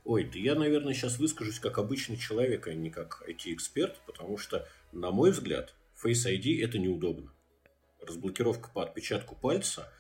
Ой, 0.05 0.25
да 0.25 0.39
я, 0.39 0.55
наверное, 0.55 0.95
сейчас 0.95 1.19
выскажусь 1.19 1.61
как 1.61 1.79
обычный 1.79 2.17
человек, 2.17 2.67
а 2.67 2.75
не 2.75 2.91
как 2.91 3.23
IT-эксперт, 3.29 4.01
потому 4.07 4.39
что, 4.39 4.67
на 4.93 5.11
мой 5.11 5.31
взгляд, 5.31 5.75
Face 6.03 6.27
ID 6.27 6.65
это 6.65 6.79
неудобно. 6.79 7.33
Разблокировка 8.01 8.71
по 8.71 8.83
отпечатку 8.83 9.37
пальца 9.37 9.93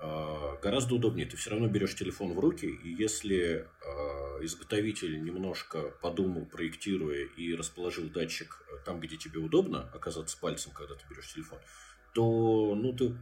э, 0.00 0.56
гораздо 0.62 0.94
удобнее. 0.94 1.26
Ты 1.26 1.36
все 1.36 1.50
равно 1.50 1.68
берешь 1.68 1.94
телефон 1.94 2.32
в 2.32 2.38
руки, 2.38 2.66
и 2.66 2.88
если 2.88 3.68
э, 3.84 4.44
изготовитель 4.44 5.22
немножко 5.22 5.90
подумал, 6.00 6.46
проектируя 6.46 7.26
и 7.36 7.54
расположил 7.54 8.08
датчик 8.08 8.62
там, 8.86 9.00
где 9.00 9.16
тебе 9.16 9.40
удобно 9.40 9.90
оказаться 9.92 10.38
пальцем, 10.38 10.72
когда 10.72 10.94
ты 10.94 11.04
берешь 11.10 11.32
телефон, 11.34 11.58
то, 12.16 12.74
ну, 12.74 12.94
ты 12.94 13.14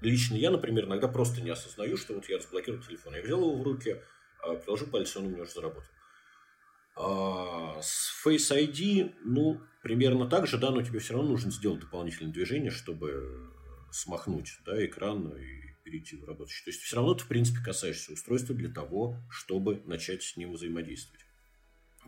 лично 0.00 0.34
я, 0.34 0.50
например, 0.50 0.86
иногда 0.86 1.06
просто 1.06 1.40
не 1.40 1.50
осознаю, 1.50 1.96
что 1.96 2.14
вот 2.14 2.28
я 2.28 2.38
разблокировал 2.38 2.82
телефон. 2.82 3.14
Я 3.14 3.22
взял 3.22 3.38
его 3.38 3.56
в 3.56 3.62
руки, 3.62 4.02
а, 4.42 4.56
приложил 4.56 4.88
палец, 4.88 5.16
он 5.16 5.26
у 5.26 5.30
меня 5.30 5.42
уже 5.42 5.52
заработал. 5.52 5.88
А 6.96 7.80
с 7.80 8.12
Face 8.26 8.50
ID, 8.50 9.14
ну, 9.24 9.60
примерно 9.84 10.28
так 10.28 10.48
же, 10.48 10.58
да, 10.58 10.72
но 10.72 10.82
тебе 10.82 10.98
все 10.98 11.14
равно 11.14 11.30
нужно 11.30 11.52
сделать 11.52 11.78
дополнительное 11.78 12.32
движение, 12.32 12.72
чтобы 12.72 13.52
смахнуть 13.92 14.58
да, 14.66 14.84
экран 14.84 15.28
и 15.28 15.74
перейти 15.84 16.16
в 16.16 16.24
рабочий. 16.24 16.64
То 16.64 16.70
есть, 16.70 16.80
все 16.80 16.96
равно 16.96 17.14
ты, 17.14 17.22
в 17.22 17.28
принципе, 17.28 17.60
касаешься 17.64 18.12
устройства 18.12 18.52
для 18.56 18.70
того, 18.70 19.16
чтобы 19.30 19.80
начать 19.86 20.24
с 20.24 20.36
ним 20.36 20.54
взаимодействовать. 20.54 21.24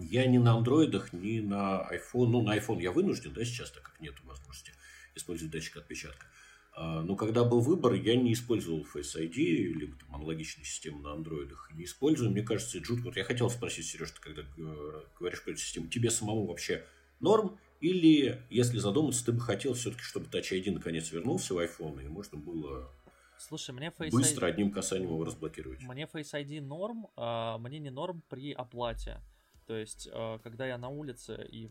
Я 0.01 0.27
ни 0.27 0.39
на 0.39 0.55
андроидах, 0.55 1.13
ни 1.13 1.39
на 1.39 1.89
iPhone, 1.93 2.27
ну, 2.27 2.43
на 2.43 2.59
iPhone 2.59 2.83
я 2.83 2.91
вынужден, 2.91 3.33
да, 3.33 3.45
сейчас, 3.45 3.71
так 3.71 3.85
как 3.85 4.01
нет 4.01 4.15
возможности 4.25 4.73
использовать 5.17 5.53
датчик 5.53 5.77
отпечатка. 5.77 6.27
А, 6.73 7.03
но 7.03 7.17
когда 7.17 7.45
был 7.45 7.61
выбор, 7.61 7.95
я 7.95 8.17
не 8.17 8.35
использовал 8.35 8.87
Face 8.95 9.17
ID, 9.17 9.35
либо 9.35 9.97
там 9.97 10.15
аналогичные 10.15 10.65
системы 10.65 11.01
на 11.01 11.13
андроидах. 11.13 11.71
Не 11.73 11.85
использую. 11.85 12.31
Мне 12.31 12.43
кажется, 12.43 12.83
жутко. 12.85 13.07
Вот 13.07 13.17
я 13.17 13.25
хотел 13.25 13.49
спросить, 13.49 13.87
Сереж, 13.87 14.11
ты 14.11 14.21
когда 14.21 14.43
говоришь 15.19 15.43
про 15.43 15.53
эту 15.53 15.61
систему, 15.61 15.89
тебе 15.89 16.11
самому 16.11 16.47
вообще 16.47 16.85
норм? 17.21 17.59
Или, 17.81 18.43
если 18.51 18.79
задуматься, 18.79 19.25
ты 19.25 19.33
бы 19.33 19.41
хотел 19.41 19.75
все-таки, 19.75 20.03
чтобы 20.03 20.27
Touch 20.27 20.53
ID 20.53 20.71
наконец 20.71 21.11
вернулся 21.13 21.55
в 21.55 21.59
iPhone, 21.59 22.05
и 22.05 22.09
можно 22.09 22.39
было 22.39 22.91
Слушай, 23.39 23.75
мне 23.75 23.89
Face 23.89 24.11
быстро 24.11 24.47
ID... 24.47 24.51
одним 24.51 24.71
касанием 24.71 25.11
его 25.11 25.25
разблокировать? 25.25 25.83
Мне 25.83 26.05
Face 26.05 26.33
ID 26.33 26.61
норм, 26.61 27.09
а 27.17 27.59
мне 27.59 27.79
не 27.79 27.91
норм 27.91 28.23
при 28.29 28.53
оплате. 28.53 29.21
То 29.67 29.75
есть, 29.75 30.09
э, 30.13 30.39
когда 30.45 30.65
я 30.65 30.79
на 30.79 30.89
улице 30.89 31.45
и 31.51 31.69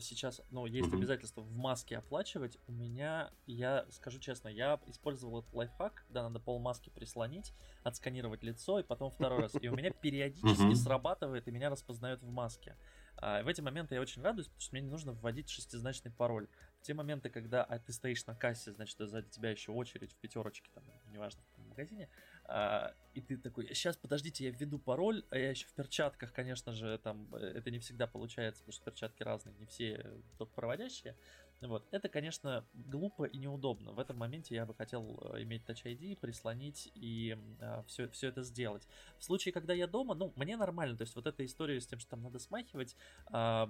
сейчас, 0.00 0.40
ну, 0.50 0.64
есть 0.64 0.88
mm-hmm. 0.88 0.96
обязательство 0.96 1.42
в 1.42 1.54
маске 1.54 1.98
оплачивать, 1.98 2.58
у 2.66 2.72
меня, 2.72 3.30
я 3.46 3.86
скажу 3.90 4.18
честно, 4.18 4.48
я 4.48 4.80
использовал 4.86 5.40
этот 5.40 5.52
лайфхак, 5.52 6.04
когда 6.06 6.22
надо 6.22 6.40
пол 6.40 6.58
маски 6.58 6.88
прислонить, 6.88 7.52
отсканировать 7.82 8.42
лицо 8.42 8.78
и 8.78 8.82
потом 8.82 9.10
второй 9.10 9.42
раз. 9.42 9.52
И 9.60 9.68
у 9.68 9.76
меня 9.76 9.90
периодически 9.90 10.72
mm-hmm. 10.72 10.74
срабатывает, 10.74 11.46
и 11.46 11.50
меня 11.50 11.68
распознают 11.68 12.22
в 12.22 12.30
маске. 12.30 12.76
А 13.16 13.42
в 13.42 13.48
эти 13.48 13.60
моменты 13.60 13.94
я 13.94 14.00
очень 14.00 14.22
радуюсь, 14.22 14.46
потому 14.46 14.60
что 14.60 14.74
мне 14.74 14.82
не 14.82 14.90
нужно 14.90 15.12
вводить 15.12 15.50
шестизначный 15.50 16.10
пароль. 16.10 16.48
В 16.80 16.82
те 16.82 16.94
моменты, 16.94 17.30
когда 17.30 17.62
а, 17.62 17.78
ты 17.78 17.92
стоишь 17.92 18.26
на 18.26 18.34
кассе, 18.34 18.72
значит, 18.72 18.98
сзади 18.98 19.28
тебя 19.28 19.50
еще 19.50 19.72
очередь 19.72 20.12
в 20.12 20.16
пятерочке, 20.16 20.70
там, 20.74 20.84
неважно, 21.12 21.42
в 21.56 21.68
магазине, 21.68 22.08
а, 22.46 22.94
и 23.14 23.20
ты 23.20 23.36
такой, 23.36 23.66
сейчас, 23.68 23.96
подождите, 23.96 24.44
я 24.44 24.50
введу 24.50 24.78
пароль, 24.78 25.24
а 25.30 25.38
я 25.38 25.50
еще 25.50 25.66
в 25.66 25.72
перчатках, 25.72 26.32
конечно 26.32 26.72
же, 26.72 26.98
там, 26.98 27.32
э, 27.34 27.38
это 27.38 27.70
не 27.70 27.78
всегда 27.78 28.06
получается, 28.06 28.62
потому 28.62 28.72
что 28.72 28.84
перчатки 28.84 29.22
разные, 29.22 29.54
не 29.58 29.66
все 29.66 30.04
только 30.36 30.52
проводящие, 30.52 31.16
Вот. 31.60 31.86
Это, 31.92 32.08
конечно, 32.08 32.66
глупо 32.74 33.24
и 33.24 33.38
неудобно. 33.38 33.92
В 33.92 33.98
этом 33.98 34.18
моменте 34.18 34.54
я 34.54 34.66
бы 34.66 34.74
хотел 34.74 35.18
э, 35.32 35.42
иметь 35.42 35.62
Touch 35.64 35.84
ID, 35.84 36.16
прислонить 36.16 36.90
и 36.94 37.38
э, 37.60 37.82
все, 37.86 38.08
все 38.08 38.28
это 38.28 38.42
сделать. 38.42 38.86
В 39.18 39.24
случае, 39.24 39.52
когда 39.52 39.72
я 39.72 39.86
дома, 39.86 40.14
ну, 40.14 40.32
мне 40.36 40.56
нормально. 40.56 40.96
То 40.96 41.04
есть 41.04 41.14
вот 41.14 41.26
эта 41.26 41.44
история 41.44 41.80
с 41.80 41.86
тем, 41.86 42.00
что 42.00 42.10
там 42.10 42.22
надо 42.22 42.38
смахивать, 42.38 42.96
э, 43.32 43.66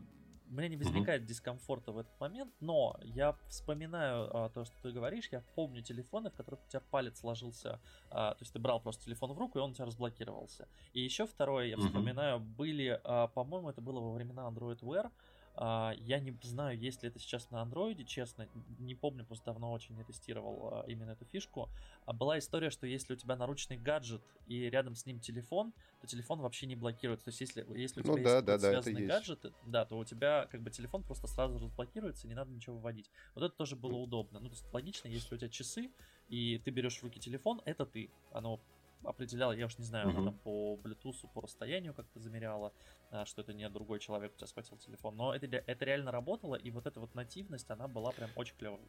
у 0.46 0.54
меня 0.54 0.68
не 0.68 0.76
возникает 0.76 1.22
mm-hmm. 1.22 1.26
дискомфорта 1.26 1.92
в 1.92 1.98
этот 1.98 2.18
момент, 2.20 2.52
но 2.60 2.96
я 3.02 3.36
вспоминаю 3.48 4.28
а, 4.36 4.48
то, 4.50 4.64
что 4.64 4.74
ты 4.82 4.92
говоришь, 4.92 5.28
я 5.32 5.42
помню 5.54 5.82
телефоны, 5.82 6.30
в 6.30 6.34
которых 6.34 6.64
у 6.64 6.68
тебя 6.68 6.82
палец 6.90 7.22
ложился, 7.22 7.80
а, 8.10 8.34
то 8.34 8.42
есть 8.42 8.52
ты 8.52 8.58
брал 8.58 8.80
просто 8.80 9.04
телефон 9.04 9.32
в 9.32 9.38
руку, 9.38 9.58
и 9.58 9.62
он 9.62 9.70
у 9.70 9.74
тебя 9.74 9.86
разблокировался. 9.86 10.68
И 10.92 11.00
еще 11.00 11.26
второе, 11.26 11.66
я 11.66 11.76
mm-hmm. 11.76 11.80
вспоминаю, 11.80 12.40
были, 12.40 13.00
а, 13.04 13.28
по-моему, 13.28 13.70
это 13.70 13.80
было 13.80 14.00
во 14.00 14.12
времена 14.12 14.42
Android 14.48 14.80
Wear, 14.80 15.10
я 15.56 16.18
не 16.18 16.36
знаю, 16.42 16.76
есть 16.78 17.02
ли 17.02 17.08
это 17.08 17.20
сейчас 17.20 17.50
на 17.50 17.62
андроиде, 17.62 18.04
честно, 18.04 18.48
не 18.78 18.94
помню, 18.94 19.24
просто 19.24 19.46
давно 19.46 19.72
очень 19.72 19.94
не 19.94 20.02
тестировал 20.02 20.70
а, 20.72 20.84
именно 20.88 21.12
эту 21.12 21.24
фишку. 21.26 21.68
А 22.06 22.12
была 22.12 22.38
история, 22.38 22.70
что 22.70 22.88
если 22.88 23.12
у 23.12 23.16
тебя 23.16 23.36
наручный 23.36 23.76
гаджет 23.76 24.20
и 24.48 24.68
рядом 24.68 24.96
с 24.96 25.06
ним 25.06 25.20
телефон, 25.20 25.72
то 26.00 26.08
телефон 26.08 26.40
вообще 26.40 26.66
не 26.66 26.74
блокируется. 26.74 27.26
То 27.26 27.28
есть 27.28 27.40
если, 27.40 27.64
если 27.78 28.00
у 28.00 28.04
ну 28.04 28.14
тебя 28.14 28.22
ну, 28.22 28.34
есть 28.34 28.46
да, 28.46 28.58
да, 28.58 28.70
связанный 28.70 29.06
гаджет, 29.06 29.52
да, 29.64 29.84
то 29.84 29.96
у 29.96 30.04
тебя 30.04 30.48
как 30.50 30.60
бы 30.60 30.70
телефон 30.70 31.04
просто 31.04 31.28
сразу 31.28 31.58
разблокируется, 31.58 32.26
не 32.26 32.34
надо 32.34 32.50
ничего 32.50 32.76
выводить. 32.76 33.08
Вот 33.36 33.44
это 33.44 33.54
тоже 33.54 33.76
было 33.76 33.96
удобно. 33.96 34.40
Ну, 34.40 34.48
то 34.48 34.54
есть 34.54 34.64
логично, 34.72 35.06
если 35.06 35.36
у 35.36 35.38
тебя 35.38 35.48
часы, 35.48 35.90
и 36.28 36.60
ты 36.64 36.72
берешь 36.72 36.98
в 36.98 37.04
руки 37.04 37.20
телефон, 37.20 37.62
это 37.64 37.86
ты. 37.86 38.10
Оно 38.32 38.60
определяла, 39.06 39.52
я 39.52 39.66
уж 39.66 39.78
не 39.78 39.84
знаю, 39.84 40.08
uh-huh. 40.08 40.16
она 40.16 40.24
там 40.24 40.38
по 40.38 40.78
Bluetooth, 40.82 41.26
по 41.32 41.40
расстоянию 41.40 41.94
как-то 41.94 42.20
замеряла, 42.20 42.72
а, 43.10 43.24
что 43.26 43.42
это 43.42 43.52
не 43.52 43.68
другой 43.68 44.00
человек 44.00 44.32
у 44.34 44.36
тебя 44.36 44.46
схватил 44.46 44.76
телефон. 44.78 45.16
Но 45.16 45.34
это, 45.34 45.46
это 45.46 45.84
реально 45.84 46.10
работало, 46.10 46.56
и 46.56 46.70
вот 46.70 46.86
эта 46.86 47.00
вот 47.00 47.14
нативность, 47.14 47.70
она 47.70 47.88
была 47.88 48.10
прям 48.12 48.30
очень 48.36 48.56
клевой. 48.56 48.80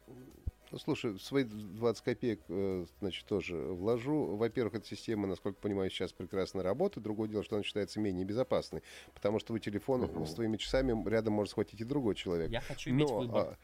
Ну, 0.72 0.78
слушай, 0.78 1.18
свои 1.20 1.44
20 1.44 2.04
копеек, 2.04 2.40
э, 2.48 2.86
значит, 2.98 3.26
тоже 3.26 3.56
вложу. 3.56 4.36
Во-первых, 4.36 4.74
эта 4.74 4.86
система, 4.86 5.26
насколько 5.28 5.60
понимаю, 5.60 5.90
сейчас 5.90 6.12
прекрасно 6.12 6.62
работает. 6.62 7.04
Другое 7.04 7.28
дело, 7.28 7.44
что 7.44 7.56
она 7.56 7.62
считается 7.62 8.00
менее 8.00 8.24
безопасной, 8.24 8.82
потому 9.14 9.38
что 9.38 9.52
вы 9.52 9.60
телефон 9.60 10.04
uh-huh. 10.04 10.26
с 10.26 10.34
твоими 10.34 10.56
часами 10.56 11.08
рядом 11.08 11.34
может 11.34 11.52
схватить 11.52 11.80
и 11.80 11.84
другой 11.84 12.16
человек. 12.16 12.50
Я 12.50 12.60
хочу 12.60 12.90
иметь 12.90 13.08
Но, 13.08 13.18
выбор. 13.18 13.48
А, 13.48 13.56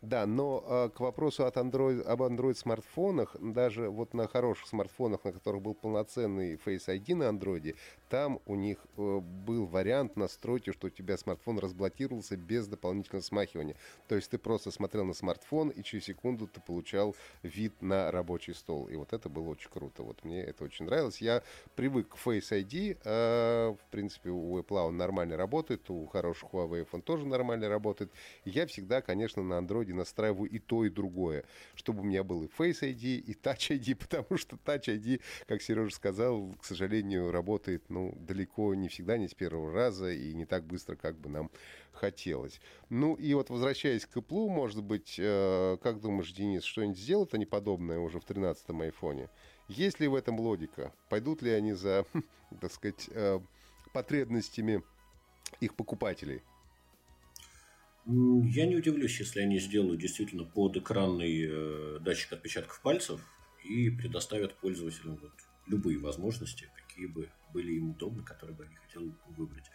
да, 0.00 0.26
но 0.26 0.64
э, 0.66 0.90
к 0.94 1.00
вопросу 1.00 1.44
от 1.44 1.56
Android, 1.56 2.02
об 2.02 2.22
Android 2.22 2.54
смартфонах, 2.54 3.36
даже 3.40 3.88
вот 3.88 4.14
на 4.14 4.28
хороших 4.28 4.68
смартфонах, 4.68 5.24
на 5.24 5.32
которых 5.32 5.62
был 5.62 5.74
полноценный 5.74 6.54
Face 6.54 6.86
ID 6.86 7.14
на 7.14 7.24
Android, 7.24 7.76
там 8.08 8.40
у 8.46 8.54
них 8.54 8.78
э, 8.96 9.20
был 9.20 9.66
вариант 9.66 10.16
настройки, 10.16 10.72
что 10.72 10.86
у 10.88 10.90
тебя 10.90 11.16
смартфон 11.16 11.58
разблокировался 11.58 12.36
без 12.36 12.66
дополнительного 12.66 13.22
смахивания. 13.22 13.76
То 14.08 14.16
есть 14.16 14.30
ты 14.30 14.38
просто 14.38 14.70
смотрел 14.70 15.04
на 15.04 15.14
смартфон, 15.14 15.68
и 15.70 15.82
через 15.82 16.04
секунду 16.04 16.46
ты 16.46 16.60
получал 16.60 17.14
вид 17.42 17.80
на 17.82 18.10
рабочий 18.10 18.54
стол. 18.54 18.88
И 18.88 18.96
вот 18.96 19.12
это 19.12 19.28
было 19.28 19.48
очень 19.48 19.70
круто. 19.70 20.02
Вот 20.02 20.24
мне 20.24 20.42
это 20.42 20.64
очень 20.64 20.86
нравилось. 20.86 21.20
Я 21.20 21.42
привык 21.76 22.08
к 22.08 22.16
Face 22.16 22.50
ID. 22.50 22.98
Э, 23.04 23.74
в 23.78 23.90
принципе, 23.90 24.30
у 24.30 24.58
Apple 24.58 24.88
он 24.88 24.96
нормально 24.96 25.36
работает, 25.36 25.88
у 25.90 26.06
хороших 26.06 26.50
Huawei 26.50 26.86
он 26.92 27.02
тоже 27.02 27.26
нормально 27.26 27.68
работает. 27.68 28.10
я 28.44 28.66
всегда, 28.66 29.00
конечно, 29.02 29.42
на 29.42 29.54
Android 29.54 29.92
настраиваю 29.92 30.50
и 30.50 30.58
то, 30.58 30.84
и 30.84 30.90
другое, 30.90 31.44
чтобы 31.74 32.00
у 32.00 32.04
меня 32.04 32.24
был 32.24 32.44
и 32.44 32.46
Face 32.46 32.80
ID, 32.82 33.18
и 33.18 33.32
Touch 33.32 33.70
ID, 33.70 33.96
потому 34.00 34.38
что 34.38 34.56
Touch 34.56 34.86
ID, 34.86 35.20
как 35.46 35.62
Сережа 35.62 35.94
сказал, 35.94 36.54
к 36.60 36.64
сожалению, 36.64 37.30
работает 37.30 37.84
ну, 37.88 37.97
далеко 38.16 38.74
не 38.74 38.88
всегда, 38.88 39.18
не 39.18 39.28
с 39.28 39.34
первого 39.34 39.72
раза 39.72 40.10
и 40.10 40.34
не 40.34 40.44
так 40.44 40.64
быстро, 40.64 40.96
как 40.96 41.18
бы 41.18 41.28
нам 41.28 41.50
хотелось. 41.92 42.60
Ну 42.90 43.14
и 43.14 43.34
вот 43.34 43.50
возвращаясь 43.50 44.06
к 44.06 44.16
Apple, 44.16 44.48
может 44.48 44.82
быть, 44.82 45.16
э, 45.18 45.76
как 45.82 46.00
думаешь, 46.00 46.32
Денис, 46.32 46.64
что-нибудь 46.64 46.98
сделают 46.98 47.34
они 47.34 47.46
подобное 47.46 47.98
уже 47.98 48.20
в 48.20 48.24
13-м 48.24 48.80
айфоне? 48.80 49.28
Есть 49.68 50.00
ли 50.00 50.08
в 50.08 50.14
этом 50.14 50.40
логика? 50.40 50.92
Пойдут 51.08 51.42
ли 51.42 51.50
они 51.50 51.72
за, 51.72 52.04
так 52.60 52.72
сказать, 52.72 53.08
э, 53.10 53.40
потребностями 53.92 54.82
их 55.60 55.74
покупателей? 55.74 56.42
Я 58.06 58.64
не 58.66 58.76
удивлюсь, 58.76 59.18
если 59.20 59.40
они 59.40 59.58
сделают 59.58 60.00
действительно 60.00 60.44
подэкранный 60.44 61.46
э, 61.46 61.98
датчик 62.00 62.32
отпечатков 62.32 62.80
пальцев 62.80 63.20
и 63.64 63.90
предоставят 63.90 64.54
пользователям 64.54 65.16
вот 65.16 65.32
любые 65.66 65.98
возможности, 65.98 66.70
какие 66.74 67.06
бы 67.06 67.28
были 67.52 67.72
им 67.72 67.90
удобны, 67.90 68.22
которые 68.22 68.56
бы 68.56 68.64
они 68.64 68.74
хотели 68.76 69.12
выбрать. 69.36 69.70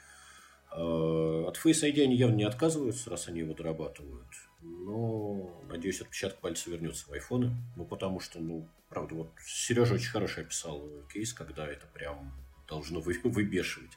Э, 0.72 1.46
от 1.48 1.58
Face 1.58 1.84
ID 1.84 2.04
они 2.04 2.16
явно 2.16 2.36
не 2.36 2.44
отказываются, 2.44 3.10
раз 3.10 3.28
они 3.28 3.40
его 3.40 3.54
дорабатывают. 3.54 4.28
Но, 4.62 5.62
надеюсь, 5.70 6.02
отпечаток 6.02 6.40
пальца 6.40 6.70
вернется 6.70 7.08
в 7.08 7.14
айфоны. 7.14 7.52
Ну, 7.76 7.86
потому 7.86 8.20
что, 8.20 8.40
ну, 8.40 8.68
правда, 8.90 9.16
вот 9.16 9.32
Сережа 9.46 9.96
очень 9.96 10.12
хорошо 10.12 10.42
описал 10.42 10.90
кейс, 11.12 11.34
когда 11.34 11.68
это 11.68 11.86
прям 11.88 12.34
должно 12.68 13.02
вы, 13.02 13.20
выбешивать. 13.24 13.92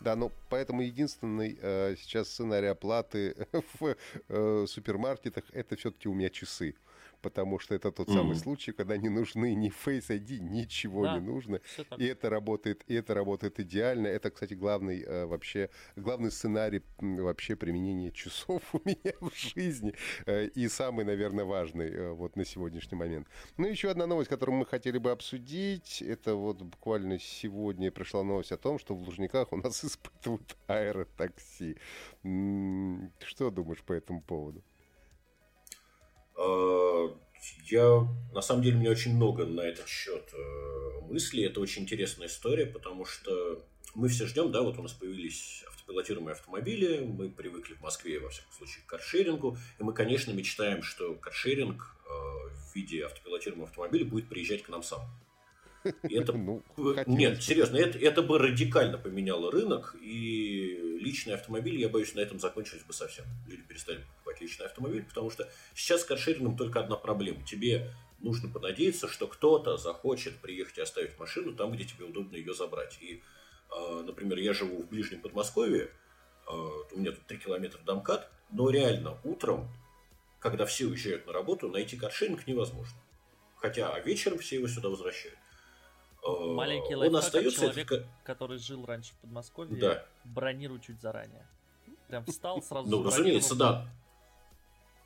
Да, 0.00 0.14
но 0.14 0.30
поэтому 0.50 0.82
единственный 0.82 1.58
э, 1.60 1.96
сейчас 1.96 2.28
сценарий 2.28 2.66
оплаты 2.66 3.34
в 3.80 3.96
э, 4.28 4.66
супермаркетах 4.68 5.44
это 5.52 5.76
все-таки 5.76 6.08
у 6.08 6.14
меня 6.14 6.28
часы 6.28 6.74
потому 7.26 7.58
что 7.58 7.74
это 7.74 7.90
тот 7.90 8.08
mm-hmm. 8.08 8.14
самый 8.14 8.36
случай, 8.36 8.70
когда 8.70 8.96
не 8.96 9.08
нужны 9.08 9.52
ни 9.56 9.68
Face 9.68 10.10
ID, 10.10 10.38
ничего 10.38 11.02
да, 11.02 11.14
не 11.14 11.20
нужно. 11.20 11.60
И 11.98 12.04
это 12.06 12.30
работает, 12.30 12.84
и 12.86 12.94
это 12.94 13.14
работает 13.14 13.58
идеально. 13.58 14.06
Это, 14.06 14.30
кстати, 14.30 14.54
главный 14.54 15.02
э, 15.02 15.26
вообще, 15.26 15.68
главный 15.96 16.30
сценарий 16.30 16.82
вообще 16.98 17.56
применения 17.56 18.12
часов 18.12 18.62
у 18.72 18.80
меня 18.84 19.12
в 19.20 19.34
жизни. 19.34 19.92
Э, 20.26 20.46
и 20.46 20.68
самый, 20.68 21.04
наверное, 21.04 21.44
важный 21.44 21.90
э, 21.90 22.12
вот 22.12 22.36
на 22.36 22.44
сегодняшний 22.44 22.96
момент. 22.96 23.26
Ну, 23.56 23.66
еще 23.66 23.90
одна 23.90 24.06
новость, 24.06 24.30
которую 24.30 24.58
мы 24.58 24.64
хотели 24.64 24.98
бы 24.98 25.10
обсудить. 25.10 26.02
Это 26.02 26.36
вот 26.36 26.62
буквально 26.62 27.18
сегодня 27.18 27.90
пришла 27.90 28.22
новость 28.22 28.52
о 28.52 28.56
том, 28.56 28.78
что 28.78 28.94
в 28.94 29.02
Лужниках 29.02 29.52
у 29.52 29.56
нас 29.56 29.84
испытывают 29.84 30.56
аэротакси. 30.68 31.76
Что 32.22 33.50
думаешь 33.50 33.82
по 33.82 33.94
этому 33.94 34.22
поводу? 34.22 34.62
Э, 36.36 37.08
я, 37.64 38.06
на 38.32 38.40
самом 38.40 38.62
деле, 38.62 38.76
у 38.76 38.80
меня 38.80 38.90
очень 38.90 39.14
много 39.14 39.44
на 39.46 39.60
этот 39.60 39.88
счет 39.88 40.32
э, 40.32 41.00
мыслей. 41.02 41.44
Это 41.44 41.60
очень 41.60 41.82
интересная 41.82 42.28
история, 42.28 42.66
потому 42.66 43.04
что 43.04 43.64
мы 43.94 44.08
все 44.08 44.26
ждем, 44.26 44.52
да, 44.52 44.62
вот 44.62 44.78
у 44.78 44.82
нас 44.82 44.92
появились 44.92 45.64
автопилотируемые 45.68 46.32
автомобили, 46.32 47.00
мы 47.04 47.30
привыкли 47.30 47.74
в 47.74 47.80
Москве, 47.80 48.20
во 48.20 48.28
всяком 48.28 48.52
случае, 48.52 48.84
к 48.84 48.86
каршерингу, 48.86 49.56
и 49.78 49.82
мы, 49.82 49.94
конечно, 49.94 50.32
мечтаем, 50.32 50.82
что 50.82 51.14
каршеринг 51.14 51.96
э, 52.04 52.08
в 52.08 52.74
виде 52.74 53.04
автопилотируемого 53.04 53.68
автомобиля 53.68 54.04
будет 54.04 54.28
приезжать 54.28 54.62
к 54.62 54.68
нам 54.68 54.82
сам. 54.82 55.00
Это... 56.02 56.32
ну, 56.36 56.62
Нет, 57.06 57.42
серьезно, 57.42 57.76
это, 57.76 57.98
это 57.98 58.22
бы 58.22 58.38
радикально 58.38 58.98
поменяло 58.98 59.50
рынок, 59.50 59.96
и 60.00 60.96
личные 61.00 61.34
автомобили, 61.34 61.78
я 61.78 61.88
боюсь, 61.88 62.14
на 62.14 62.20
этом 62.20 62.40
закончились 62.40 62.82
бы 62.82 62.92
совсем. 62.92 63.24
Люди 63.46 63.62
перестали 63.62 63.98
покупать 63.98 64.40
личный 64.40 64.66
автомобиль, 64.66 65.04
потому 65.04 65.30
что 65.30 65.48
сейчас 65.74 66.02
с 66.02 66.04
каршерингом 66.04 66.56
только 66.56 66.80
одна 66.80 66.96
проблема. 66.96 67.44
Тебе 67.44 67.92
нужно 68.20 68.48
понадеяться, 68.48 69.08
что 69.08 69.26
кто-то 69.26 69.76
захочет 69.76 70.36
приехать 70.38 70.78
и 70.78 70.80
оставить 70.80 71.18
машину 71.18 71.54
там, 71.54 71.72
где 71.72 71.84
тебе 71.84 72.04
удобно 72.04 72.36
ее 72.36 72.54
забрать. 72.54 72.98
И, 73.00 73.22
а, 73.70 74.02
например, 74.02 74.38
я 74.38 74.52
живу 74.52 74.82
в 74.82 74.88
ближнем 74.88 75.20
Подмосковье, 75.20 75.90
а, 76.46 76.52
у 76.92 76.98
меня 76.98 77.12
тут 77.12 77.26
3 77.26 77.38
километра 77.38 77.80
домкат, 77.84 78.30
но 78.50 78.70
реально 78.70 79.18
утром, 79.24 79.68
когда 80.38 80.66
все 80.66 80.86
уезжают 80.86 81.26
на 81.26 81.32
работу, 81.32 81.68
найти 81.68 81.96
каршеринг 81.96 82.46
невозможно. 82.46 82.96
Хотя 83.56 83.98
вечером 84.00 84.38
все 84.38 84.56
его 84.56 84.68
сюда 84.68 84.88
возвращают. 84.88 85.38
Маленький 86.54 86.94
лайфхак 86.94 87.12
он 87.12 87.16
остается 87.16 87.60
человек, 87.60 87.92
это... 87.92 88.06
который 88.24 88.58
жил 88.58 88.84
раньше 88.84 89.12
в 89.14 89.16
Подмосковье, 89.18 89.76
да. 89.76 90.04
бронирует 90.24 90.82
чуть 90.82 91.00
заранее. 91.00 91.46
Прям 92.08 92.24
встал 92.24 92.62
сразу. 92.62 92.88
Ну, 92.88 93.02
разумеется, 93.02 93.54
да. 93.54 93.88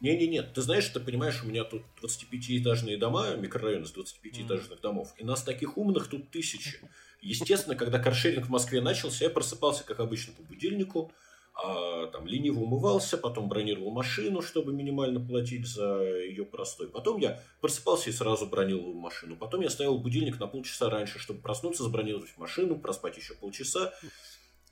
Не-не-не, 0.00 0.42
ты 0.42 0.62
знаешь, 0.62 0.88
ты 0.88 0.98
понимаешь, 0.98 1.42
у 1.44 1.46
меня 1.46 1.62
тут 1.64 1.82
25-этажные 2.02 2.96
дома, 2.96 3.34
микрорайоны 3.34 3.84
с 3.84 3.94
25-этажных 3.94 4.78
mm. 4.78 4.80
домов, 4.80 5.14
и 5.18 5.24
нас 5.24 5.42
таких 5.42 5.76
умных 5.76 6.08
тут 6.08 6.30
тысячи. 6.30 6.80
Естественно, 7.20 7.76
когда 7.76 7.98
каршеринг 7.98 8.46
в 8.46 8.48
Москве 8.48 8.80
начался, 8.80 9.24
я 9.24 9.30
просыпался, 9.30 9.84
как 9.84 10.00
обычно, 10.00 10.32
по 10.32 10.42
будильнику, 10.42 11.12
а, 11.54 12.06
там 12.06 12.26
лениво 12.26 12.60
умывался, 12.60 13.18
потом 13.18 13.48
бронировал 13.48 13.90
машину, 13.90 14.40
чтобы 14.40 14.72
минимально 14.72 15.20
платить 15.20 15.66
за 15.66 16.02
ее 16.02 16.44
простой. 16.44 16.88
Потом 16.88 17.18
я 17.18 17.42
просыпался 17.60 18.10
и 18.10 18.12
сразу 18.12 18.46
бронировал 18.46 18.94
машину. 18.94 19.36
Потом 19.36 19.60
я 19.60 19.70
ставил 19.70 19.98
будильник 19.98 20.38
на 20.38 20.46
полчаса 20.46 20.88
раньше, 20.88 21.18
чтобы 21.18 21.40
проснуться, 21.40 21.82
забронировать 21.82 22.36
машину, 22.36 22.78
проспать 22.78 23.16
еще 23.16 23.34
полчаса. 23.34 23.92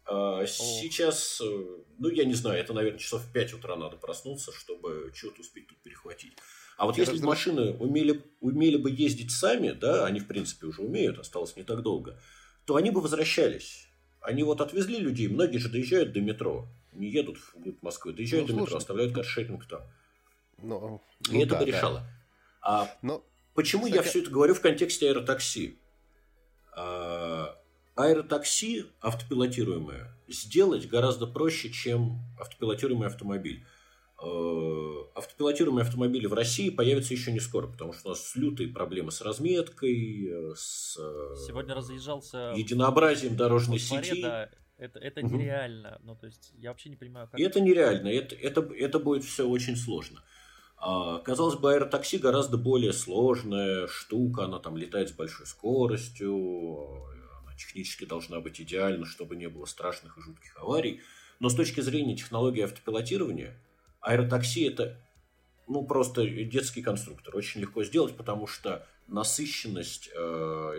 А, 0.06 0.46
сейчас, 0.46 1.40
э, 1.42 1.66
ну, 1.98 2.08
я 2.08 2.24
не 2.24 2.32
знаю, 2.32 2.58
это, 2.58 2.72
наверное, 2.72 2.98
часов 2.98 3.22
в 3.22 3.32
5 3.32 3.54
утра 3.54 3.76
надо 3.76 3.96
проснуться, 3.96 4.52
чтобы 4.52 5.12
что-то 5.14 5.42
успеть 5.42 5.66
тут 5.66 5.78
перехватить. 5.82 6.32
А 6.78 6.86
вот 6.86 6.96
я 6.96 7.04
если 7.04 7.18
бы 7.18 7.26
машины 7.26 7.72
умели, 7.72 8.22
умели 8.40 8.76
бы 8.76 8.90
ездить 8.90 9.32
сами, 9.32 9.72
да, 9.72 10.06
они, 10.06 10.20
в 10.20 10.28
принципе, 10.28 10.66
уже 10.66 10.80
умеют, 10.80 11.18
осталось 11.18 11.56
не 11.56 11.64
так 11.64 11.82
долго, 11.82 12.18
то 12.64 12.76
они 12.76 12.90
бы 12.90 13.02
возвращались 13.02 13.87
они 14.20 14.42
вот 14.42 14.60
отвезли 14.60 14.98
людей, 14.98 15.28
многие 15.28 15.58
же 15.58 15.68
доезжают 15.68 16.12
до 16.12 16.20
метро, 16.20 16.66
не 16.92 17.08
едут 17.08 17.38
в 17.38 17.82
Москвы, 17.82 18.12
доезжают 18.12 18.48
ну, 18.48 18.54
до 18.54 18.60
метро, 18.62 18.76
оставляют 18.76 19.14
каршеринг 19.14 19.66
там. 19.66 19.82
Ну, 20.58 21.00
и 21.30 21.36
ну, 21.36 21.42
это 21.42 21.50
да, 21.50 21.58
бы 21.60 21.64
решало. 21.64 22.00
Да. 22.00 22.12
А 22.60 22.96
Но, 23.02 23.24
почему 23.54 23.84
кстати... 23.84 23.96
я 23.96 24.02
все 24.02 24.20
это 24.20 24.30
говорю 24.30 24.54
в 24.54 24.60
контексте 24.60 25.08
аэротакси? 25.08 25.78
А, 26.76 27.56
аэротакси 27.96 28.86
автопилотируемое 29.00 30.12
сделать 30.28 30.88
гораздо 30.88 31.26
проще, 31.26 31.70
чем 31.70 32.18
автопилотируемый 32.38 33.08
автомобиль. 33.08 33.64
А, 34.20 35.10
автопилотируемые 35.14 35.82
автомобили 35.82 36.26
в 36.26 36.34
России 36.34 36.70
появятся 36.70 37.14
еще 37.14 37.32
не 37.32 37.40
скоро, 37.40 37.66
потому 37.66 37.92
что 37.92 38.08
у 38.08 38.10
нас 38.10 38.34
лютые 38.34 38.68
проблемы 38.68 39.12
с 39.12 39.20
разметкой, 39.20 40.54
с 40.56 40.94
Сегодня 41.46 41.74
разъезжался 41.74 42.52
единообразием 42.56 43.36
дорожной 43.36 43.78
сети. 43.78 44.22
Да, 44.22 44.50
это, 44.78 45.00
это 45.00 45.20
угу. 45.20 45.36
нереально. 45.36 46.00
Ну, 46.02 46.14
то 46.14 46.26
есть, 46.26 46.52
я 46.56 46.70
вообще 46.70 46.88
не 46.88 46.96
понимаю, 46.96 47.28
как... 47.28 47.38
Это 47.40 47.60
нереально. 47.60 48.08
Это, 48.08 48.34
это, 48.36 48.60
это 48.60 48.98
будет 49.00 49.24
все 49.24 49.46
очень 49.46 49.76
сложно. 49.76 50.22
А, 50.76 51.18
казалось 51.18 51.56
бы, 51.56 51.72
аэротакси 51.72 52.16
гораздо 52.16 52.56
более 52.56 52.92
сложная 52.92 53.88
штука, 53.88 54.44
она 54.44 54.60
там 54.60 54.76
летает 54.76 55.08
с 55.08 55.12
большой 55.12 55.46
скоростью, 55.46 57.02
она 57.42 57.56
технически 57.56 58.04
должна 58.04 58.38
быть 58.40 58.60
идеальна, 58.60 59.04
чтобы 59.04 59.34
не 59.34 59.48
было 59.48 59.64
страшных 59.64 60.16
и 60.16 60.20
жутких 60.20 60.56
аварий. 60.56 61.00
Но 61.40 61.48
с 61.48 61.54
точки 61.56 61.80
зрения 61.80 62.16
технологии 62.16 62.62
автопилотирования, 62.62 63.60
аэротакси 64.00 64.68
это 64.68 64.98
ну, 65.68 65.84
просто 65.84 66.26
детский 66.26 66.82
конструктор. 66.82 67.36
Очень 67.36 67.60
легко 67.60 67.84
сделать, 67.84 68.16
потому 68.16 68.46
что 68.46 68.86
насыщенность 69.06 70.10
э, 70.14 70.20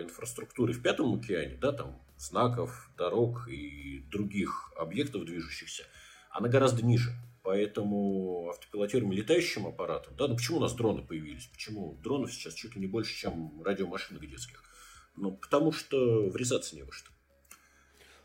инфраструктуры 0.02 0.72
в 0.72 0.82
Пятом 0.82 1.14
океане, 1.14 1.56
да, 1.56 1.72
там 1.72 2.00
знаков, 2.16 2.90
дорог 2.96 3.48
и 3.48 4.04
других 4.10 4.72
объектов 4.76 5.24
движущихся, 5.24 5.84
она 6.30 6.48
гораздо 6.48 6.84
ниже. 6.84 7.12
Поэтому 7.42 8.50
автопилотируемым 8.50 9.16
летающим 9.16 9.66
аппаратом, 9.66 10.14
да, 10.16 10.28
ну 10.28 10.36
почему 10.36 10.58
у 10.58 10.60
нас 10.60 10.74
дроны 10.74 11.02
появились? 11.02 11.46
Почему 11.46 11.98
дронов 12.02 12.32
сейчас 12.32 12.54
чуть 12.54 12.74
ли 12.74 12.80
не 12.80 12.86
больше, 12.86 13.16
чем 13.16 13.62
радиомашинок 13.62 14.28
детских? 14.28 14.62
Ну, 15.16 15.32
потому 15.32 15.72
что 15.72 16.28
врезаться 16.28 16.76
не 16.76 16.82
во 16.82 16.92
что. 16.92 17.09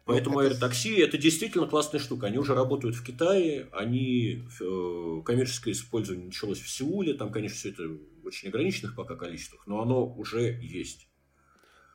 Поэтому 0.05 0.39
это... 0.39 0.49
аэротакси 0.49 0.99
это 1.01 1.17
действительно 1.17 1.65
классная 1.65 1.99
штука. 1.99 2.27
Они 2.27 2.37
уже 2.37 2.53
работают 2.53 2.95
в 2.95 3.03
Китае, 3.03 3.67
они 3.71 4.47
э, 4.61 5.21
коммерческое 5.25 5.73
использование 5.73 6.27
началось 6.27 6.59
в 6.59 6.69
Сеуле, 6.69 7.15
там, 7.15 7.31
конечно, 7.31 7.57
все 7.57 7.69
это 7.69 7.83
в 7.87 8.25
очень 8.25 8.49
ограниченных 8.49 8.95
пока 8.95 9.15
количествах, 9.15 9.65
но 9.65 9.81
оно 9.81 10.05
уже 10.05 10.59
есть. 10.61 11.07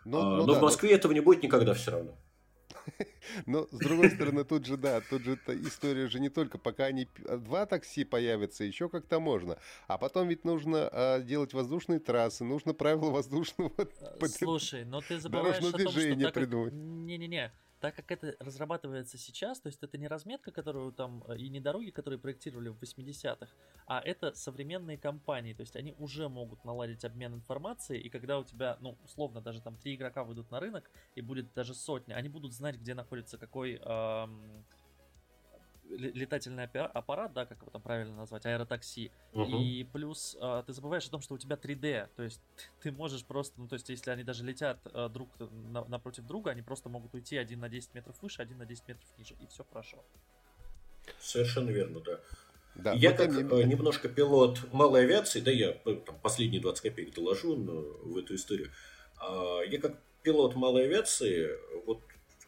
Ну, 0.04 0.18
а, 0.18 0.36
ну, 0.38 0.46
но 0.46 0.54
да, 0.54 0.58
в 0.58 0.62
Москве 0.62 0.90
но... 0.90 0.96
этого 0.96 1.12
не 1.12 1.20
будет 1.20 1.42
никогда 1.42 1.72
все 1.74 1.92
равно. 1.92 2.18
Но, 3.46 3.66
с 3.70 3.78
другой 3.78 4.10
стороны, 4.10 4.44
тут 4.44 4.64
же, 4.64 4.76
да, 4.76 5.00
тут 5.00 5.22
же 5.22 5.38
история 5.66 6.08
же 6.08 6.18
не 6.18 6.30
только, 6.30 6.56
пока 6.58 6.86
они 6.86 7.08
два 7.38 7.66
такси 7.66 8.04
появятся, 8.04 8.64
еще 8.64 8.88
как-то 8.88 9.20
можно. 9.20 9.58
А 9.86 9.98
потом 9.98 10.28
ведь 10.28 10.44
нужно 10.44 10.88
а, 10.90 11.20
делать 11.20 11.52
воздушные 11.52 12.00
трассы, 12.00 12.42
нужно 12.42 12.72
правила 12.72 13.10
воздушного 13.10 13.72
Слушай, 14.26 14.84
но 14.84 15.00
ты 15.00 15.20
забываешь 15.20 15.58
о 15.58 15.72
том, 15.72 15.90
что... 15.90 16.32
придумать. 16.32 16.72
Не-не-не, 16.72 17.52
так 17.80 17.96
как 17.96 18.10
это 18.12 18.36
разрабатывается 18.38 19.18
сейчас, 19.18 19.60
то 19.60 19.68
есть 19.68 19.82
это 19.82 19.96
не 19.98 20.06
разметка, 20.06 20.52
которую 20.52 20.92
там, 20.92 21.24
э, 21.28 21.36
и 21.38 21.48
не 21.48 21.60
дороги, 21.60 21.90
которые 21.90 22.18
проектировали 22.18 22.68
в 22.68 22.78
80-х, 22.80 23.48
а 23.86 24.00
это 24.00 24.34
современные 24.34 24.98
компании, 24.98 25.54
то 25.54 25.62
есть 25.62 25.76
они 25.76 25.94
уже 25.98 26.28
могут 26.28 26.64
наладить 26.64 27.04
обмен 27.04 27.34
информацией, 27.34 28.00
и 28.00 28.10
когда 28.10 28.38
у 28.38 28.44
тебя, 28.44 28.76
ну, 28.80 28.98
условно, 29.04 29.40
даже 29.40 29.60
там 29.62 29.76
три 29.76 29.94
игрока 29.94 30.24
выйдут 30.24 30.50
на 30.50 30.60
рынок, 30.60 30.90
и 31.14 31.22
будет 31.22 31.52
даже 31.54 31.74
сотня, 31.74 32.14
они 32.14 32.28
будут 32.28 32.52
знать, 32.52 32.76
где 32.76 32.94
находится 32.94 33.38
какой 33.38 33.76
эм, 33.76 34.64
летательный 35.90 36.64
аппарат, 36.64 37.32
да, 37.32 37.46
как 37.46 37.60
его 37.60 37.70
там 37.70 37.82
правильно 37.82 38.14
назвать, 38.16 38.46
аэротакси. 38.46 39.10
Угу. 39.32 39.44
И 39.44 39.84
плюс 39.84 40.36
э, 40.40 40.62
ты 40.66 40.72
забываешь 40.72 41.06
о 41.06 41.10
том, 41.10 41.20
что 41.20 41.34
у 41.34 41.38
тебя 41.38 41.56
3D, 41.56 42.08
то 42.16 42.22
есть 42.22 42.40
ты 42.82 42.92
можешь 42.92 43.24
просто, 43.24 43.60
ну 43.60 43.68
то 43.68 43.74
есть 43.74 43.88
если 43.88 44.10
они 44.10 44.22
даже 44.22 44.44
летят 44.44 44.78
э, 44.92 45.08
друг 45.08 45.28
на, 45.38 45.84
напротив 45.84 46.26
друга, 46.26 46.50
они 46.50 46.62
просто 46.62 46.88
могут 46.88 47.14
уйти 47.14 47.36
один 47.36 47.60
на 47.60 47.68
10 47.68 47.94
метров 47.94 48.16
выше, 48.22 48.42
один 48.42 48.58
на 48.58 48.66
10 48.66 48.88
метров 48.88 49.08
ниже, 49.18 49.34
и 49.40 49.46
все 49.46 49.64
хорошо. 49.64 50.04
Совершенно 51.18 51.70
верно, 51.70 52.00
да. 52.00 52.20
Да, 52.76 52.92
я 52.92 53.12
как 53.12 53.30
не... 53.30 53.42
Э, 53.42 53.64
немножко 53.64 54.08
пилот 54.08 54.72
малой 54.72 55.02
авиации, 55.02 55.40
да, 55.40 55.50
я 55.50 55.76
э, 55.84 55.94
там, 56.06 56.18
последние 56.22 56.60
20 56.60 56.82
копеек 56.82 57.14
доложу 57.14 57.56
но, 57.56 57.72
в 57.72 58.16
эту 58.16 58.34
историю. 58.34 58.70
А, 59.18 59.60
я 59.62 59.80
как 59.80 59.98
пилот 60.22 60.54
малой 60.54 60.84
авиации, 60.84 61.50
вот 61.84 62.00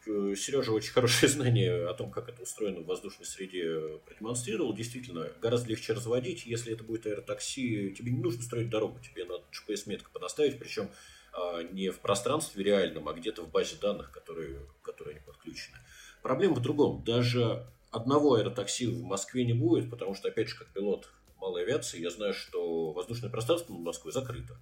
Сережа 0.05 0.71
очень 0.71 0.91
хорошее 0.91 1.31
знание 1.31 1.87
о 1.87 1.93
том, 1.93 2.11
как 2.11 2.29
это 2.29 2.41
устроено 2.41 2.81
в 2.81 2.85
воздушной 2.85 3.25
среде, 3.25 3.99
продемонстрировал. 4.05 4.73
Действительно, 4.73 5.29
гораздо 5.41 5.69
легче 5.69 5.93
разводить. 5.93 6.45
Если 6.45 6.73
это 6.73 6.83
будет 6.83 7.05
аэротакси, 7.05 7.93
тебе 7.97 8.11
не 8.11 8.19
нужно 8.19 8.43
строить 8.43 8.69
дорогу, 8.69 8.99
тебе 8.99 9.25
надо 9.25 9.43
GPS-метку 9.51 10.11
подоставить, 10.11 10.59
причем 10.59 10.89
а, 11.33 11.63
не 11.63 11.89
в 11.89 11.99
пространстве 11.99 12.63
реальном, 12.63 13.07
а 13.09 13.13
где-то 13.13 13.43
в 13.43 13.51
базе 13.51 13.75
данных, 13.81 14.11
которые, 14.11 14.59
которые 14.81 15.15
они 15.15 15.25
подключены. 15.25 15.77
Проблема 16.21 16.55
в 16.55 16.61
другом. 16.61 17.03
Даже 17.03 17.65
одного 17.91 18.35
аэротакси 18.35 18.85
в 18.85 19.03
Москве 19.03 19.45
не 19.45 19.53
будет, 19.53 19.89
потому 19.89 20.15
что, 20.15 20.27
опять 20.27 20.49
же, 20.49 20.57
как 20.57 20.67
пилот 20.67 21.09
малой 21.39 21.63
авиации, 21.63 22.01
я 22.01 22.09
знаю, 22.09 22.33
что 22.33 22.91
воздушное 22.91 23.29
пространство 23.29 23.73
над 23.73 23.81
Москвой 23.81 24.13
закрыто. 24.13 24.57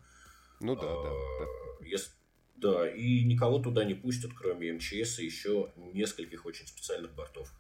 Ну 0.60 0.76
да, 0.76 0.82
да. 0.82 1.10
да. 1.10 1.86
Если, 1.86 2.12
да, 2.62 2.88
и 2.88 3.24
никого 3.24 3.60
туда 3.60 3.84
не 3.84 3.96
пустят, 3.96 4.32
кроме 4.34 4.74
МЧС 4.74 5.20
и 5.20 5.26
еще 5.26 5.72
нескольких 5.94 6.46
очень 6.46 6.68
специальных 6.68 7.14
бортов. 7.14 7.52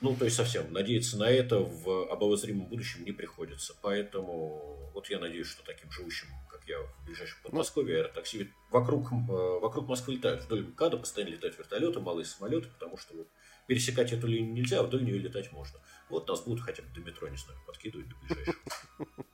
Ну, 0.00 0.14
то 0.14 0.24
есть 0.24 0.36
совсем 0.36 0.72
надеяться 0.72 1.18
на 1.18 1.28
это 1.28 1.58
в 1.58 2.08
обозримом 2.10 2.66
будущем 2.66 3.04
не 3.04 3.10
приходится. 3.10 3.74
Поэтому 3.82 4.90
вот 4.94 5.10
я 5.10 5.18
надеюсь, 5.18 5.48
что 5.48 5.64
таким 5.64 5.90
живущим, 5.90 6.28
как 6.48 6.62
я 6.68 6.78
в 6.80 7.04
ближайшем 7.04 7.38
ну, 7.42 7.50
Подмосковье, 7.50 7.96
аэротакси 7.98 8.52
вокруг, 8.70 9.10
э, 9.10 9.58
вокруг 9.60 9.88
Москвы 9.88 10.14
летают. 10.14 10.44
Вдоль 10.44 10.68
МКАДа 10.68 10.98
постоянно 10.98 11.32
летают 11.32 11.58
вертолеты, 11.58 11.98
малые 11.98 12.24
самолеты, 12.24 12.68
потому 12.68 12.96
что 12.96 13.16
вот 13.16 13.28
пересекать 13.66 14.12
эту 14.12 14.28
линию 14.28 14.52
нельзя, 14.52 14.78
а 14.78 14.82
вдоль 14.84 15.04
нее 15.04 15.18
летать 15.18 15.50
можно. 15.50 15.80
Вот 16.08 16.28
нас 16.28 16.42
будут 16.42 16.62
хотя 16.62 16.84
бы 16.84 16.88
до 16.94 17.00
метро, 17.00 17.26
не 17.28 17.36
знаю, 17.36 17.60
подкидывать 17.66 18.08
до 18.08 18.14
ближайшего. 18.16 18.56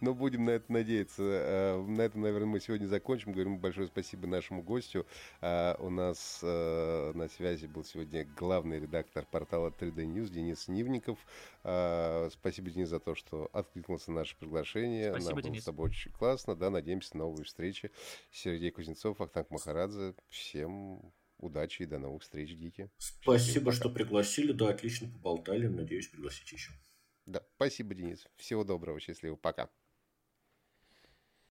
Но 0.00 0.14
будем 0.14 0.44
на 0.44 0.50
это 0.50 0.72
надеяться. 0.72 1.22
Э, 1.22 1.82
на 1.82 2.02
этом, 2.02 2.22
наверное, 2.22 2.46
мы 2.46 2.60
сегодня 2.60 2.86
закончим. 2.86 3.32
Говорим 3.32 3.58
большое 3.58 3.88
спасибо 3.88 4.26
нашему 4.26 4.62
гостю. 4.62 5.06
Э, 5.40 5.74
у 5.78 5.90
нас 5.90 6.40
э, 6.42 7.12
на 7.14 7.28
связи 7.28 7.66
был 7.66 7.84
сегодня 7.84 8.26
главный 8.36 8.80
редактор 8.80 9.26
портала 9.30 9.70
3D 9.70 10.04
News 10.06 10.30
Денис 10.30 10.68
Нивников. 10.68 11.18
Спасибо, 11.62 12.70
Денис, 12.70 12.88
за 12.88 13.00
то, 13.00 13.14
что 13.14 13.50
откликнулся 13.52 14.10
на 14.10 14.20
наше 14.20 14.36
приглашение. 14.36 15.10
Спасибо, 15.10 15.30
Нам 15.30 15.34
было 15.34 15.50
Денис. 15.50 15.62
с 15.62 15.64
тобой 15.66 15.90
очень 15.90 16.10
классно. 16.12 16.56
Да, 16.56 16.70
надеемся 16.70 17.16
на 17.16 17.24
новые 17.24 17.44
встречи. 17.44 17.90
Сергей 18.30 18.70
Кузнецов, 18.70 19.20
Ахтанг 19.20 19.50
Махарадзе. 19.50 20.14
Всем 20.28 21.12
удачи 21.38 21.82
и 21.82 21.86
до 21.86 21.98
новых 21.98 22.22
встреч, 22.22 22.52
Гики. 22.52 22.90
Спасибо, 22.98 23.72
что 23.72 23.90
пригласили. 23.90 24.52
Да, 24.52 24.70
отлично 24.70 25.08
поболтали. 25.08 25.66
Надеюсь, 25.66 26.08
пригласить 26.08 26.50
еще. 26.52 26.72
Да, 27.26 27.40
спасибо, 27.56 27.94
Денис. 27.94 28.26
Всего 28.36 28.64
доброго, 28.64 29.00
счастливо, 29.00 29.36
пока. 29.36 29.70